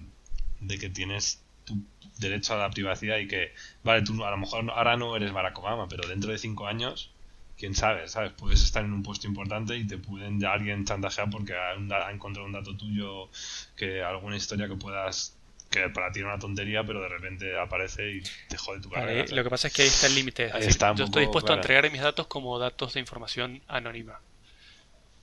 de 0.59 0.77
que 0.77 0.89
tienes 0.89 1.39
tu 1.69 1.77
derecho 2.19 2.53
a 2.53 2.57
la 2.57 2.69
privacidad 2.69 3.17
y 3.17 3.27
que, 3.27 3.53
vale, 3.83 4.01
tú 4.03 4.23
a 4.25 4.31
lo 4.31 4.37
mejor 4.37 4.63
no- 4.65 4.73
ahora 4.73 4.97
no 4.97 5.15
eres 5.15 5.31
Barack 5.31 5.57
Obama, 5.59 5.87
pero 5.87 6.07
dentro 6.07 6.31
de 6.31 6.37
cinco 6.37 6.67
años, 6.67 7.11
quién 7.57 7.75
sabe, 7.75 8.07
¿sabes? 8.09 8.31
Puedes 8.33 8.63
estar 8.63 8.83
en 8.83 8.93
un 8.93 9.03
puesto 9.03 9.27
importante 9.27 9.77
y 9.77 9.87
te 9.87 9.97
pueden 9.97 10.39
ya 10.39 10.51
alguien 10.53 10.85
chantajear 10.85 11.29
porque 11.29 11.53
ha, 11.55 11.75
un 11.77 11.87
da- 11.87 12.07
ha 12.07 12.11
encontrado 12.11 12.45
un 12.47 12.53
dato 12.53 12.75
tuyo, 12.75 13.29
que 13.77 14.01
alguna 14.03 14.35
historia 14.37 14.67
que 14.67 14.75
puedas, 14.75 15.35
que 15.69 15.87
para 15.89 16.11
ti 16.11 16.19
era 16.19 16.29
una 16.29 16.39
tontería, 16.39 16.83
pero 16.83 17.01
de 17.01 17.09
repente 17.09 17.57
aparece 17.59 18.11
y 18.11 18.21
te 18.49 18.57
jode 18.57 18.81
tu 18.81 18.89
Vale, 18.89 19.13
carrera. 19.13 19.35
lo 19.35 19.43
que 19.43 19.49
pasa 19.49 19.67
es 19.67 19.73
que 19.73 19.83
ahí 19.83 19.87
está 19.87 20.07
el 20.07 20.15
límite. 20.15 20.51
Yo 20.95 21.05
estoy 21.05 21.21
dispuesto 21.23 21.53
a 21.53 21.55
entregar 21.57 21.89
mis 21.91 22.01
datos 22.01 22.27
como 22.27 22.57
datos 22.59 22.93
de 22.95 22.99
información 22.99 23.61
anónima 23.67 24.19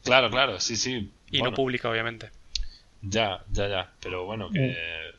Claro, 0.04 0.30
claro, 0.30 0.60
sí, 0.60 0.76
sí. 0.76 1.10
y 1.30 1.38
Bueno. 1.38 1.50
no 1.50 1.56
pública, 1.56 1.90
obviamente. 1.90 2.30
Ya, 3.02 3.44
ya, 3.52 3.68
ya. 3.68 3.92
Pero 4.00 4.24
bueno, 4.24 4.50
que 4.50 4.60
Mm. 4.60 5.15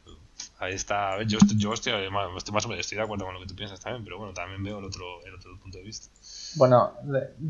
Ahí 0.60 0.74
está. 0.74 1.22
Yo, 1.24 1.38
estoy- 1.40 1.58
yo 1.58 1.74
estoy, 1.74 1.94
más, 2.12 2.28
estoy 2.38 2.54
más 2.54 2.66
o 2.66 2.70
menos 2.70 2.86
estoy 2.86 2.98
de 2.98 3.04
acuerdo 3.04 3.26
con 3.26 3.34
lo 3.36 3.40
que 3.42 3.48
tú 3.48 3.56
piensas 3.56 3.80
también, 3.80 4.04
pero 4.04 4.18
bueno, 4.18 4.34
también 4.34 4.64
veo 4.64 4.80
el 4.80 4.86
otro, 4.86 5.06
el 5.26 5.36
otro 5.36 5.58
punto 5.60 5.78
de 5.78 5.84
vista. 5.84 6.08
Bueno, 6.56 6.92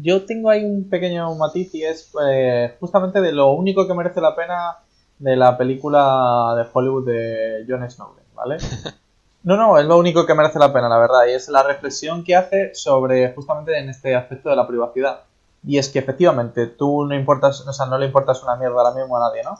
yo 0.02 0.26
tengo 0.26 0.50
ahí 0.50 0.64
un 0.64 0.90
pequeño 0.90 1.34
matiz 1.36 1.74
y 1.76 1.84
es 1.84 2.12
eh, 2.30 2.76
justamente 2.80 3.22
de 3.22 3.32
lo 3.32 3.52
único 3.52 3.88
que 3.88 3.94
merece 3.94 4.22
la 4.22 4.36
pena 4.36 4.78
de 5.20 5.36
la 5.36 5.58
película 5.58 6.54
de 6.58 6.66
Hollywood 6.72 7.06
de 7.06 7.66
Jon 7.68 7.90
Snowden, 7.90 8.26
¿vale? 8.34 8.58
No, 9.44 9.56
no, 9.56 9.78
es 9.78 9.86
lo 9.86 9.98
único 9.98 10.26
que 10.26 10.34
merece 10.34 10.60
la 10.60 10.74
pena, 10.74 10.90
la 10.90 10.98
verdad, 10.98 11.26
y 11.28 11.32
es 11.34 11.48
la 11.48 11.64
reflexión 11.64 12.24
que 12.24 12.36
hace 12.36 12.76
sobre 12.76 13.32
justamente 13.34 13.78
en 13.78 13.88
este 13.90 14.14
aspecto 14.14 14.50
de 14.50 14.58
la 14.58 14.68
privacidad. 14.68 15.22
Y 15.66 15.78
es 15.78 15.88
que 15.90 16.00
efectivamente 16.00 16.68
tú 16.68 17.06
no 17.06 17.16
importas, 17.16 17.62
o 17.66 17.72
sea, 17.72 17.86
no 17.86 17.98
le 17.98 18.08
importas 18.08 18.44
una 18.44 18.58
mierda 18.58 18.82
ahora 18.82 18.94
mismo 19.00 19.16
a 19.16 19.30
nadie, 19.30 19.44
¿no? 19.44 19.58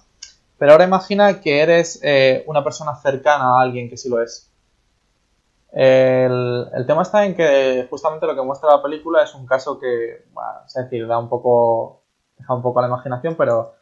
Pero 0.58 0.72
ahora 0.72 0.86
imagina 0.86 1.40
que 1.40 1.62
eres 1.62 2.00
eh, 2.04 2.44
una 2.48 2.64
persona 2.64 2.96
cercana 2.96 3.58
a 3.58 3.62
alguien 3.62 3.90
que 3.90 3.98
sí 3.98 4.10
lo 4.10 4.22
es. 4.22 4.52
El, 5.72 6.68
el 6.74 6.86
tema 6.88 7.04
está 7.04 7.26
en 7.26 7.36
que 7.36 7.86
justamente 7.90 8.26
lo 8.26 8.36
que 8.36 8.42
muestra 8.42 8.70
la 8.70 8.82
película 8.82 9.24
es 9.24 9.36
un 9.36 9.46
caso 9.46 9.80
que, 9.80 10.26
bueno, 10.32 10.62
es 10.66 10.74
decir, 10.74 11.06
da 11.06 11.20
un 11.20 11.30
poco, 11.30 12.04
deja 12.38 12.54
un 12.54 12.62
poco 12.62 12.80
a 12.80 12.84
la 12.84 12.88
imaginación, 12.88 13.36
pero 13.36 13.76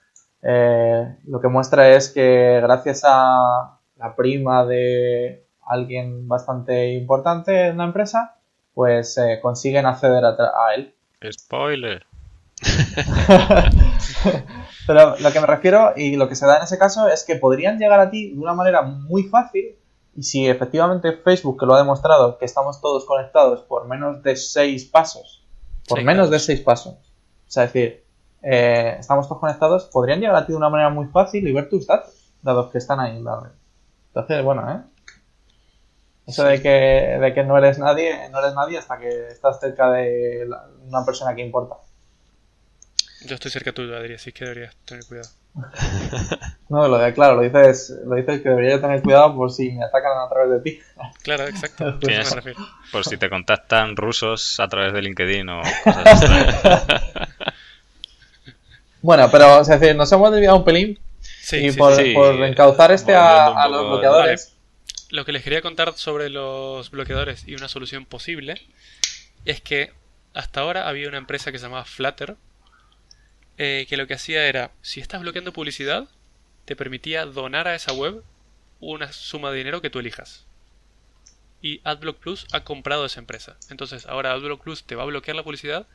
eh, 0.48 1.18
lo 1.26 1.42
que 1.42 1.48
muestra 1.48 1.90
es 1.90 2.10
que 2.10 2.60
gracias 2.62 3.02
a 3.04 3.80
la 3.96 4.16
prima 4.16 4.64
de 4.66 5.48
alguien 5.66 6.28
bastante 6.28 6.94
importante 6.94 7.68
en 7.68 7.78
la 7.78 7.86
empresa, 7.86 8.36
pues 8.74 9.18
eh, 9.18 9.40
consiguen 9.42 9.88
acceder 9.88 10.24
a, 10.24 10.76
él. 10.76 10.94
Spoiler. 11.32 12.06
Pero 14.88 15.18
lo 15.18 15.32
que 15.32 15.40
me 15.40 15.48
refiero 15.48 15.94
y 15.96 16.16
lo 16.16 16.30
que 16.30 16.36
se 16.36 16.46
da 16.46 16.58
en 16.58 16.64
ese 16.64 16.78
caso 16.78 17.08
es 17.08 17.24
que 17.24 17.36
podrían 17.36 17.78
llegar 17.80 18.00
a 18.00 18.10
ti 18.10 18.34
de 18.34 18.40
una 18.40 18.54
manera 18.54 18.82
muy 18.84 19.24
fácil 19.24 19.78
y 20.16 20.24
si 20.24 20.48
efectivamente 20.48 21.18
Facebook, 21.24 21.60
que 21.60 21.66
lo 21.66 21.74
ha 21.76 21.80
demostrado, 21.80 22.38
que 22.38 22.46
estamos 22.46 22.80
todos 22.82 23.06
conectados 23.06 23.62
por 23.64 23.88
menos 23.88 24.22
de 24.24 24.36
seis 24.36 24.86
pasos, 24.86 25.46
por 25.88 26.04
menos 26.04 26.30
de 26.30 26.40
seis 26.40 26.62
pasos, 26.62 26.94
o 26.94 27.52
sea, 27.52 27.66
es 27.66 27.74
decir, 27.74 28.06
eh, 28.44 28.96
estamos 29.00 29.28
todos 29.28 29.42
conectados, 29.42 29.86
podrían 29.86 30.20
llegar 30.20 30.36
a 30.36 30.46
ti 30.46 30.54
de 30.54 30.58
una 30.58 30.70
manera 30.70 30.90
muy 30.90 31.08
fácil 31.08 31.46
y 31.48 31.52
ver 31.52 31.68
tus 31.68 31.88
datos, 31.88 32.32
dados 32.42 32.72
que 32.72 32.78
están 32.78 33.00
ahí 33.00 33.18
en 33.18 33.24
la 33.26 33.40
red. 33.42 33.52
Entonces, 34.08 34.44
bueno, 34.44 34.72
¿eh? 34.72 34.82
Eso 36.28 36.44
de 36.46 36.62
que, 36.62 36.70
de 36.70 37.34
que 37.34 37.44
no 37.44 37.58
eres 37.58 37.78
nadie, 37.78 38.30
no 38.30 38.40
eres 38.40 38.54
nadie 38.56 38.78
hasta 38.78 38.98
que 38.98 39.28
estás 39.28 39.60
cerca 39.60 39.92
de 39.92 40.46
la- 40.48 40.68
una 40.88 41.06
persona 41.06 41.36
que 41.36 41.46
importa. 41.46 41.76
Yo 43.26 43.36
estoy 43.36 43.52
cerca 43.52 43.72
tuyo, 43.72 43.96
Adri, 43.96 44.16
así 44.16 44.32
que 44.32 44.46
deberías 44.46 44.76
tener 44.86 45.06
cuidado. 45.06 45.30
No, 46.68 46.88
lo 46.88 46.98
de, 46.98 47.14
claro, 47.14 47.36
lo 47.36 47.42
dices, 47.44 47.94
lo 48.08 48.16
dices 48.16 48.42
que 48.42 48.50
debería 48.50 48.82
tener 48.82 49.04
cuidado 49.04 49.36
por 49.36 49.52
si 49.52 49.72
me 49.72 49.86
atacan 49.86 50.18
a 50.18 50.28
través 50.28 50.50
de 50.50 50.60
ti. 50.62 50.80
Claro, 51.22 51.46
exacto. 51.46 52.00
Eso 52.10 52.38
me. 52.44 52.56
Por 52.92 53.06
si 53.06 53.18
te 53.18 53.30
contactan 53.30 53.96
rusos 53.96 54.60
a 54.60 54.68
través 54.68 54.92
de 54.92 55.04
LinkedIn 55.04 55.48
o 55.50 55.62
cosas. 55.84 56.22
Bueno, 59.04 59.30
pero 59.30 59.62
es 59.62 59.68
decir, 59.68 59.96
nos 59.96 60.12
hemos 60.12 60.32
desviado 60.32 60.58
un 60.58 60.66
pelín 60.66 61.00
Sí, 61.46 61.58
y 61.58 61.72
sí, 61.72 61.78
por, 61.78 61.96
por 62.14 62.44
encauzar 62.44 62.92
este 62.92 63.14
a, 63.14 63.68
los 63.68 63.88
bloqueadores. 63.88 64.56
Lo 65.12 65.26
que 65.26 65.32
les 65.32 65.44
quería 65.44 65.62
contar 65.62 65.94
sobre 65.94 66.30
los 66.30 66.90
bloqueadores 66.90 67.48
y 67.48 67.54
una 67.54 67.68
solución 67.68 68.06
posible 68.06 68.60
es 69.46 69.62
que 69.62 69.92
hasta 70.34 70.62
ahora 70.62 70.90
había 70.90 71.08
una 71.08 71.20
empresa 71.20 71.52
que 71.52 71.60
se 71.60 71.66
llamaba 71.66 71.86
Flutter 71.86 72.36
eh, 73.58 73.86
que 73.88 73.98
lo 73.98 74.08
que 74.08 74.14
hacía 74.14 74.48
era, 74.48 74.72
si 74.82 75.00
estás 75.00 75.22
bloqueando 75.22 75.54
publicidad, 75.54 76.08
te 76.66 76.76
permitía 76.76 77.26
donar 77.26 77.68
a 77.68 77.76
esa 77.76 77.94
web 77.94 78.24
una 78.80 79.12
suma 79.14 79.52
de 79.52 79.58
dinero 79.58 79.82
que 79.82 79.90
tú 79.90 80.00
elijas. 80.00 80.46
Y 81.62 81.82
AdBlock 81.84 82.18
Plus 82.18 82.48
ha 82.52 82.64
comprado 82.64 83.06
esa 83.06 83.20
empresa. 83.20 83.58
Entonces 83.70 84.06
ahora 84.06 84.34
AdBlock 84.34 84.64
Plus 84.64 84.84
te 84.84 84.96
va 84.96 85.04
a 85.04 85.08
bloquear 85.08 85.36
la 85.36 85.44
publicidad 85.44 85.88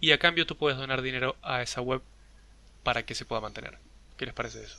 y 0.00 0.12
a 0.12 0.18
cambio 0.18 0.46
tú 0.46 0.56
puedes 0.56 0.78
donar 0.78 1.02
dinero 1.02 1.36
a 1.42 1.62
esa 1.62 1.80
web 1.80 2.02
para 2.82 3.04
que 3.04 3.14
se 3.14 3.24
pueda 3.24 3.40
mantener. 3.40 3.78
¿Qué 4.16 4.26
les 4.26 4.34
parece 4.34 4.64
eso? 4.64 4.78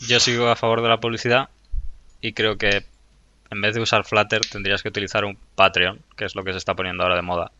Yo 0.00 0.20
sigo 0.20 0.48
a 0.48 0.56
favor 0.56 0.82
de 0.82 0.88
la 0.88 1.00
publicidad 1.00 1.48
y 2.20 2.32
creo 2.32 2.58
que 2.58 2.84
en 3.50 3.60
vez 3.60 3.74
de 3.74 3.80
usar 3.80 4.04
Flutter 4.04 4.42
tendrías 4.42 4.82
que 4.82 4.88
utilizar 4.88 5.24
un 5.24 5.38
Patreon, 5.54 6.00
que 6.16 6.24
es 6.24 6.34
lo 6.34 6.44
que 6.44 6.52
se 6.52 6.58
está 6.58 6.74
poniendo 6.74 7.02
ahora 7.02 7.16
de 7.16 7.22
moda. 7.22 7.50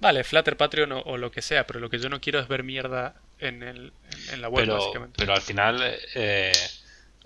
Vale, 0.00 0.22
Flutter, 0.24 0.56
Patreon 0.56 0.92
o, 0.92 1.00
o 1.00 1.16
lo 1.16 1.30
que 1.30 1.42
sea, 1.42 1.66
pero 1.66 1.80
lo 1.80 1.90
que 1.90 1.98
yo 1.98 2.08
no 2.08 2.20
quiero 2.20 2.38
es 2.38 2.48
ver 2.48 2.62
mierda 2.62 3.14
en, 3.40 3.62
el, 3.62 3.92
en, 4.32 4.40
la 4.40 4.48
web, 4.48 4.64
pero, 4.64 4.78
básicamente. 4.78 5.14
pero 5.18 5.34
al 5.34 5.40
final, 5.42 5.82
eh, 6.14 6.52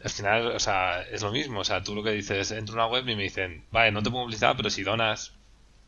al 0.02 0.10
final, 0.10 0.46
o 0.48 0.60
sea, 0.60 1.02
es 1.02 1.22
lo 1.22 1.30
mismo. 1.30 1.60
O 1.60 1.64
sea, 1.64 1.82
tú 1.82 1.94
lo 1.94 2.02
que 2.02 2.10
dices, 2.12 2.50
entro 2.52 2.74
a 2.74 2.86
una 2.86 2.86
web 2.86 3.08
y 3.08 3.14
me 3.16 3.22
dicen, 3.24 3.64
vale, 3.70 3.92
no 3.92 4.02
te 4.02 4.10
pongo 4.10 4.24
publicidad, 4.24 4.54
pero 4.56 4.70
si 4.70 4.82
donas 4.82 5.32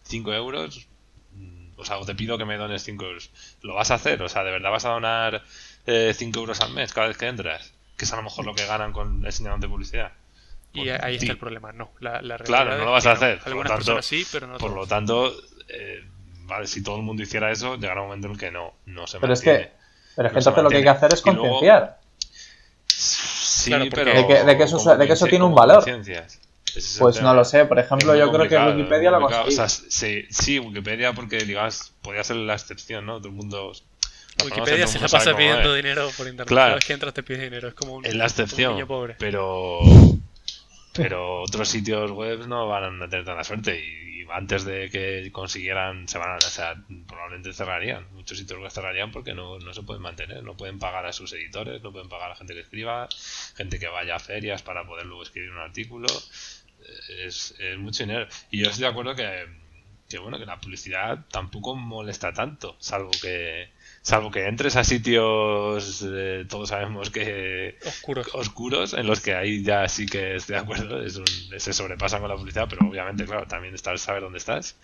5 0.04 0.32
euros, 0.34 0.86
mm, 1.32 1.78
o 1.78 1.84
sea, 1.84 1.98
o 1.98 2.04
te 2.04 2.14
pido 2.14 2.36
que 2.38 2.44
me 2.44 2.56
dones 2.56 2.82
5 2.84 3.04
euros. 3.06 3.30
¿Lo 3.62 3.74
vas 3.74 3.90
a 3.90 3.94
hacer? 3.94 4.22
O 4.22 4.28
sea, 4.28 4.44
¿de 4.44 4.50
verdad 4.50 4.70
vas 4.70 4.84
a 4.84 4.90
donar 4.90 5.42
5 5.86 6.38
euros 6.38 6.60
al 6.60 6.72
mes 6.72 6.92
cada 6.92 7.08
vez 7.08 7.16
que 7.16 7.26
entras? 7.26 7.72
Que 7.96 8.04
es 8.04 8.12
a 8.12 8.16
lo 8.16 8.22
mejor 8.22 8.44
lo 8.44 8.54
que 8.54 8.66
ganan 8.66 8.92
con 8.92 9.24
enseñándote 9.24 9.68
publicidad. 9.68 10.12
y 10.74 10.88
ahí 10.90 11.16
está 11.16 11.32
el 11.32 11.38
problema, 11.38 11.72
no. 11.72 11.92
La, 12.00 12.20
la 12.20 12.36
Claro, 12.38 12.76
no 12.76 12.84
lo 12.84 12.92
vas 12.92 13.06
a 13.06 13.10
no. 13.10 13.14
hacer, 13.16 13.38
por 13.38 13.46
lo 13.46 13.50
Algunas 13.52 13.70
tanto- 13.70 13.84
personas 13.84 14.04
sí, 14.06 14.26
pero 14.32 14.46
no 14.48 14.58
Por 14.58 14.72
lo 14.74 14.86
tanto, 14.86 15.32
eh, 15.68 16.04
vale, 16.44 16.66
si 16.66 16.82
todo 16.82 16.96
el 16.96 17.02
mundo 17.02 17.22
hiciera 17.22 17.50
eso, 17.50 17.76
llegará 17.76 18.00
un 18.02 18.08
momento 18.08 18.26
en 18.28 18.32
el 18.34 18.38
que 18.38 18.50
no, 18.50 18.74
no 18.86 19.06
se 19.06 19.18
Pero 19.18 19.32
es 19.32 19.40
que, 19.40 19.70
pero 20.16 20.28
es 20.28 20.32
que 20.32 20.34
No 20.34 20.38
entonces 20.40 20.62
lo 20.64 20.70
que 20.70 20.76
hay 20.76 20.82
que 20.82 20.88
hacer 20.88 21.12
es 21.12 21.22
concienciar. 21.22 22.00
Sí, 22.86 23.70
Claro, 23.70 23.84
pero 23.90 24.14
De 24.14 24.26
que- 24.26 24.44
de 24.44 24.56
que 24.56 24.62
eso- 24.64 24.76
¿cómo 24.78 24.96
de 24.96 25.06
que 25.06 25.12
eso 25.12 25.24
concien- 25.26 25.30
tiene 25.30 25.44
un 25.44 25.54
valor. 25.54 25.84
es 25.88 26.96
Pues 27.00 27.16
tema. 27.16 27.28
no 27.28 27.34
lo 27.34 27.44
sé, 27.44 27.64
por 27.66 27.78
ejemplo, 27.78 28.14
yo 28.16 28.30
creo 28.32 28.48
que 28.48 28.56
Wikipedia 28.58 29.10
conseguido. 29.20 29.48
O 29.48 29.50
sea, 29.50 29.68
sí, 29.68 30.24
sí, 30.30 30.58
Wikipedia 30.58 31.12
porque, 31.12 31.38
digamos, 31.38 31.92
podría 32.02 32.24
ser 32.24 32.36
la 32.36 32.54
excepción, 32.54 33.06
¿no? 33.06 33.18
Todo 33.18 33.28
el 33.28 33.34
mundo... 33.34 33.72
Wikipedia 34.44 34.86
se 34.88 34.98
la 34.98 35.06
pasa 35.08 35.36
pidiendo 35.36 35.70
es. 35.76 35.82
dinero 35.82 36.08
por 36.16 36.26
internet. 36.26 36.48
Claro. 36.48 36.66
Cada 36.70 36.74
vez 36.74 36.84
que 36.84 36.92
entras 36.92 37.14
te 37.14 37.22
pide 37.22 37.44
dinero. 37.44 37.68
Es 37.68 37.74
como 37.74 37.94
un, 37.94 38.04
Es 38.04 38.14
la 38.14 38.24
un 38.24 38.30
excepción, 38.30 38.74
niño 38.74 38.86
pobre. 38.86 39.14
pero... 39.18 39.78
Pero 40.92 41.42
otros 41.42 41.68
sitios 41.68 42.10
web 42.12 42.46
no 42.46 42.68
van 42.68 43.02
a 43.02 43.08
tener 43.08 43.24
tanta 43.24 43.42
suerte 43.44 43.78
y, 43.80 44.13
antes 44.32 44.64
de 44.64 44.90
que 44.90 45.30
consiguieran, 45.32 46.08
se 46.08 46.18
van 46.18 46.30
a, 46.30 46.36
o 46.36 46.40
sea, 46.40 46.74
probablemente 47.06 47.52
cerrarían. 47.52 48.06
Muchos 48.12 48.38
sitios 48.38 48.60
web 48.60 48.70
cerrarían 48.70 49.10
porque 49.12 49.34
no, 49.34 49.58
no 49.58 49.74
se 49.74 49.82
pueden 49.82 50.02
mantener, 50.02 50.42
no 50.42 50.56
pueden 50.56 50.78
pagar 50.78 51.06
a 51.06 51.12
sus 51.12 51.32
editores, 51.32 51.82
no 51.82 51.92
pueden 51.92 52.08
pagar 52.08 52.26
a 52.26 52.30
la 52.30 52.36
gente 52.36 52.54
que 52.54 52.60
escriba, 52.60 53.08
gente 53.56 53.78
que 53.78 53.88
vaya 53.88 54.16
a 54.16 54.18
ferias 54.20 54.62
para 54.62 54.86
poder 54.86 55.06
luego 55.06 55.22
escribir 55.22 55.50
un 55.50 55.58
artículo. 55.58 56.08
Eh, 56.80 57.26
Es, 57.26 57.54
es 57.58 57.78
mucho 57.78 58.04
dinero. 58.04 58.26
Y 58.50 58.62
yo 58.62 58.68
estoy 58.70 58.82
de 58.82 58.88
acuerdo 58.88 59.14
que, 59.14 59.46
que 60.08 60.18
bueno, 60.18 60.38
que 60.38 60.46
la 60.46 60.60
publicidad 60.60 61.26
tampoco 61.30 61.74
molesta 61.76 62.32
tanto, 62.32 62.76
salvo 62.80 63.10
que 63.22 63.70
salvo 64.04 64.30
que 64.30 64.46
entres 64.46 64.76
a 64.76 64.84
sitios 64.84 66.04
eh, 66.06 66.44
todos 66.48 66.68
sabemos 66.68 67.08
que 67.10 67.76
Oscuros. 67.86 68.34
oscuros 68.34 68.92
en 68.94 69.06
los 69.06 69.20
que 69.20 69.34
ahí 69.34 69.64
ya 69.64 69.88
sí 69.88 70.04
que 70.06 70.36
estoy 70.36 70.56
de 70.56 70.60
acuerdo 70.62 71.00
es 71.02 71.16
un- 71.16 71.26
se 71.58 71.72
sobrepasan 71.72 72.20
con 72.20 72.28
la 72.28 72.36
publicidad 72.36 72.66
pero 72.68 72.86
obviamente 72.86 73.24
claro 73.24 73.46
también 73.46 73.74
está 73.74 73.92
el 73.92 73.98
saber 73.98 74.22
dónde 74.22 74.38
estás 74.38 74.76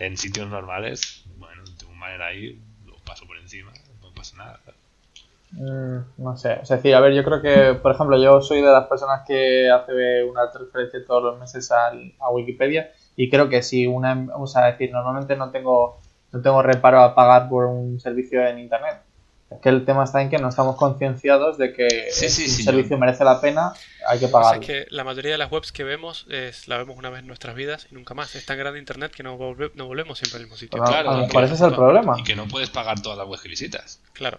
en 0.00 0.16
sitios 0.16 0.48
normales 0.48 1.24
bueno 1.38 1.62
de 1.78 1.86
una 1.86 1.96
manera 1.98 2.26
ahí 2.26 2.58
lo 2.84 2.96
paso 3.06 3.26
por 3.26 3.38
encima 3.38 3.72
no 4.02 4.10
pasa 4.12 4.36
nada 4.36 4.60
Mm, 5.56 5.98
no 6.18 6.36
sé, 6.36 6.54
es 6.62 6.68
decir, 6.68 6.96
a 6.96 7.00
ver, 7.00 7.14
yo 7.14 7.22
creo 7.22 7.40
que, 7.40 7.78
por 7.80 7.92
ejemplo, 7.92 8.20
yo 8.20 8.40
soy 8.40 8.60
de 8.60 8.72
las 8.72 8.88
personas 8.88 9.22
que 9.24 9.70
hace 9.70 10.24
una 10.24 10.50
transferencia 10.50 11.04
todos 11.06 11.22
los 11.22 11.38
meses 11.38 11.70
al- 11.70 12.12
a 12.18 12.28
Wikipedia 12.30 12.90
y 13.14 13.30
creo 13.30 13.48
que 13.48 13.62
si 13.62 13.86
una, 13.86 14.10
em- 14.12 14.30
o 14.34 14.48
sea, 14.48 14.68
es 14.68 14.74
decir, 14.78 14.92
normalmente 14.92 15.36
no 15.36 15.52
tengo, 15.52 16.00
no 16.34 16.42
tengo 16.42 16.62
reparo 16.62 17.00
a 17.00 17.14
pagar 17.14 17.48
por 17.48 17.64
un 17.66 17.98
servicio 18.00 18.46
en 18.46 18.58
internet. 18.58 18.98
Es 19.50 19.60
que 19.60 19.68
el 19.68 19.84
tema 19.84 20.02
está 20.04 20.20
en 20.20 20.30
que 20.30 20.38
no 20.38 20.48
estamos 20.48 20.74
concienciados 20.76 21.58
de 21.58 21.72
que 21.72 21.88
Sí, 22.10 22.28
sí, 22.28 22.48
si 22.48 22.48
sí, 22.48 22.60
un 22.62 22.66
yo- 22.66 22.72
servicio 22.72 22.98
merece 22.98 23.22
la 23.24 23.40
pena, 23.40 23.72
hay 24.08 24.18
que 24.18 24.24
Lo 24.24 24.28
que 24.28 24.32
pasa 24.32 24.44
pagarlo. 24.50 24.62
es 24.62 24.66
que 24.66 24.86
la 24.90 25.04
mayoría 25.04 25.32
de 25.32 25.38
las 25.38 25.52
webs 25.52 25.70
que 25.70 25.84
vemos 25.84 26.26
es, 26.28 26.66
la 26.66 26.76
vemos 26.78 26.96
una 26.98 27.08
vez 27.10 27.20
en 27.20 27.28
nuestras 27.28 27.54
vidas 27.54 27.86
y 27.90 27.94
nunca 27.94 28.14
más. 28.14 28.34
Es 28.34 28.44
tan 28.46 28.58
grande 28.58 28.80
internet 28.80 29.12
que 29.14 29.22
no, 29.22 29.38
volve- 29.38 29.70
no 29.74 29.86
volvemos 29.86 30.18
siempre 30.18 30.38
al 30.38 30.42
mismo 30.44 30.56
sitio. 30.56 30.70
Pero 30.72 30.84
a- 30.84 30.88
claro, 30.88 31.10
a 31.10 31.12
lo 31.14 31.20
no, 31.20 31.26
mejor 31.28 31.44
ese 31.44 31.54
es 31.54 31.60
el 31.60 31.74
problema. 31.74 32.16
y 32.18 32.24
que 32.24 32.34
no 32.34 32.48
puedes 32.48 32.70
pagar 32.70 33.00
todas 33.00 33.16
las 33.18 33.28
webs 33.28 33.42
que 33.42 33.48
visitas 33.48 34.00
Claro. 34.12 34.38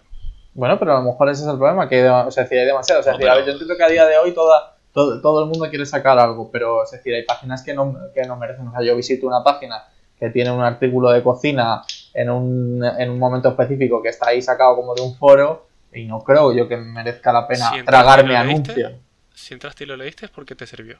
Bueno, 0.52 0.78
pero 0.78 0.96
a 0.96 1.00
lo 1.00 1.10
mejor 1.10 1.28
ese 1.30 1.42
es 1.42 1.48
el 1.48 1.56
problema, 1.56 1.88
que 1.88 2.02
o 2.08 2.30
sea, 2.30 2.44
es 2.44 2.48
decir, 2.50 2.58
hay 2.58 2.66
demasiado. 2.66 3.00
O 3.00 3.04
sea, 3.04 3.12
No, 3.12 3.18
decir, 3.18 3.30
a 3.30 3.34
ver, 3.36 3.44
pero- 3.44 3.46
yo 3.56 3.60
entiendo 3.62 3.76
que 3.78 3.84
a 3.84 3.88
día 3.88 4.06
de 4.06 4.18
hoy 4.18 4.32
toda, 4.34 4.76
todo, 4.92 5.20
todo 5.22 5.44
el 5.44 5.48
mundo 5.50 5.68
quiere 5.70 5.86
sacar 5.86 6.18
algo, 6.18 6.50
pero 6.50 6.82
es 6.84 6.90
decir, 6.90 7.14
hay 7.14 7.22
páginas 7.24 7.62
que 7.62 7.72
no, 7.74 7.96
que 8.14 8.22
no 8.24 8.36
merecen. 8.36 8.68
O 8.68 8.72
sea, 8.72 8.82
yo 8.82 8.94
visito 8.96 9.26
una 9.26 9.42
página 9.44 9.84
que 10.18 10.30
tiene 10.30 10.50
un 10.50 10.62
artículo 10.62 11.10
de 11.10 11.22
cocina 11.22 11.82
en 12.14 12.30
un, 12.30 12.82
en 12.84 13.10
un 13.10 13.18
momento 13.18 13.48
específico 13.50 14.02
que 14.02 14.08
está 14.08 14.28
ahí 14.28 14.40
sacado 14.42 14.76
como 14.76 14.94
de 14.94 15.02
un 15.02 15.14
foro 15.16 15.66
y 15.92 16.04
no 16.04 16.22
creo 16.24 16.52
yo 16.54 16.66
que 16.68 16.76
merezca 16.76 17.32
la 17.32 17.46
pena 17.46 17.70
Si 17.70 17.82
tragarme 17.84 18.36
anuncios. 18.36 18.92
Si 19.34 19.52
entraste 19.54 19.84
y 19.84 19.86
lo 19.86 19.96
leíste 19.96 20.24
es 20.26 20.30
porque 20.30 20.54
te 20.54 20.66
sirvió. 20.66 20.98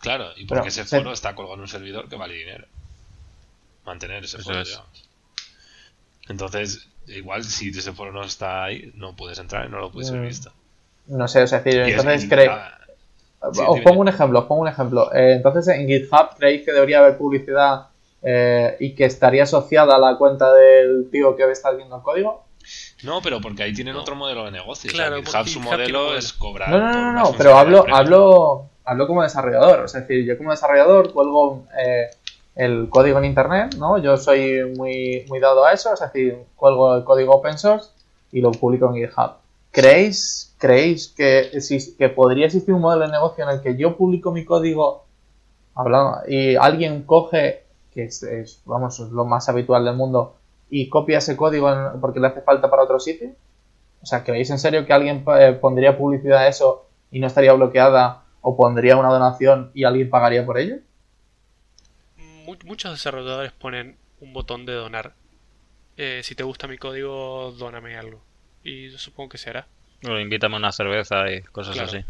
claro 0.00 0.26
y 0.36 0.44
Pero, 0.46 0.60
porque 0.60 0.68
ese 0.68 0.84
se- 0.84 0.96
foro 0.98 1.12
está 1.12 1.34
colgado 1.34 1.54
en 1.56 1.60
un 1.62 1.68
servidor 1.68 2.08
que 2.08 2.16
vale 2.16 2.34
dinero 2.34 2.66
mantener 3.84 4.24
ese 4.24 4.36
Eso 4.36 4.44
foro 4.50 4.60
es. 4.60 4.78
entonces 6.28 6.88
igual 7.06 7.42
si 7.44 7.70
ese 7.70 7.92
foro 7.92 8.12
no 8.12 8.22
está 8.22 8.64
ahí 8.64 8.92
no 8.94 9.16
puedes 9.16 9.38
entrar 9.38 9.66
y 9.66 9.70
no 9.70 9.78
lo 9.78 9.90
puedes 9.90 10.10
ver 10.10 10.20
Mm. 10.20 10.26
visto 10.26 10.52
No 11.06 11.26
sé, 11.26 11.42
es 11.42 11.50
decir, 11.50 11.72
Y 11.74 11.78
es- 11.78 11.88
entonces 11.90 12.24
y 12.24 12.28
creo... 12.28 12.54
la- 12.54 12.74
Sí, 13.52 13.62
os 13.66 13.80
pongo 13.80 14.00
un 14.00 14.08
ejemplo, 14.08 14.40
os 14.40 14.44
pongo 14.46 14.62
un 14.62 14.68
ejemplo. 14.68 15.14
Eh, 15.14 15.34
entonces, 15.34 15.68
en 15.68 15.86
GitHub, 15.86 16.30
¿creéis 16.36 16.64
que 16.66 16.72
debería 16.72 16.98
haber 16.98 17.16
publicidad 17.16 17.86
eh, 18.22 18.76
y 18.80 18.94
que 18.94 19.04
estaría 19.04 19.44
asociada 19.44 19.96
a 19.96 19.98
la 19.98 20.16
cuenta 20.16 20.52
del 20.52 21.08
tío 21.10 21.36
que 21.36 21.50
está 21.50 21.70
viendo 21.72 21.96
el 21.96 22.02
código? 22.02 22.44
No, 23.02 23.22
pero 23.22 23.40
porque 23.40 23.62
ahí 23.62 23.72
tienen 23.72 23.94
No. 23.94 24.00
otro 24.00 24.14
modelo 24.16 24.44
de 24.44 24.50
negocio. 24.50 24.90
Claro, 24.92 25.20
o 25.20 25.24
sea, 25.24 25.44
GitHub 25.44 25.52
su 25.54 25.60
modelo 25.60 26.16
es 26.16 26.32
cobrar. 26.32 26.68
No, 26.70 26.78
no, 26.78 26.92
no, 26.92 27.12
no, 27.12 27.22
no, 27.24 27.34
pero 27.38 27.56
hablo, 27.56 27.84
hablo, 27.92 28.66
hablo 28.84 29.06
como 29.06 29.22
desarrollador. 29.22 29.84
Es 29.84 29.92
decir, 29.92 30.24
yo 30.26 30.36
como 30.36 30.50
desarrollador 30.50 31.12
cuelgo 31.12 31.64
eh, 31.78 32.08
el 32.56 32.88
código 32.90 33.18
en 33.18 33.24
internet, 33.26 33.76
¿no? 33.78 33.98
Yo 33.98 34.16
soy 34.16 34.64
muy, 34.76 35.24
muy 35.28 35.38
dado 35.38 35.64
a 35.64 35.72
eso, 35.72 35.94
es 35.94 36.00
decir, 36.00 36.36
cuelgo 36.56 36.96
el 36.96 37.04
código 37.04 37.34
open 37.36 37.56
source 37.56 37.90
y 38.32 38.40
lo 38.40 38.50
publico 38.50 38.86
en 38.92 39.06
GitHub. 39.06 39.34
¿Creéis, 39.70 40.54
creéis 40.58 41.08
que, 41.16 41.50
que 41.96 42.08
podría 42.08 42.46
existir 42.46 42.74
un 42.74 42.80
modelo 42.80 43.06
de 43.06 43.12
negocio 43.12 43.44
en 43.44 43.50
el 43.50 43.62
que 43.62 43.76
yo 43.76 43.96
publico 43.96 44.32
mi 44.32 44.44
código 44.44 45.04
hablando, 45.74 46.18
y 46.26 46.56
alguien 46.56 47.02
coge, 47.04 47.62
que 47.92 48.04
es, 48.04 48.22
es, 48.22 48.62
vamos, 48.64 48.98
es 49.00 49.08
lo 49.10 49.24
más 49.24 49.48
habitual 49.48 49.84
del 49.84 49.96
mundo, 49.96 50.36
y 50.70 50.88
copia 50.88 51.18
ese 51.18 51.36
código 51.36 51.70
en- 51.72 52.00
porque 52.00 52.20
le 52.20 52.26
hace 52.28 52.42
falta 52.42 52.68
para 52.70 52.82
otro 52.84 53.00
sitio? 53.00 53.30
O 54.02 54.06
sea, 54.06 54.22
¿creéis 54.24 54.50
en 54.50 54.58
serio 54.58 54.86
que 54.86 54.92
alguien 54.92 55.24
eh, 55.38 55.58
pondría 55.60 55.96
publicidad 55.98 56.38
a 56.40 56.48
eso 56.48 56.86
y 57.10 57.20
no 57.20 57.26
estaría 57.26 57.52
bloqueada 57.52 58.24
o 58.42 58.56
pondría 58.56 58.96
una 58.96 59.08
donación 59.10 59.70
y 59.74 59.84
alguien 59.84 60.10
pagaría 60.10 60.44
por 60.46 60.58
ello? 60.58 60.76
Mu- 62.16 62.56
muchos 62.64 62.92
desarrolladores 62.92 63.52
ponen 63.52 63.96
un 64.20 64.32
botón 64.32 64.66
de 64.66 64.72
donar 64.74 65.14
eh, 65.96 66.20
si 66.22 66.34
te 66.36 66.44
gusta 66.44 66.68
mi 66.68 66.78
código, 66.78 67.52
dóname 67.58 67.96
algo. 67.96 68.20
Y 68.62 68.90
yo 68.90 68.98
supongo 68.98 69.30
que 69.30 69.38
se 69.38 69.50
hará. 69.50 69.66
Bueno, 70.02 70.20
invítame 70.20 70.56
una 70.56 70.70
cerveza 70.70 71.28
y 71.30 71.42
cosas 71.42 71.74
Claro. 71.74 71.88
así. 71.88 72.04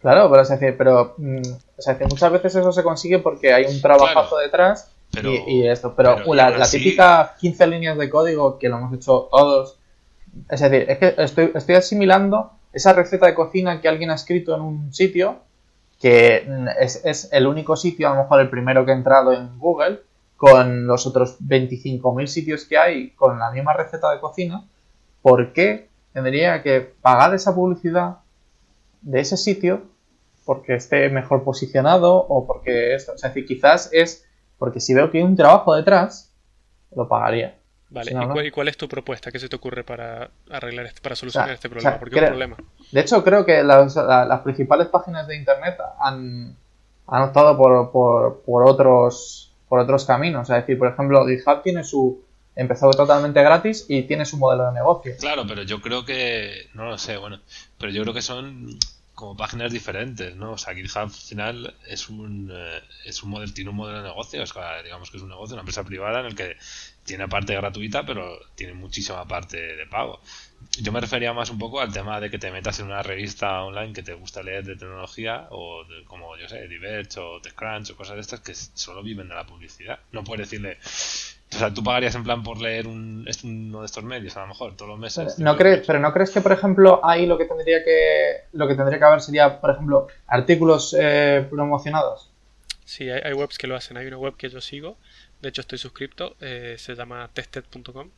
Claro, 0.00 0.30
pero, 0.30 0.42
es 0.42 0.48
decir, 0.48 0.74
pero 0.78 1.14
mm, 1.18 1.40
muchas 2.08 2.32
veces 2.32 2.56
eso 2.56 2.72
se 2.72 2.82
consigue 2.82 3.18
porque 3.18 3.52
hay 3.52 3.64
un 3.66 3.80
trabajazo 3.82 4.30
Claro. 4.36 4.42
detrás 4.42 4.90
Pero- 5.16 5.32
y, 5.32 5.42
y 5.62 5.68
esto. 5.68 5.94
Pero, 5.96 6.16
la, 6.34 6.50
la 6.50 6.68
típica 6.68 7.34
15 7.38 7.66
líneas 7.66 7.98
de 7.98 8.08
código 8.08 8.58
que 8.58 8.68
lo 8.68 8.78
hemos 8.78 8.94
hecho 8.94 9.28
todos. 9.30 9.78
Es 10.50 10.60
decir, 10.60 10.86
es 10.88 10.98
que 10.98 11.14
estoy, 11.18 11.52
estoy 11.54 11.74
asimilando 11.74 12.52
esa 12.72 12.92
receta 12.92 13.26
de 13.26 13.34
cocina 13.34 13.80
que 13.80 13.88
alguien 13.88 14.10
ha 14.10 14.14
escrito 14.14 14.54
en 14.54 14.60
un 14.60 14.92
sitio 14.92 15.38
que 16.00 16.46
es, 16.78 17.02
es 17.04 17.30
el 17.32 17.46
único 17.46 17.74
sitio, 17.74 18.08
a 18.08 18.14
lo 18.14 18.22
mejor 18.22 18.40
el 18.42 18.50
primero 18.50 18.84
que 18.84 18.92
ha 18.92 18.94
entrado 18.94 19.32
en 19.32 19.58
Google, 19.58 20.00
con 20.36 20.86
los 20.86 21.06
otros 21.06 21.38
25.000 21.40 22.26
sitios 22.26 22.64
que 22.66 22.76
hay 22.76 23.10
con 23.12 23.38
la 23.38 23.50
misma 23.50 23.72
receta 23.72 24.12
de 24.12 24.20
cocina. 24.20 24.62
¿Por 25.22 25.54
qué 25.54 25.88
tendría 26.12 26.62
que 26.62 26.80
pagar 26.80 27.34
esa 27.34 27.54
publicidad 27.54 28.18
de 29.00 29.20
ese 29.20 29.38
sitio 29.38 29.82
porque 30.44 30.74
esté 30.74 31.08
mejor 31.08 31.44
posicionado 31.44 32.14
o 32.14 32.46
porque 32.46 32.94
esto. 32.94 33.12
O 33.12 33.18
sea, 33.18 33.28
es 33.28 33.34
decir, 33.34 33.48
quizás 33.48 33.88
es 33.92 34.25
porque 34.58 34.80
si 34.80 34.94
veo 34.94 35.10
que 35.10 35.18
hay 35.18 35.24
un 35.24 35.36
trabajo 35.36 35.74
detrás, 35.74 36.32
lo 36.94 37.08
pagaría. 37.08 37.58
Vale, 37.88 38.12
no, 38.12 38.24
¿y, 38.24 38.26
cuál, 38.28 38.46
y 38.46 38.50
cuál 38.50 38.68
es 38.68 38.76
tu 38.76 38.88
propuesta? 38.88 39.30
¿Qué 39.30 39.38
se 39.38 39.48
te 39.48 39.56
ocurre 39.56 39.84
para 39.84 40.30
arreglar 40.50 40.86
este, 40.86 41.00
para 41.00 41.14
solucionar 41.14 41.46
O 41.46 41.48
sea, 41.50 41.54
este 41.54 41.68
o 41.68 41.70
problema? 41.70 41.90
sea, 41.92 42.00
Porque 42.00 42.16
es 42.16 42.22
un 42.22 42.28
problema. 42.28 42.56
De 42.90 43.00
hecho, 43.00 43.22
creo 43.22 43.44
que 43.46 43.62
las, 43.62 43.94
la- 43.96 44.24
las 44.24 44.40
principales 44.40 44.88
páginas 44.88 45.26
de 45.28 45.36
internet 45.36 45.76
han, 46.00 46.56
han 47.06 47.22
optado 47.22 47.56
por, 47.56 47.92
por, 47.92 48.42
por 48.42 48.68
otros 48.68 49.52
por 49.68 49.80
otros 49.80 50.04
caminos. 50.04 50.48
Es 50.50 50.56
decir, 50.56 50.78
por 50.78 50.88
ejemplo, 50.88 51.26
GitHub 51.26 51.62
tiene 51.62 51.84
su. 51.84 52.22
empezó 52.56 52.90
totalmente 52.90 53.40
gratis 53.42 53.84
y 53.88 54.02
tiene 54.02 54.24
su 54.24 54.36
modelo 54.36 54.66
de 54.66 54.72
negocio. 54.72 55.12
Claro, 55.20 55.44
pero 55.46 55.62
yo 55.62 55.80
creo 55.80 56.04
que. 56.04 56.68
No 56.74 56.86
lo 56.86 56.98
sé, 56.98 57.16
bueno. 57.16 57.40
Pero 57.78 57.92
yo 57.92 58.02
creo 58.02 58.14
que 58.14 58.22
son 58.22 58.68
como 59.16 59.36
páginas 59.36 59.72
diferentes, 59.72 60.36
¿no? 60.36 60.52
O 60.52 60.58
sea, 60.58 60.74
GitHub 60.74 60.98
al 61.02 61.10
final 61.10 61.76
es 61.88 62.08
un, 62.10 62.50
eh, 62.52 62.82
es 63.04 63.22
un 63.24 63.30
modelo, 63.30 63.52
tiene 63.52 63.70
un 63.70 63.76
modelo 63.76 63.98
de 64.02 64.04
negocio, 64.08 64.42
o 64.42 64.46
sea, 64.46 64.82
digamos 64.84 65.10
que 65.10 65.16
es 65.18 65.24
un 65.24 65.30
negocio, 65.30 65.54
una 65.54 65.62
empresa 65.62 65.84
privada 65.84 66.20
en 66.20 66.26
el 66.26 66.36
que 66.36 66.56
tiene 67.04 67.26
parte 67.28 67.54
gratuita, 67.54 68.04
pero 68.06 68.38
tiene 68.54 68.74
muchísima 68.74 69.26
parte 69.26 69.56
de 69.76 69.86
pago. 69.86 70.20
Yo 70.80 70.92
me 70.92 71.00
refería 71.00 71.32
más 71.32 71.50
un 71.50 71.58
poco 71.58 71.80
al 71.80 71.92
tema 71.92 72.20
de 72.20 72.30
que 72.30 72.38
te 72.38 72.50
metas 72.50 72.78
en 72.80 72.86
una 72.86 73.02
revista 73.02 73.62
online 73.64 73.92
que 73.94 74.02
te 74.02 74.14
gusta 74.14 74.42
leer 74.42 74.64
de 74.64 74.76
tecnología, 74.76 75.48
o 75.50 75.84
de- 75.84 76.04
como, 76.04 76.36
yo 76.36 76.48
sé, 76.48 76.66
Diverge 76.68 77.20
o 77.20 77.40
TechCrunch 77.40 77.90
o 77.90 77.96
cosas 77.96 78.16
de 78.16 78.20
estas 78.22 78.40
que 78.40 78.54
solo 78.54 79.02
viven 79.02 79.28
de 79.28 79.34
la 79.34 79.46
publicidad. 79.46 80.00
No 80.12 80.24
puedes 80.24 80.48
decirle. 80.50 80.78
O 81.52 81.58
sea, 81.58 81.72
tú 81.72 81.82
pagarías 81.82 82.14
en 82.16 82.24
plan 82.24 82.42
por 82.42 82.60
leer 82.60 82.86
un, 82.88 83.26
uno 83.44 83.80
de 83.80 83.86
estos 83.86 84.02
medios, 84.02 84.36
a 84.36 84.40
lo 84.42 84.48
mejor, 84.48 84.76
todos 84.76 84.90
los 84.90 84.98
meses. 84.98 85.38
No 85.38 85.56
crees, 85.56 85.86
pero 85.86 86.00
no 86.00 86.12
crees 86.12 86.30
que, 86.30 86.40
por 86.40 86.52
ejemplo, 86.52 87.00
ahí 87.04 87.24
lo 87.26 87.38
que 87.38 87.44
tendría 87.44 87.84
que 87.84 88.44
lo 88.52 88.66
que 88.66 88.74
tendría 88.74 88.98
que 88.98 89.04
haber 89.04 89.20
sería, 89.20 89.60
por 89.60 89.70
ejemplo, 89.70 90.08
artículos 90.26 90.94
eh, 90.98 91.46
promocionados. 91.48 92.30
Sí, 92.84 93.08
hay, 93.08 93.20
hay 93.24 93.32
webs 93.32 93.58
que 93.58 93.66
lo 93.68 93.76
hacen. 93.76 93.96
Hay 93.96 94.06
una 94.06 94.18
web 94.18 94.36
que 94.36 94.48
yo 94.48 94.60
sigo, 94.60 94.98
de 95.40 95.48
hecho 95.50 95.60
estoy 95.60 95.78
suscripto, 95.78 96.36
eh, 96.40 96.76
se 96.78 96.94
llama 96.94 97.28
tested.com 97.32 98.10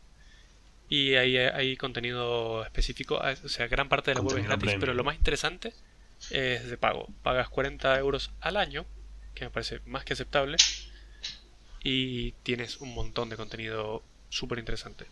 y 0.88 1.14
ahí 1.16 1.36
hay, 1.36 1.46
hay 1.52 1.76
contenido 1.76 2.64
específico. 2.64 3.18
ah, 3.22 3.34
O 3.44 3.48
sea, 3.48 3.66
gran 3.68 3.88
parte 3.88 4.10
de 4.10 4.14
la 4.16 4.22
web 4.22 4.38
es 4.38 4.44
gratis, 4.44 4.60
premium. 4.60 4.80
pero 4.80 4.94
lo 4.94 5.04
más 5.04 5.16
interesante 5.16 5.74
es 6.30 6.68
de 6.70 6.76
pago. 6.78 7.08
Pagas 7.22 7.48
40 7.50 7.98
euros 7.98 8.30
al 8.40 8.56
año, 8.56 8.86
que 9.34 9.44
me 9.44 9.50
parece 9.50 9.80
más 9.86 10.04
que 10.04 10.14
aceptable, 10.14 10.56
y 11.82 12.32
tienes 12.42 12.78
un 12.78 12.94
montón 12.94 13.28
de 13.28 13.36
contenido 13.36 14.02
súper 14.28 14.58
interesante. 14.58 15.06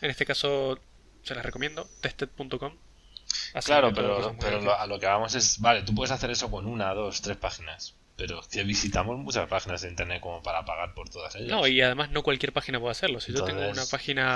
En 0.00 0.10
este 0.10 0.26
caso, 0.26 0.78
se 1.22 1.34
las 1.34 1.44
recomiendo, 1.44 1.88
tested.com. 2.00 2.76
Claro, 3.64 3.92
pero, 3.94 4.32
lo- 4.60 4.78
a 4.78 4.86
lo 4.86 4.98
que 5.00 5.06
vamos 5.06 5.34
es, 5.34 5.60
vale, 5.60 5.82
tú 5.82 5.94
puedes 5.94 6.10
hacer 6.10 6.30
eso 6.30 6.50
con 6.50 6.66
una, 6.66 6.92
dos, 6.94 7.20
tres 7.22 7.36
páginas, 7.36 7.94
pero 8.16 8.40
que 8.50 8.62
visitamos 8.64 9.18
muchas 9.18 9.48
páginas 9.48 9.82
de 9.82 9.88
internet 9.88 10.20
como 10.20 10.42
para 10.42 10.64
pagar 10.64 10.94
por 10.94 11.08
todas 11.08 11.34
ellas. 11.36 11.48
No, 11.48 11.66
y 11.66 11.80
además 11.80 12.10
no 12.10 12.22
cualquier 12.22 12.52
página 12.52 12.78
puede 12.78 12.92
hacerlo. 12.92 13.20
Si 13.20 13.32
yo 13.32 13.44
tengo 13.44 13.68
una 13.68 13.86
página 13.86 14.34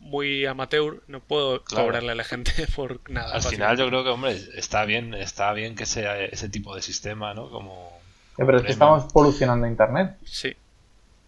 muy 0.00 0.44
amateur, 0.46 1.02
no 1.08 1.20
puedo 1.20 1.62
Claro. 1.64 1.84
cobrarle 1.86 2.12
a 2.12 2.14
la 2.14 2.24
gente 2.24 2.52
por 2.76 3.08
nada. 3.10 3.34
Al 3.34 3.42
final 3.42 3.76
yo 3.76 3.86
creo 3.88 4.04
que, 4.04 4.10
hombre, 4.10 4.36
está 4.54 4.84
bien, 4.84 5.14
está 5.14 5.52
bien 5.52 5.74
que 5.76 5.86
sea 5.86 6.18
ese 6.24 6.48
tipo 6.48 6.74
de 6.74 6.82
sistema, 6.82 7.34
¿no? 7.34 7.48
Como... 7.50 7.96
Pero 8.36 8.58
es 8.58 8.64
que 8.64 8.72
estamos 8.72 9.10
polucionando 9.12 9.66
internet. 9.66 10.16
Sí, 10.24 10.54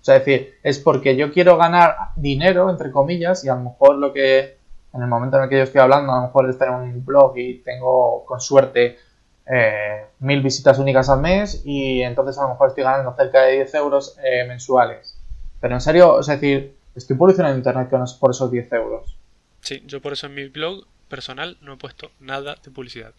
O 0.00 0.04
sea, 0.04 0.16
es 0.16 0.24
decir, 0.24 0.54
es 0.62 0.78
porque 0.78 1.16
yo 1.16 1.32
quiero 1.32 1.56
ganar 1.56 1.96
dinero, 2.16 2.70
entre 2.70 2.90
comillas, 2.90 3.44
y 3.44 3.48
a 3.48 3.54
lo 3.54 3.62
mejor 3.62 3.96
lo 3.96 4.12
que, 4.12 4.59
en 4.92 5.02
el 5.02 5.09
momento 5.09 5.38
en 5.38 5.44
el 5.44 5.48
que 5.48 5.56
yo 5.56 5.62
estoy 5.62 5.80
hablando, 5.80 6.12
a 6.12 6.16
lo 6.16 6.22
mejor 6.22 6.50
es 6.50 6.59
tener 6.59 6.74
un 6.74 7.04
blog 7.04 7.36
y 7.38 7.59
tengo, 7.59 8.24
con 8.26 8.40
suerte, 8.40 8.98
eh, 9.50 10.04
mil 10.20 10.42
visitas 10.42 10.78
únicas 10.78 11.09
al 11.09 11.20
mes 11.20 11.62
y 11.64 12.02
entonces 12.02 12.36
a 12.38 12.42
lo 12.42 12.50
mejor 12.50 12.68
estoy 12.68 12.84
ganando 12.84 13.14
cerca 13.16 13.42
de 13.42 13.52
10 13.56 13.74
euros 13.74 14.18
eh, 14.22 14.44
mensuales. 14.46 15.18
Pero 15.61 15.74
en 15.74 15.80
serio, 15.80 16.14
o 16.14 16.22
sea, 16.22 16.34
es 16.34 16.40
decir, 16.40 16.76
estoy 16.94 17.16
polucionando 17.16 17.56
internet 17.56 17.88
con 17.88 18.04
por 18.20 18.30
esos 18.30 18.50
10 18.50 18.72
euros. 18.72 19.16
sí. 19.62 19.82
Yo 19.86 20.02
por 20.02 20.12
eso 20.12 20.26
en 20.26 20.34
mi 20.34 20.48
blog 20.48 20.84
personal 21.09 21.56
no 21.62 21.72
he 21.72 21.76
puesto 21.76 22.11
nada 22.20 22.56
de 22.62 22.70
publicidad. 22.70 23.14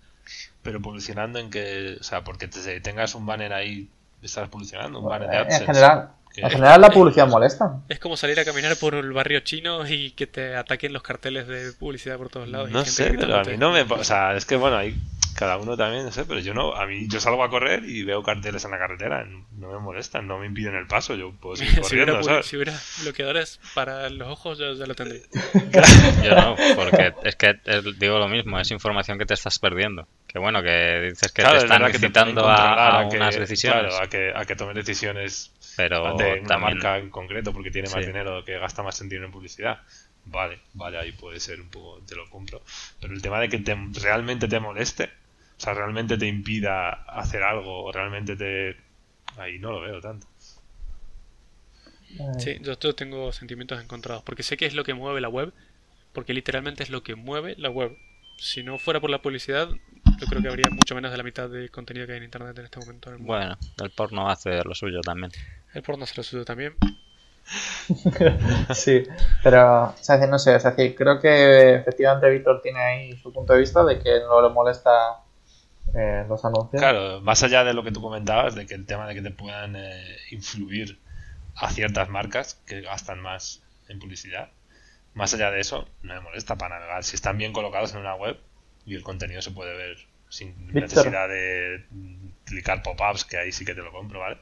Pero 0.62 0.82
publicionando 0.82 1.40
en 1.40 1.50
que, 1.50 1.98
o 2.00 2.04
sea, 2.04 2.24
porque 2.24 2.48
te- 2.48 2.82
tengas 2.82 3.16
un 3.16 3.26
banner 3.26 3.54
ahí, 3.54 3.90
estás 4.22 4.50
publicionando, 4.50 5.00
un 5.00 5.08
banner 5.10 5.30
de 5.30 5.36
Eh, 5.36 5.40
AdSense. 5.40 5.64
En 5.64 5.68
general, 5.68 6.10
que- 6.34 6.42
en 6.42 6.50
general 6.50 6.82
la 6.82 6.90
publicidad 6.92 7.28
molesta. 7.28 7.80
Es 7.90 8.00
como 8.00 8.18
salir 8.18 8.40
a 8.40 8.46
caminar 8.46 8.76
por 8.78 8.94
el 8.96 9.12
barrio 9.14 9.40
chino 9.40 9.88
y 9.88 10.12
que 10.12 10.28
te 10.28 10.56
ataquen 10.56 10.94
los 10.94 11.02
carteles 11.04 11.48
de 11.48 11.72
publicidad 11.74 12.18
por 12.18 12.30
todos 12.30 12.48
lados. 12.50 12.70
y 12.70 12.74
No 12.74 12.80
gente 12.80 12.92
sé, 12.92 13.14
pero 13.18 13.36
a 13.38 13.44
mí 13.44 13.58
no 13.58 13.72
me... 13.72 13.82
O 13.82 14.04
sea, 14.04 14.36
es 14.36 14.46
que 14.46 14.56
bueno, 14.58 14.78
hay 14.78 14.96
cada 15.36 15.58
uno 15.58 15.78
también, 15.78 16.06
no 16.06 16.12
sé, 16.12 16.26
pero 16.26 16.40
yo 16.40 16.54
no... 16.54 16.74
A 16.76 16.86
mí 16.86 17.08
yo 17.08 17.20
salgo 17.20 17.44
a 17.44 17.50
correr 17.50 17.84
y 17.86 18.04
veo 18.04 18.22
carteles 18.24 18.66
en 18.66 18.72
la 18.72 18.78
carretera, 18.78 19.26
no 19.58 19.72
me 19.72 19.80
molestan, 19.80 20.28
no 20.28 20.38
me 20.38 20.46
impiden 20.48 20.76
el 20.76 20.88
paso, 20.88 21.16
yo 21.16 21.32
puedo 21.32 21.56
seguir 21.56 21.74
si, 21.84 21.96
hubiera, 21.96 22.12
corriendo, 22.14 22.24
¿sabes? 22.24 22.46
si 22.46 22.56
hubiera 22.58 22.74
bloqueadores 23.04 23.60
para 23.74 24.10
los 24.10 24.28
ojos, 24.28 24.58
yo 24.58 24.74
ya 24.74 24.86
lo 24.86 24.96
tendría. 24.96 25.22
Yo 26.24 26.36
no, 26.36 26.56
porque 26.76 27.14
es 27.24 27.36
que 27.36 27.60
es- 27.66 28.00
digo 28.00 28.18
lo 28.20 28.28
mismo, 28.28 28.60
es 28.60 28.70
información 28.72 29.18
que 29.18 29.26
te 29.26 29.34
estás 29.34 29.60
perdiendo. 29.60 30.08
Que 30.28 30.38
bueno, 30.40 30.62
que 30.62 31.10
dices 31.10 31.32
que 31.32 31.42
Claro, 31.42 31.60
te 31.60 31.66
es 31.66 31.72
están 31.72 31.88
incitando 31.90 32.48
a, 32.48 33.00
a 33.00 33.10
que- 33.10 33.18
unas 33.18 33.36
decisiones, 33.38 33.90
Claro, 33.94 34.04
a 34.04 34.08
que, 34.10 34.32
a 34.36 34.46
que 34.46 34.56
tomes 34.56 34.76
decisiones 34.76 35.52
pero 35.78 36.16
de 36.18 36.40
una 36.40 36.48
también 36.48 36.74
marca 36.78 36.98
en 36.98 37.10
concreto 37.10 37.54
porque 37.54 37.72
tiene 37.72 37.90
más 37.90 38.02
Sí. 38.02 38.06
dinero, 38.08 38.44
que 38.44 38.58
gasta 38.60 38.84
más 38.84 39.00
en 39.02 39.10
dinero 39.10 39.28
en 39.28 39.32
publicidad. 39.32 39.80
Vale, 40.26 40.60
vale, 40.74 41.00
ahí 41.00 41.12
puede 41.14 41.40
ser 41.40 41.60
un 41.62 41.70
poco, 41.70 42.02
te 42.06 42.16
lo 42.16 42.30
compro. 42.30 42.62
Pero 43.02 43.14
el 43.14 43.22
tema 43.22 43.40
de 43.40 43.50
que 43.50 43.58
te, 43.60 43.76
realmente 44.04 44.48
te 44.48 44.60
moleste, 44.60 45.10
o 45.60 45.62
sea, 45.62 45.74
realmente 45.74 46.18
te 46.18 46.26
impida 46.26 47.04
hacer 47.04 47.44
algo, 47.44 47.84
o 47.84 47.92
realmente 47.92 48.38
te... 48.38 48.78
Ahí 49.38 49.60
no 49.60 49.74
lo 49.74 49.82
veo 49.82 50.00
tanto. 50.00 50.26
Sí, 52.38 52.58
yo, 52.62 52.80
yo 52.80 52.96
tengo 52.96 53.34
sentimientos 53.34 53.82
encontrados, 53.84 54.24
porque 54.24 54.42
sé 54.42 54.56
que 54.56 54.66
es 54.66 54.74
lo 54.74 54.86
que 54.86 54.94
mueve 54.94 55.20
la 55.20 55.28
web, 55.28 55.52
porque 56.14 56.34
literalmente 56.34 56.84
es 56.84 56.90
lo 56.90 57.04
que 57.04 57.16
mueve 57.16 57.56
la 57.58 57.70
web. 57.70 57.92
Si 58.38 58.64
no 58.64 58.78
fuera 58.78 59.02
por 59.02 59.10
la 59.10 59.22
publicidad, 59.22 59.68
yo 60.18 60.28
creo 60.28 60.42
que 60.42 60.48
habría 60.48 60.70
mucho 60.72 60.96
menos 60.96 61.12
de 61.12 61.18
la 61.18 61.24
mitad 61.24 61.50
de 61.50 61.68
contenido 61.68 62.08
que 62.08 62.14
hay 62.14 62.20
en 62.20 62.24
internet 62.24 62.58
en 62.58 62.66
este 62.66 62.80
momento. 62.80 63.10
en 63.10 63.16
el 63.16 63.20
mundo. 63.20 63.34
bueno, 63.34 63.58
el 63.84 63.90
porno 63.92 64.30
hace 64.30 64.64
lo 64.64 64.74
suyo 64.74 65.02
también. 65.02 65.34
El 65.74 65.84
porno 65.84 66.06
se 66.06 66.16
lo 66.16 66.24
suyo 66.24 66.46
también. 66.46 66.76
Sí, 68.76 69.04
pero, 69.44 69.86
o 69.86 69.96
sea, 70.00 70.18
no 70.28 70.38
sé, 70.38 70.56
o 70.56 70.60
sea, 70.60 70.76
creo 70.76 71.20
que 71.20 71.76
efectivamente 71.76 72.30
Víctor 72.30 72.62
tiene 72.62 72.80
ahí 72.80 73.18
su 73.18 73.34
punto 73.34 73.54
de 73.54 73.60
vista 73.60 73.84
de 73.84 74.00
que 74.00 74.20
no 74.20 74.42
le 74.42 74.54
molesta 74.54 75.24
eh, 75.96 76.26
los 76.28 76.44
anuncios. 76.46 76.80
Claro, 76.80 77.22
más 77.22 77.44
allá 77.44 77.64
de 77.64 77.74
lo 77.74 77.84
que 77.84 77.92
tú 77.92 78.02
comentabas, 78.02 78.56
de 78.56 78.66
que 78.66 78.76
el 78.76 78.86
tema 78.86 79.08
de 79.08 79.16
que 79.16 79.22
te 79.22 79.32
puedan 79.32 79.76
eh, 79.76 80.18
influir 80.32 81.00
a 81.56 81.70
ciertas 81.70 82.10
marcas 82.10 82.62
que 82.66 82.82
gastan 82.82 83.20
más 83.20 83.64
en 83.88 84.00
publicidad, 84.00 84.50
más 85.14 85.34
allá 85.34 85.52
de 85.52 85.60
eso, 85.60 85.88
no 86.04 86.14
me 86.14 86.22
molesta 86.22 86.58
para 86.58 86.80
navegar. 86.80 87.04
Si 87.04 87.16
están 87.16 87.38
bien 87.38 87.54
colocados 87.54 87.94
en 87.94 88.00
una 88.00 88.16
web 88.16 88.38
y 88.86 88.96
el 88.96 89.04
contenido 89.04 89.42
se 89.42 89.52
puede 89.52 89.76
ver 89.76 89.98
sin 90.30 90.50
Víctor. 90.68 90.82
necesidad 90.84 91.28
de 91.28 91.86
clicar 92.46 92.84
pop-ups, 92.84 93.26
que 93.26 93.38
ahí 93.38 93.52
sí 93.52 93.66
que 93.66 93.74
te 93.74 93.82
lo 93.82 93.92
compro, 93.92 94.20
¿vale? 94.20 94.38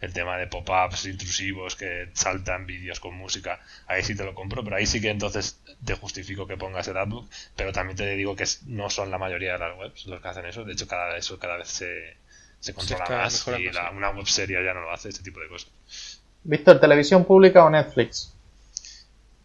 El 0.00 0.12
tema 0.12 0.36
de 0.36 0.46
pop-ups 0.46 1.06
intrusivos 1.06 1.74
que 1.74 2.10
saltan 2.12 2.66
vídeos 2.66 3.00
con 3.00 3.14
música, 3.14 3.60
ahí 3.86 4.02
sí 4.02 4.14
te 4.14 4.24
lo 4.24 4.34
compro, 4.34 4.62
pero 4.62 4.76
ahí 4.76 4.86
sí 4.86 5.00
que 5.00 5.08
entonces 5.10 5.58
te 5.84 5.94
justifico 5.94 6.46
que 6.46 6.56
pongas 6.58 6.86
el 6.88 6.96
adblock, 6.98 7.26
pero 7.56 7.72
también 7.72 7.96
te 7.96 8.14
digo 8.14 8.36
que 8.36 8.44
no 8.66 8.90
son 8.90 9.10
la 9.10 9.16
mayoría 9.18 9.54
de 9.54 9.58
las 9.58 9.78
webs 9.78 10.04
los 10.06 10.20
que 10.20 10.28
hacen 10.28 10.44
eso, 10.46 10.64
de 10.64 10.74
hecho 10.74 10.86
cada 10.86 11.16
eso 11.16 11.38
cada 11.38 11.56
vez 11.56 11.68
se, 11.68 12.16
se 12.60 12.74
controla 12.74 13.04
más 13.08 13.48
y 13.58 13.70
la- 13.72 13.90
una 13.90 14.10
web 14.10 14.26
seria 14.26 14.62
ya 14.62 14.74
no 14.74 14.82
lo 14.82 14.92
hace, 14.92 15.08
este 15.08 15.22
tipo 15.22 15.40
de 15.40 15.48
cosas. 15.48 15.70
Víctor, 16.44 16.78
televisión 16.78 17.24
pública 17.24 17.64
o 17.64 17.70
Netflix. 17.70 18.34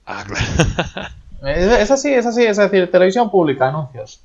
Ah, 0.05 0.25
claro. 0.27 1.11
Es, 1.43 1.65
es 1.71 1.89
así, 1.89 2.13
es 2.13 2.23
así, 2.27 2.43
es 2.45 2.57
decir, 2.57 2.91
televisión 2.91 3.31
pública, 3.31 3.69
anuncios. 3.69 4.21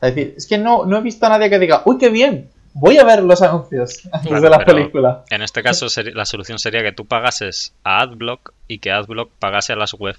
Es 0.00 0.14
decir, 0.14 0.34
es 0.38 0.46
que 0.46 0.56
no, 0.56 0.86
no 0.86 0.96
he 0.96 1.02
visto 1.02 1.26
a 1.26 1.28
nadie 1.28 1.50
que 1.50 1.58
diga, 1.58 1.82
uy, 1.84 1.98
qué 1.98 2.08
bien, 2.08 2.48
voy 2.74 2.98
a 2.98 3.04
ver 3.04 3.22
los 3.22 3.40
anuncios 3.40 4.06
antes 4.12 4.28
Claro, 4.28 4.42
de 4.42 4.50
la 4.50 4.58
película. 4.64 5.24
En 5.30 5.40
este 5.42 5.62
caso 5.62 5.86
la 6.12 6.24
solución 6.26 6.58
sería 6.58 6.82
que 6.82 6.92
tú 6.92 7.06
pagases 7.06 7.74
a 7.84 8.00
AdBlock 8.02 8.52
y 8.68 8.78
que 8.80 8.92
AdBlock 8.92 9.30
pagase 9.38 9.72
a 9.72 9.76
las 9.76 9.94
web 9.94 10.16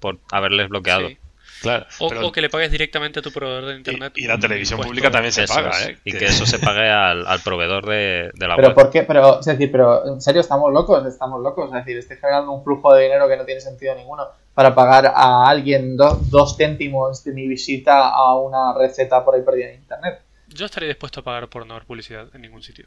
por 0.00 0.18
haberles 0.32 0.68
bloqueado. 0.68 1.08
Sí. 1.08 1.18
Claro. 1.60 1.86
O, 1.98 2.08
pero- 2.08 2.26
o 2.28 2.30
que 2.32 2.40
le 2.40 2.48
pagues 2.50 2.70
directamente 2.70 3.18
a 3.18 3.22
tu 3.22 3.32
proveedor 3.32 3.66
de 3.66 3.74
internet. 3.78 4.12
y, 4.14 4.24
y 4.24 4.26
la 4.28 4.38
televisión 4.38 4.76
impuesto. 4.78 4.90
pública 4.90 5.10
también 5.10 5.32
se 5.32 5.42
Eso 5.42 5.54
paga, 5.54 5.70
es. 5.70 5.88
¿eh? 5.88 5.98
Y 6.04 6.12
que 6.12 6.26
eso 6.26 6.46
se 6.46 6.60
pague 6.60 6.88
al, 6.88 7.26
al 7.26 7.40
proveedor 7.40 7.84
de, 7.84 8.30
de 8.32 8.46
la 8.48 8.54
Pero 8.54 8.68
web. 8.68 8.74
¿por 8.76 8.90
qué? 8.90 9.02
Pero, 9.02 9.40
es 9.40 9.46
decir, 9.46 9.72
pero 9.72 10.06
en 10.06 10.20
serio 10.20 10.40
estamos 10.40 10.72
locos, 10.72 11.04
estamos 11.04 11.42
locos. 11.42 11.66
Es 11.70 11.84
decir, 11.84 11.98
estoy 11.98 12.16
generando 12.18 12.52
un 12.52 12.62
flujo 12.62 12.94
de 12.94 13.02
dinero 13.04 13.26
que 13.28 13.36
no 13.36 13.44
tiene 13.44 13.60
sentido 13.60 13.92
ninguno 13.96 14.28
para 14.54 14.72
pagar 14.72 15.06
a 15.12 15.48
alguien 15.48 15.96
do- 15.96 16.20
dos 16.30 16.56
céntimos 16.56 17.24
de 17.24 17.32
mi 17.32 17.48
visita 17.48 18.08
a 18.08 18.36
una 18.36 18.72
receta 18.78 19.24
por 19.24 19.34
ahí 19.34 19.42
perdida 19.42 19.70
en 19.70 19.74
internet. 19.80 20.20
Yo 20.48 20.66
estaría 20.66 20.88
dispuesto 20.88 21.20
a 21.20 21.24
pagar 21.24 21.48
por 21.48 21.66
no 21.66 21.74
ver 21.74 21.84
publicidad 21.84 22.28
en 22.34 22.42
ningún 22.42 22.62
sitio. 22.62 22.86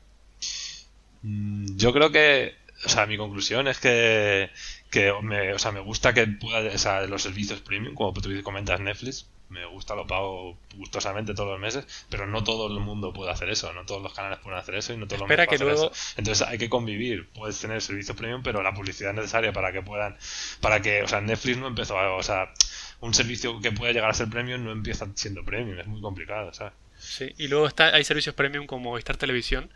Mm, 1.21 1.77
Yo 1.77 1.93
creo 1.93 2.11
que, 2.11 2.55
o 2.85 2.89
sea, 2.89 3.05
mi 3.05 3.17
conclusión 3.17 3.67
es 3.67 3.79
que, 3.79 4.49
que 4.89 5.13
me, 5.21 5.53
o 5.53 5.59
sea, 5.59 5.71
me 5.71 5.79
gusta 5.79 6.13
que 6.13 6.27
pueda, 6.27 6.73
o 6.73 6.77
sea, 6.77 7.01
los 7.05 7.21
servicios 7.21 7.61
premium, 7.61 7.93
como 7.93 8.13
tú 8.13 8.29
comentas 8.43 8.79
Netflix, 8.79 9.27
me 9.49 9.65
gusta, 9.65 9.95
lo 9.95 10.07
pago 10.07 10.57
gustosamente 10.77 11.33
todos 11.33 11.49
los 11.51 11.59
meses, 11.59 11.85
pero 12.09 12.25
no 12.25 12.41
todo 12.43 12.67
el 12.67 12.79
mundo 12.79 13.11
puede 13.11 13.31
hacer 13.31 13.49
eso, 13.49 13.73
no 13.73 13.85
todos 13.85 14.01
los 14.01 14.13
canales 14.13 14.39
pueden 14.39 14.57
hacer 14.57 14.75
eso 14.75 14.93
y 14.93 14.97
no 14.97 15.07
todos 15.07 15.19
los 15.19 15.27
medios 15.57 15.61
luego- 15.61 15.91
eso. 15.93 16.13
Entonces 16.17 16.47
hay 16.47 16.57
que 16.57 16.69
convivir, 16.69 17.27
puedes 17.33 17.59
tener 17.59 17.81
servicios 17.81 18.15
premium, 18.15 18.41
pero 18.43 18.63
la 18.63 18.73
publicidad 18.73 19.11
es 19.11 19.17
necesaria 19.17 19.51
para 19.51 19.73
que 19.73 19.81
puedan, 19.81 20.17
para 20.61 20.81
que, 20.81 21.03
o 21.03 21.07
sea, 21.07 21.19
Netflix 21.19 21.57
no 21.57 21.67
empezó 21.67 21.99
a, 21.99 22.15
o 22.15 22.23
sea, 22.23 22.53
un 23.01 23.13
servicio 23.13 23.59
que 23.59 23.73
pueda 23.73 23.91
llegar 23.91 24.09
a 24.09 24.13
ser 24.13 24.29
premium 24.29 24.63
no 24.63 24.71
empieza 24.71 25.05
siendo 25.15 25.43
premium, 25.43 25.77
es 25.79 25.87
muy 25.87 25.99
complicado, 26.01 26.53
¿sabes? 26.53 26.73
Sí. 27.01 27.33
Y 27.37 27.47
luego 27.47 27.67
está, 27.67 27.87
hay 27.95 28.03
servicios 28.03 28.35
premium 28.35 28.65
como 28.67 28.97
Star 28.97 29.17
Televisión. 29.17 29.69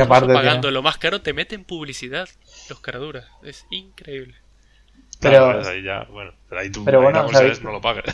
Aparte 0.00 0.26
pagando 0.32 0.70
lo 0.70 0.80
más 0.82 0.96
caro 0.96 1.20
te 1.20 1.32
meten 1.34 1.64
publicidad 1.64 2.28
los 2.70 2.80
caraduras. 2.80 3.26
Es 3.42 3.66
increíble. 3.70 4.34
Pero- 5.20 5.52
Claro, 5.52 5.68
ahí 5.68 5.82
ya, 5.82 6.04
bueno, 6.10 6.32
pero 6.48 6.60
ahí 6.60 6.70
tú 6.70 6.84
pero 6.84 7.00
bueno, 7.02 7.22
no 7.22 7.72
lo 7.72 7.80
pagues. 7.80 8.06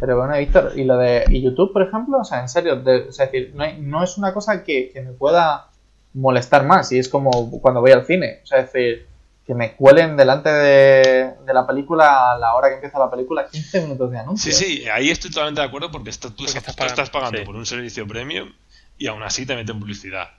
Pero 0.00 0.18
bueno, 0.18 0.36
Víctor, 0.36 0.72
y 0.76 0.84
lo 0.84 0.96
de 0.98 1.24
y 1.30 1.42
YouTube, 1.42 1.72
por 1.72 1.82
ejemplo, 1.82 2.18
o 2.18 2.24
sea, 2.24 2.40
en 2.40 2.48
serio, 2.48 2.76
de- 2.76 3.08
o 3.08 3.12
sea, 3.12 3.26
es 3.26 3.32
decir, 3.32 3.52
no, 3.54 3.62
hay- 3.64 3.78
no 3.80 4.02
es 4.02 4.18
una 4.18 4.32
cosa 4.34 4.64
que, 4.64 4.90
que 4.92 5.00
me 5.02 5.12
pueda 5.12 5.68
molestar 6.14 6.64
más, 6.64 6.90
y 6.92 6.98
es 6.98 7.08
como 7.08 7.50
cuando 7.60 7.80
voy 7.80 7.92
al 7.92 8.04
cine, 8.06 8.40
o 8.42 8.46
sea, 8.46 8.60
es 8.60 8.72
decir, 8.72 9.06
que 9.46 9.54
me 9.54 9.76
cuelen 9.76 10.16
delante 10.16 10.48
de, 10.50 11.34
de 11.46 11.54
la 11.54 11.66
película 11.66 12.32
a 12.32 12.38
la 12.38 12.54
hora 12.54 12.68
que 12.68 12.74
empieza 12.76 12.98
la 12.98 13.10
película 13.10 13.46
15 13.48 13.80
minutos 13.82 14.10
de 14.10 14.18
anuncio. 14.18 14.52
Sí, 14.52 14.64
sí, 14.82 14.88
ahí 14.88 15.10
estoy 15.10 15.30
totalmente 15.30 15.60
de 15.60 15.66
acuerdo 15.68 15.90
porque 15.90 16.10
estás- 16.10 16.32
tú, 16.34 16.44
Porque 16.44 16.58
estás, 16.58 16.68
estás 16.70 16.76
tú 16.76 16.84
estás 16.92 17.10
pagando, 17.10 17.30
pagando 17.30 17.38
sí. 17.40 17.44
por 17.46 17.56
un 17.56 17.66
servicio 17.66 18.06
premium 18.08 18.52
y 18.98 19.06
aún 19.06 19.22
así 19.22 19.46
te 19.46 19.54
meten 19.54 19.78
publicidad. 19.78 20.30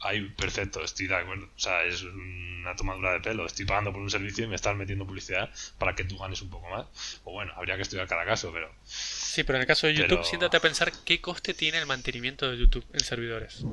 Ahí, 0.00 0.22
perfecto, 0.36 0.82
estoy 0.84 1.06
de 1.06 1.16
acuerdo. 1.16 1.46
O 1.46 1.58
sea, 1.58 1.82
es 1.84 2.02
una 2.02 2.76
tomadura 2.76 3.12
de 3.12 3.20
pelo. 3.20 3.44
Estoy 3.46 3.64
pagando 3.64 3.92
por 3.92 4.00
un 4.02 4.10
servicio 4.10 4.44
y 4.44 4.46
me 4.48 4.54
están 4.54 4.76
metiendo 4.76 5.06
publicidad 5.06 5.48
para 5.78 5.94
que 5.94 6.04
tú 6.04 6.16
ganes 6.18 6.40
un 6.42 6.50
poco 6.50 6.68
más. 6.70 6.86
O 7.24 7.32
bueno, 7.32 7.52
habría 7.56 7.76
que 7.76 7.82
estudiar 7.82 8.06
cada 8.06 8.24
caso, 8.24 8.50
pero... 8.52 8.70
Sí, 8.84 9.42
pero 9.42 9.56
en 9.56 9.62
el 9.62 9.66
caso 9.66 9.86
de 9.86 9.94
YouTube, 9.94 10.08
Pero- 10.18 10.24
siéntate 10.24 10.56
a 10.56 10.60
pensar 10.60 10.92
qué 11.04 11.20
coste 11.20 11.54
tiene 11.54 11.78
el 11.78 11.86
mantenimiento 11.86 12.48
de 12.50 12.58
YouTube 12.58 12.84
en 12.92 13.00
servidores. 13.00 13.64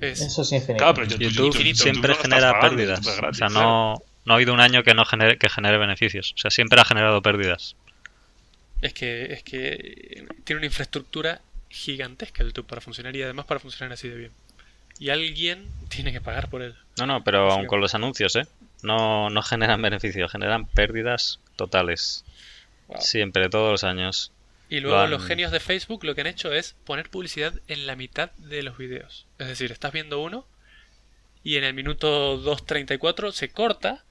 Es, 0.00 0.20
Eso 0.20 0.42
es 0.42 0.52
infinito. 0.52 0.78
Claro, 0.84 0.94
pero 0.94 1.06
yo- 1.06 1.28
YouTube 1.28 1.74
siempre 1.74 2.08
no 2.08 2.14
estás 2.14 2.22
genera 2.30 2.52
pagando, 2.52 2.76
pérdidas. 2.76 3.00
Gratis, 3.16 3.18
o 3.20 3.34
sea, 3.34 3.48
claro. 3.48 4.02
No, 4.24 4.32
ha 4.32 4.36
habido 4.36 4.52
un 4.54 4.60
año 4.60 4.82
que 4.82 4.94
no 4.94 5.04
genere, 5.04 5.38
que 5.38 5.48
genere 5.48 5.78
beneficios. 5.78 6.32
O 6.36 6.38
sea, 6.38 6.50
siempre 6.50 6.80
ha 6.80 6.84
generado 6.84 7.22
pérdidas. 7.22 7.76
es 8.80 8.94
que 8.94 9.32
es 9.32 9.42
que 9.42 10.26
tiene 10.44 10.58
una 10.58 10.66
infraestructura 10.66 11.40
gigantesca 11.70 12.44
YouTube 12.44 12.66
para 12.66 12.80
funcionar 12.80 13.14
y 13.16 13.22
además 13.22 13.46
para 13.46 13.60
funcionar 13.60 13.92
así 13.92 14.08
de 14.08 14.16
bien. 14.16 14.32
Y 14.98 15.10
alguien 15.10 15.68
tiene 15.88 16.12
que 16.12 16.20
pagar 16.20 16.48
por 16.50 16.62
él. 16.62 16.74
No, 16.98 17.06
no, 17.06 17.24
pero 17.24 17.50
aun 17.50 17.66
con 17.66 17.80
los 17.80 17.94
anuncios, 17.94 18.36
¿eh? 18.36 18.46
No, 18.82 19.30
no 19.30 19.42
generan 19.42 19.80
beneficios, 19.80 20.30
generan 20.30 20.66
pérdidas 20.66 21.40
totales. 21.56 22.24
Wow. 22.88 23.00
Siempre, 23.00 23.48
todos 23.48 23.70
los 23.70 23.84
años. 23.84 24.32
Y 24.68 24.80
luego 24.80 24.96
Lo 24.98 25.02
han- 25.04 25.10
los 25.10 25.24
genios 25.24 25.50
de 25.52 25.60
Facebook 25.60 26.04
lo 26.04 26.14
que 26.14 26.20
han 26.22 26.26
hecho 26.26 26.52
es 26.52 26.74
poner 26.84 27.08
publicidad 27.08 27.54
en 27.68 27.86
la 27.86 27.96
mitad 27.96 28.30
de 28.32 28.62
los 28.62 28.76
vídeos. 28.78 29.26
Es 29.38 29.48
decir, 29.48 29.72
estás 29.72 29.92
viendo 29.92 30.20
uno 30.20 30.46
y 31.44 31.56
en 31.56 31.64
el 31.64 31.74
minuto 31.74 32.36
2.34 32.38 33.32
se 33.32 33.50
corta 33.50 34.04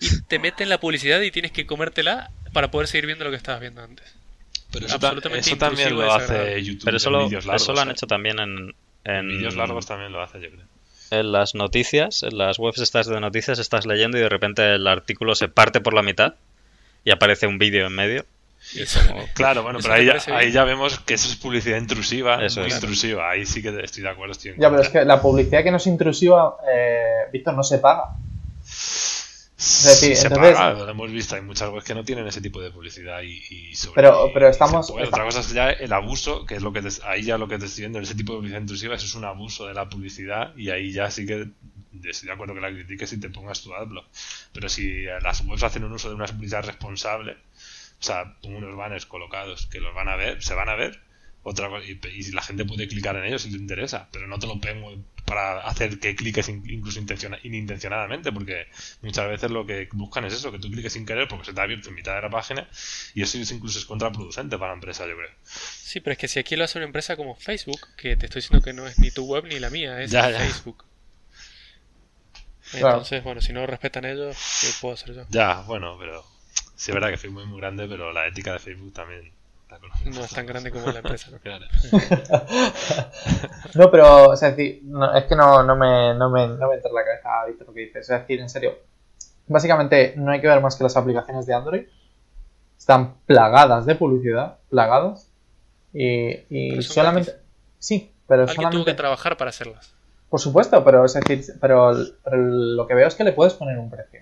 y 0.00 0.22
te 0.22 0.38
meten 0.38 0.68
la 0.68 0.78
publicidad 0.78 1.20
y 1.20 1.30
tienes 1.30 1.52
que 1.52 1.66
comértela 1.66 2.30
para 2.52 2.70
poder 2.70 2.86
seguir 2.88 3.06
viendo 3.06 3.24
lo 3.24 3.30
que 3.30 3.36
estabas 3.36 3.60
viendo 3.60 3.82
antes. 3.82 4.06
Pero 4.70 4.86
eso, 4.86 4.98
ta- 4.98 5.08
Absolutamente 5.08 5.48
eso 5.50 5.58
también 5.58 5.94
lo 5.96 6.12
hace. 6.12 6.62
YouTube 6.62 6.84
Pero 6.84 6.96
eso 6.98 7.08
en 7.08 7.12
lo, 7.14 7.26
vídeos 7.26 7.46
largos. 7.46 7.62
eso 7.62 7.72
lo 7.72 7.80
han 7.80 7.88
¿eh? 7.88 7.92
hecho 7.92 8.06
también 8.06 8.38
en, 8.38 8.74
en, 9.04 9.14
En 9.16 9.28
vídeos 9.28 9.56
largos 9.56 9.86
también 9.86 10.12
lo 10.12 10.22
hace, 10.22 10.40
yo 10.40 10.50
creo. 10.50 10.64
en 11.10 11.32
las 11.32 11.54
noticias, 11.54 12.22
en 12.22 12.36
las 12.38 12.58
webs 12.58 12.78
estas 12.80 13.06
de 13.06 13.18
noticias, 13.20 13.58
estás 13.58 13.86
leyendo 13.86 14.18
y 14.18 14.20
de 14.20 14.28
repente 14.28 14.74
el 14.74 14.86
artículo 14.86 15.34
se 15.34 15.48
parte 15.48 15.80
por 15.80 15.94
la 15.94 16.02
mitad 16.02 16.34
y 17.04 17.10
aparece 17.10 17.46
un 17.46 17.58
vídeo 17.58 17.86
en 17.86 17.94
medio. 17.94 18.26
Eso- 18.76 19.00
Claro, 19.34 19.62
bueno, 19.62 19.78
¿Eso 19.78 19.88
pero 19.88 20.00
ahí 20.00 20.06
ya, 20.06 20.36
ahí 20.36 20.52
ya 20.52 20.64
vemos 20.64 20.98
que 21.00 21.14
eso 21.14 21.28
es 21.30 21.36
publicidad 21.36 21.78
intrusiva, 21.78 22.44
Eso 22.44 22.60
muy 22.60 22.68
es. 22.68 22.74
intrusiva. 22.74 23.30
Ahí 23.30 23.46
sí 23.46 23.62
que 23.62 23.70
estoy 23.82 24.02
de 24.02 24.10
acuerdo. 24.10 24.32
Estoy 24.32 24.50
en 24.50 24.58
Ya, 24.60 24.68
pero 24.68 24.82
es 24.82 24.90
que 24.90 25.04
la 25.06 25.22
publicidad 25.22 25.62
que 25.64 25.70
no 25.70 25.78
es 25.78 25.86
intrusiva, 25.86 26.56
eh, 26.70 27.22
Víctor, 27.32 27.54
no 27.54 27.62
se 27.62 27.78
paga. 27.78 28.10
Decir, 29.58 30.16
se 30.16 30.28
entonces- 30.28 30.54
paga, 30.54 30.72
lo 30.78 30.88
hemos 30.88 31.10
visto, 31.10 31.34
hay 31.34 31.42
muchas 31.42 31.68
webs 31.70 31.84
que 31.84 31.94
no 31.94 32.04
tienen 32.04 32.26
ese 32.28 32.40
tipo 32.40 32.60
de 32.60 32.70
publicidad 32.70 33.22
y, 33.22 33.42
y 33.50 33.74
sobre 33.74 33.94
Pero- 34.02 34.30
pero 34.32 34.48
estamos- 34.48 34.90
puede. 34.90 35.08
Otra 35.08 35.24
cosa 35.24 35.40
es 35.40 35.50
ya 35.52 35.70
el 35.70 35.92
abuso, 35.92 36.46
que 36.46 36.54
es 36.54 36.62
lo 36.62 36.72
que 36.72 36.80
te- 36.82 37.02
ahí 37.04 37.22
ya 37.24 37.36
lo 37.38 37.48
que 37.48 37.58
te 37.58 37.66
estoy 37.66 37.82
viendo, 37.82 37.98
ese 37.98 38.14
tipo 38.14 38.32
de 38.34 38.38
publicidad 38.38 38.60
intrusiva, 38.60 38.94
eso 38.94 39.06
es 39.06 39.14
un 39.16 39.24
abuso 39.24 39.66
de 39.66 39.74
la 39.74 39.88
publicidad 39.88 40.56
y 40.56 40.70
ahí 40.70 40.92
ya 40.92 41.10
sí 41.10 41.26
que 41.26 41.48
estoy 42.04 42.28
de 42.28 42.32
acuerdo 42.32 42.54
que 42.54 42.60
la 42.60 42.70
critiques 42.70 43.12
y 43.12 43.18
te 43.20 43.30
pongas 43.30 43.60
tu 43.62 43.74
adblock. 43.74 44.06
Pero 44.52 44.68
si 44.68 45.02
las 45.02 45.40
webs 45.44 45.64
hacen 45.64 45.82
un 45.82 45.92
uso 45.92 46.08
de 46.08 46.14
una 46.14 46.26
publicidad 46.26 46.64
responsable, 46.64 47.32
o 47.32 48.02
sea, 48.02 48.36
pongo 48.40 48.58
unos 48.58 48.76
banners 48.76 49.06
colocados 49.06 49.66
que 49.66 49.80
los 49.80 49.92
van 49.92 50.08
a 50.08 50.14
ver, 50.14 50.40
se 50.40 50.54
van 50.54 50.68
a 50.68 50.76
ver, 50.76 51.00
otra 51.42 51.68
y, 51.84 51.98
y 52.14 52.30
la 52.30 52.42
gente 52.42 52.64
puede 52.64 52.86
clicar 52.86 53.16
en 53.16 53.24
ellos 53.24 53.42
si 53.42 53.50
te 53.50 53.56
interesa, 53.56 54.08
pero 54.12 54.28
no 54.28 54.38
te 54.38 54.46
lo 54.46 54.60
pongo 54.60 54.92
para 55.28 55.60
hacer 55.60 55.98
que 56.00 56.16
cliques 56.16 56.48
in- 56.48 56.68
incluso 56.68 56.98
intenciona- 57.00 57.38
inintencionadamente, 57.42 58.32
porque 58.32 58.66
muchas 59.02 59.28
veces 59.28 59.50
lo 59.50 59.66
que 59.66 59.88
buscan 59.92 60.24
es 60.24 60.32
eso, 60.34 60.50
que 60.50 60.58
tú 60.58 60.70
cliques 60.70 60.92
sin 60.94 61.04
querer 61.06 61.28
porque 61.28 61.44
se 61.46 61.52
te 61.52 61.60
ha 61.60 61.64
abierto 61.64 61.90
en 61.90 61.94
mitad 61.96 62.14
de 62.16 62.22
la 62.22 62.30
página 62.30 62.68
y 63.14 63.22
eso 63.22 63.38
es 63.38 63.50
incluso 63.52 63.78
es 63.78 63.84
contraproducente 63.84 64.56
para 64.58 64.72
la 64.72 64.74
empresa, 64.76 65.06
yo 65.06 65.16
creo. 65.16 65.30
Sí, 65.44 66.00
pero 66.00 66.12
es 66.12 66.18
que 66.18 66.28
si 66.28 66.38
aquí 66.38 66.56
lo 66.56 66.64
hace 66.64 66.78
una 66.78 66.86
empresa 66.86 67.16
como 67.16 67.34
Facebook, 67.36 67.80
que 67.96 68.16
te 68.16 68.26
estoy 68.26 68.40
diciendo 68.42 68.64
que 68.64 68.72
no 68.72 68.86
es 68.86 68.98
ni 68.98 69.10
tu 69.10 69.24
web 69.26 69.44
ni 69.44 69.58
la 69.58 69.70
mía, 69.70 70.00
es 70.02 70.10
Ya, 70.10 70.30
ya. 70.30 70.38
Facebook. 70.40 70.84
Claro. 72.70 72.88
Entonces, 72.88 73.24
bueno, 73.24 73.40
si 73.40 73.52
no 73.52 73.66
respetan 73.66 74.04
ellos, 74.04 74.36
¿qué 74.60 74.68
puedo 74.80 74.94
hacer 74.94 75.14
yo? 75.14 75.24
Ya, 75.30 75.62
bueno, 75.62 75.96
pero 75.98 76.22
sí 76.76 76.90
es 76.90 76.94
verdad 76.94 77.10
que 77.10 77.16
Facebook 77.16 77.42
es 77.42 77.48
muy 77.48 77.58
grande, 77.60 77.86
pero 77.88 78.12
la 78.12 78.26
ética 78.26 78.52
de 78.52 78.58
Facebook 78.58 78.92
también 78.92 79.32
No 80.06 80.20
es 80.20 80.32
tan 80.32 80.46
grande 80.46 80.70
como 80.70 80.90
la 80.90 80.98
empresa, 81.00 81.30
¿no? 81.30 81.38
Claro. 81.38 81.66
No, 83.74 83.90
pero, 83.90 84.30
o 84.30 84.36
sea, 84.36 84.48
es 84.48 84.56
decir, 84.56 84.80
no, 84.84 85.14
es 85.14 85.24
que 85.24 85.36
no, 85.36 85.62
no, 85.62 85.76
me, 85.76 86.14
no, 86.14 86.30
me, 86.30 86.48
no 86.48 86.68
me 86.68 86.74
entra 86.74 86.88
en 86.88 86.94
la 86.94 87.04
cabeza, 87.04 87.46
Víctor, 87.46 87.66
lo 87.68 87.74
que 87.74 87.80
dices. 87.80 88.08
Es 88.08 88.20
decir, 88.20 88.40
en 88.40 88.48
serio, 88.48 88.78
básicamente 89.46 90.14
no 90.16 90.30
hay 90.32 90.40
que 90.40 90.48
ver 90.48 90.60
más 90.60 90.76
que 90.76 90.84
las 90.84 90.96
aplicaciones 90.96 91.46
de 91.46 91.54
Android. 91.54 91.86
Están 92.78 93.14
plagadas 93.26 93.86
de 93.86 93.94
publicidad, 93.94 94.58
plagadas. 94.70 95.30
Y, 95.92 96.44
y 96.48 96.82
solamente... 96.82 97.32
Sí, 97.78 98.12
pero 98.26 98.42
Alguien 98.42 98.56
tuvo 98.56 98.62
solamente... 98.62 98.92
que 98.92 98.96
trabajar 98.96 99.36
para 99.36 99.50
hacerlas. 99.50 99.94
Por 100.28 100.40
supuesto, 100.40 100.84
pero 100.84 101.04
es 101.04 101.14
decir, 101.14 101.44
pero, 101.60 101.92
pero 102.22 102.36
lo 102.36 102.86
que 102.86 102.94
veo 102.94 103.08
es 103.08 103.14
que 103.14 103.24
le 103.24 103.32
puedes 103.32 103.54
poner 103.54 103.78
un 103.78 103.90
precio. 103.90 104.20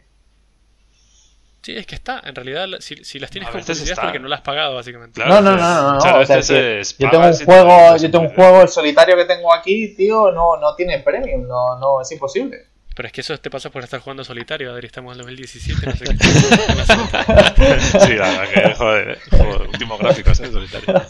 Sí, 1.66 1.76
es 1.76 1.84
que 1.84 1.96
está. 1.96 2.22
En 2.24 2.32
realidad, 2.32 2.68
si, 2.78 2.94
si 3.04 3.18
las 3.18 3.28
tienes 3.28 3.52
veces 3.52 3.66
publicidad 3.78 3.98
es 3.98 4.04
porque 4.04 4.20
no 4.20 4.28
las 4.28 4.38
has 4.38 4.44
pagado, 4.44 4.76
básicamente. 4.76 5.20
Claro, 5.20 5.40
no, 5.40 5.56
no, 5.56 5.56
no, 5.56 5.92
no, 5.94 5.96
o 5.98 6.24
sea, 6.24 6.38
es 6.38 6.96
yo 6.96 7.10
tengo 7.10 7.26
un 7.26 7.34
juego, 7.44 7.96
yo 7.96 8.08
tengo 8.08 8.24
un 8.24 8.34
juego, 8.36 8.62
el 8.62 8.68
solitario 8.68 9.16
que 9.16 9.24
tengo 9.24 9.52
aquí, 9.52 9.92
tío, 9.96 10.30
no, 10.30 10.58
no 10.58 10.76
tiene 10.76 11.00
premium, 11.00 11.48
no, 11.48 11.76
no, 11.80 12.00
es 12.00 12.12
imposible. 12.12 12.66
Pero 12.94 13.08
es 13.08 13.12
que 13.12 13.20
eso 13.20 13.36
te 13.38 13.50
pasa 13.50 13.68
por 13.70 13.82
estar 13.82 13.98
jugando 13.98 14.22
solitario. 14.22 14.70
Adri, 14.72 14.86
estamos 14.86 15.10
en 15.14 15.18
2017, 15.18 15.86
no 15.86 15.92
sé 15.96 16.04
qué. 16.04 16.14
Sí, 18.06 18.14
la 18.14 18.28
verdad 18.28 18.44
que, 18.54 18.74
joder, 18.76 19.18
juego- 19.28 19.64
últimos 19.68 19.98
gráficos, 19.98 20.38
¿eh? 20.38 20.52
Solitario. 20.52 21.02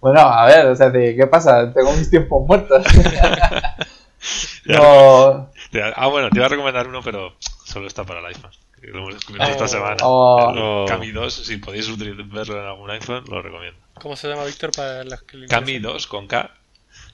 Bueno, 0.00 0.20
a 0.20 0.46
ver, 0.46 0.66
o 0.66 0.76
sea, 0.76 0.92
¿qué 0.92 1.26
pasa? 1.28 1.72
Tengo 1.74 1.90
mis 1.94 2.08
tiempos 2.08 2.46
muertos. 2.46 2.86
No, 4.66 5.50
Ah, 5.94 6.06
bueno, 6.08 6.30
te 6.30 6.38
iba 6.38 6.46
a 6.46 6.48
recomendar 6.48 6.88
uno, 6.88 7.00
pero 7.04 7.36
solo 7.64 7.86
está 7.86 8.04
para 8.04 8.20
el 8.20 8.26
iPhone. 8.26 8.50
Que 8.80 8.86
Lo 8.88 8.98
hemos 8.98 9.14
descubierto 9.14 9.48
Oh, 9.48 9.52
esta 9.52 9.68
semana. 9.68 9.96
oh. 10.02 10.50
El 10.52 10.58
Oh. 10.58 10.84
Cami 10.88 11.10
2, 11.12 11.32
si 11.34 11.56
podéis 11.58 11.96
verlo 11.98 12.60
en 12.60 12.66
algún 12.66 12.90
iPhone, 12.90 13.24
lo 13.28 13.42
recomiendo. 13.42 13.78
¿Cómo 13.94 14.16
se 14.16 14.28
llama 14.28 14.44
Víctor 14.44 14.70
para 14.72 15.04
las 15.04 15.22
que 15.22 15.46
Cami 15.46 15.72
interesa? 15.76 15.92
2 15.94 16.06
con 16.06 16.26
K 16.26 16.54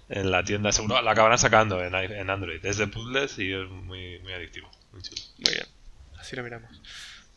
en 0.08 0.30
la 0.30 0.44
tienda, 0.44 0.72
seguro 0.72 1.00
la 1.00 1.12
acabarán 1.12 1.38
sacando 1.38 1.82
en 1.82 2.30
Android. 2.30 2.64
Es 2.64 2.76
de 2.76 2.86
puzzles 2.88 3.38
y 3.38 3.52
es 3.52 3.68
muy, 3.68 4.18
muy 4.20 4.32
adictivo. 4.32 4.70
Muy 4.92 5.00
chulo. 5.02 5.22
Muy 5.38 5.52
bien, 5.54 5.66
así 6.18 6.36
lo 6.36 6.42
miramos. 6.42 6.70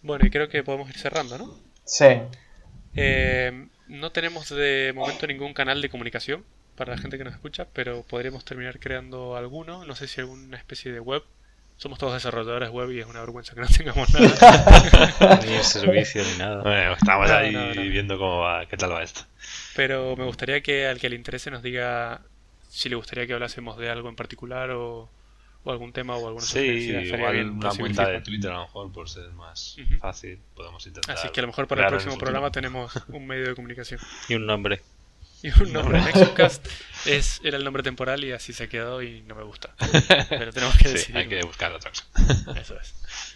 Bueno, 0.01 0.25
y 0.25 0.29
creo 0.29 0.49
que 0.49 0.63
podemos 0.63 0.89
ir 0.89 0.97
cerrando, 0.97 1.37
¿no? 1.37 1.57
sí. 1.85 2.05
Eh, 2.97 3.67
no 3.87 4.11
tenemos 4.11 4.49
de 4.49 4.93
momento 4.95 5.27
ningún 5.27 5.53
canal 5.53 5.81
de 5.81 5.89
comunicación 5.89 6.43
para 6.75 6.95
la 6.95 7.01
gente 7.01 7.17
que 7.17 7.23
nos 7.23 7.33
escucha, 7.33 7.67
pero 7.73 8.03
podríamos 8.03 8.43
terminar 8.45 8.79
creando 8.79 9.35
alguno, 9.35 9.85
no 9.85 9.95
sé 9.95 10.07
si 10.07 10.21
alguna 10.21 10.57
especie 10.57 10.91
de 10.91 10.99
web. 10.99 11.23
Somos 11.77 11.99
todos 11.99 12.13
desarrolladores 12.13 12.69
web 12.69 12.91
y 12.91 12.99
es 13.01 13.05
una 13.05 13.19
vergüenza 13.19 13.53
que 13.53 13.61
no 13.61 13.67
tengamos 13.77 14.13
nada. 14.13 15.39
Ni 15.45 15.63
servicio 15.63 16.23
ni 16.23 16.37
nada. 16.37 16.61
Bueno, 16.63 16.93
estamos 16.93 17.29
No, 17.29 17.35
ahí 17.35 17.51
no, 17.51 17.73
no. 17.73 17.81
viendo 17.81 18.17
cómo 18.17 18.39
va, 18.39 18.65
qué 18.65 18.77
tal 18.77 18.91
va 18.93 19.03
esto. 19.03 19.21
Pero 19.75 20.15
me 20.15 20.23
gustaría 20.23 20.61
que 20.61 20.87
al 20.87 20.99
que 20.99 21.09
le 21.09 21.15
interese 21.17 21.51
nos 21.51 21.61
diga 21.61 22.21
si 22.69 22.89
le 22.89 22.95
gustaría 22.95 23.27
que 23.27 23.33
hablásemos 23.33 23.77
de 23.77 23.89
algo 23.89 24.07
en 24.09 24.15
particular 24.15 24.71
o, 24.71 25.09
o 25.63 25.71
algún 25.71 25.91
tema 25.91 26.15
o 26.15 26.27
alguna 26.27 26.45
Sí, 26.45 26.59
igual 26.59 27.49
una 27.51 27.69
cuenta 27.71 28.07
de. 28.07 28.21
Twitter 28.21 28.51
a 28.51 28.55
lo 28.55 28.61
mejor 28.61 28.91
por 28.93 29.09
ser 29.09 29.29
más 29.33 29.75
fácil, 29.99 30.39
podemos 30.55 30.85
intentar. 30.87 31.17
Así 31.17 31.29
que 31.29 31.41
a 31.41 31.43
lo 31.43 31.47
mejor 31.47 31.67
para 31.67 31.83
el 31.83 31.87
próximo 31.89 32.17
programa 32.17 32.51
tenemos 32.51 32.93
un 33.09 33.27
medio 33.27 33.49
de 33.49 33.55
comunicación. 33.55 33.99
Y 34.29 34.35
un 34.35 34.45
nombre. 34.45 34.81
Y 35.43 35.49
un 35.61 35.73
nombre, 35.73 36.01
Nexuscast 36.01 36.65
es, 37.05 37.39
era 37.43 37.57
el 37.57 37.63
nombre 37.63 37.83
temporal 37.83 38.23
y 38.23 38.31
así 38.31 38.51
se 38.53 38.67
quedó 38.67 39.01
y 39.03 39.21
no 39.23 39.35
me 39.35 39.43
gusta. 39.43 39.75
Pero 40.29 40.51
tenemos 40.51 40.75
que 40.77 40.85
Sí, 40.85 40.93
decidir. 40.93 41.17
hay 41.17 41.27
que 41.27 41.41
buscar 41.43 41.71
otra 41.71 41.91
cosa. 41.91 42.59
Eso 42.59 42.75
es. 42.79 42.95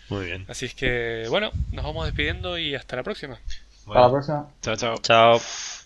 Muy 0.09 0.25
bien. 0.25 0.45
Así 0.47 0.65
es 0.65 0.73
que, 0.73 1.25
bueno, 1.29 1.51
nos 1.71 1.85
vamos 1.85 2.05
despidiendo 2.05 2.57
y 2.57 2.73
hasta 2.75 2.95
la 2.95 3.03
próxima. 3.03 3.39
Hasta 3.87 3.99
la 4.01 4.09
próxima. 4.09 4.47
chao, 4.61 4.75
chao. 4.75 4.97
Chao. 4.97 5.78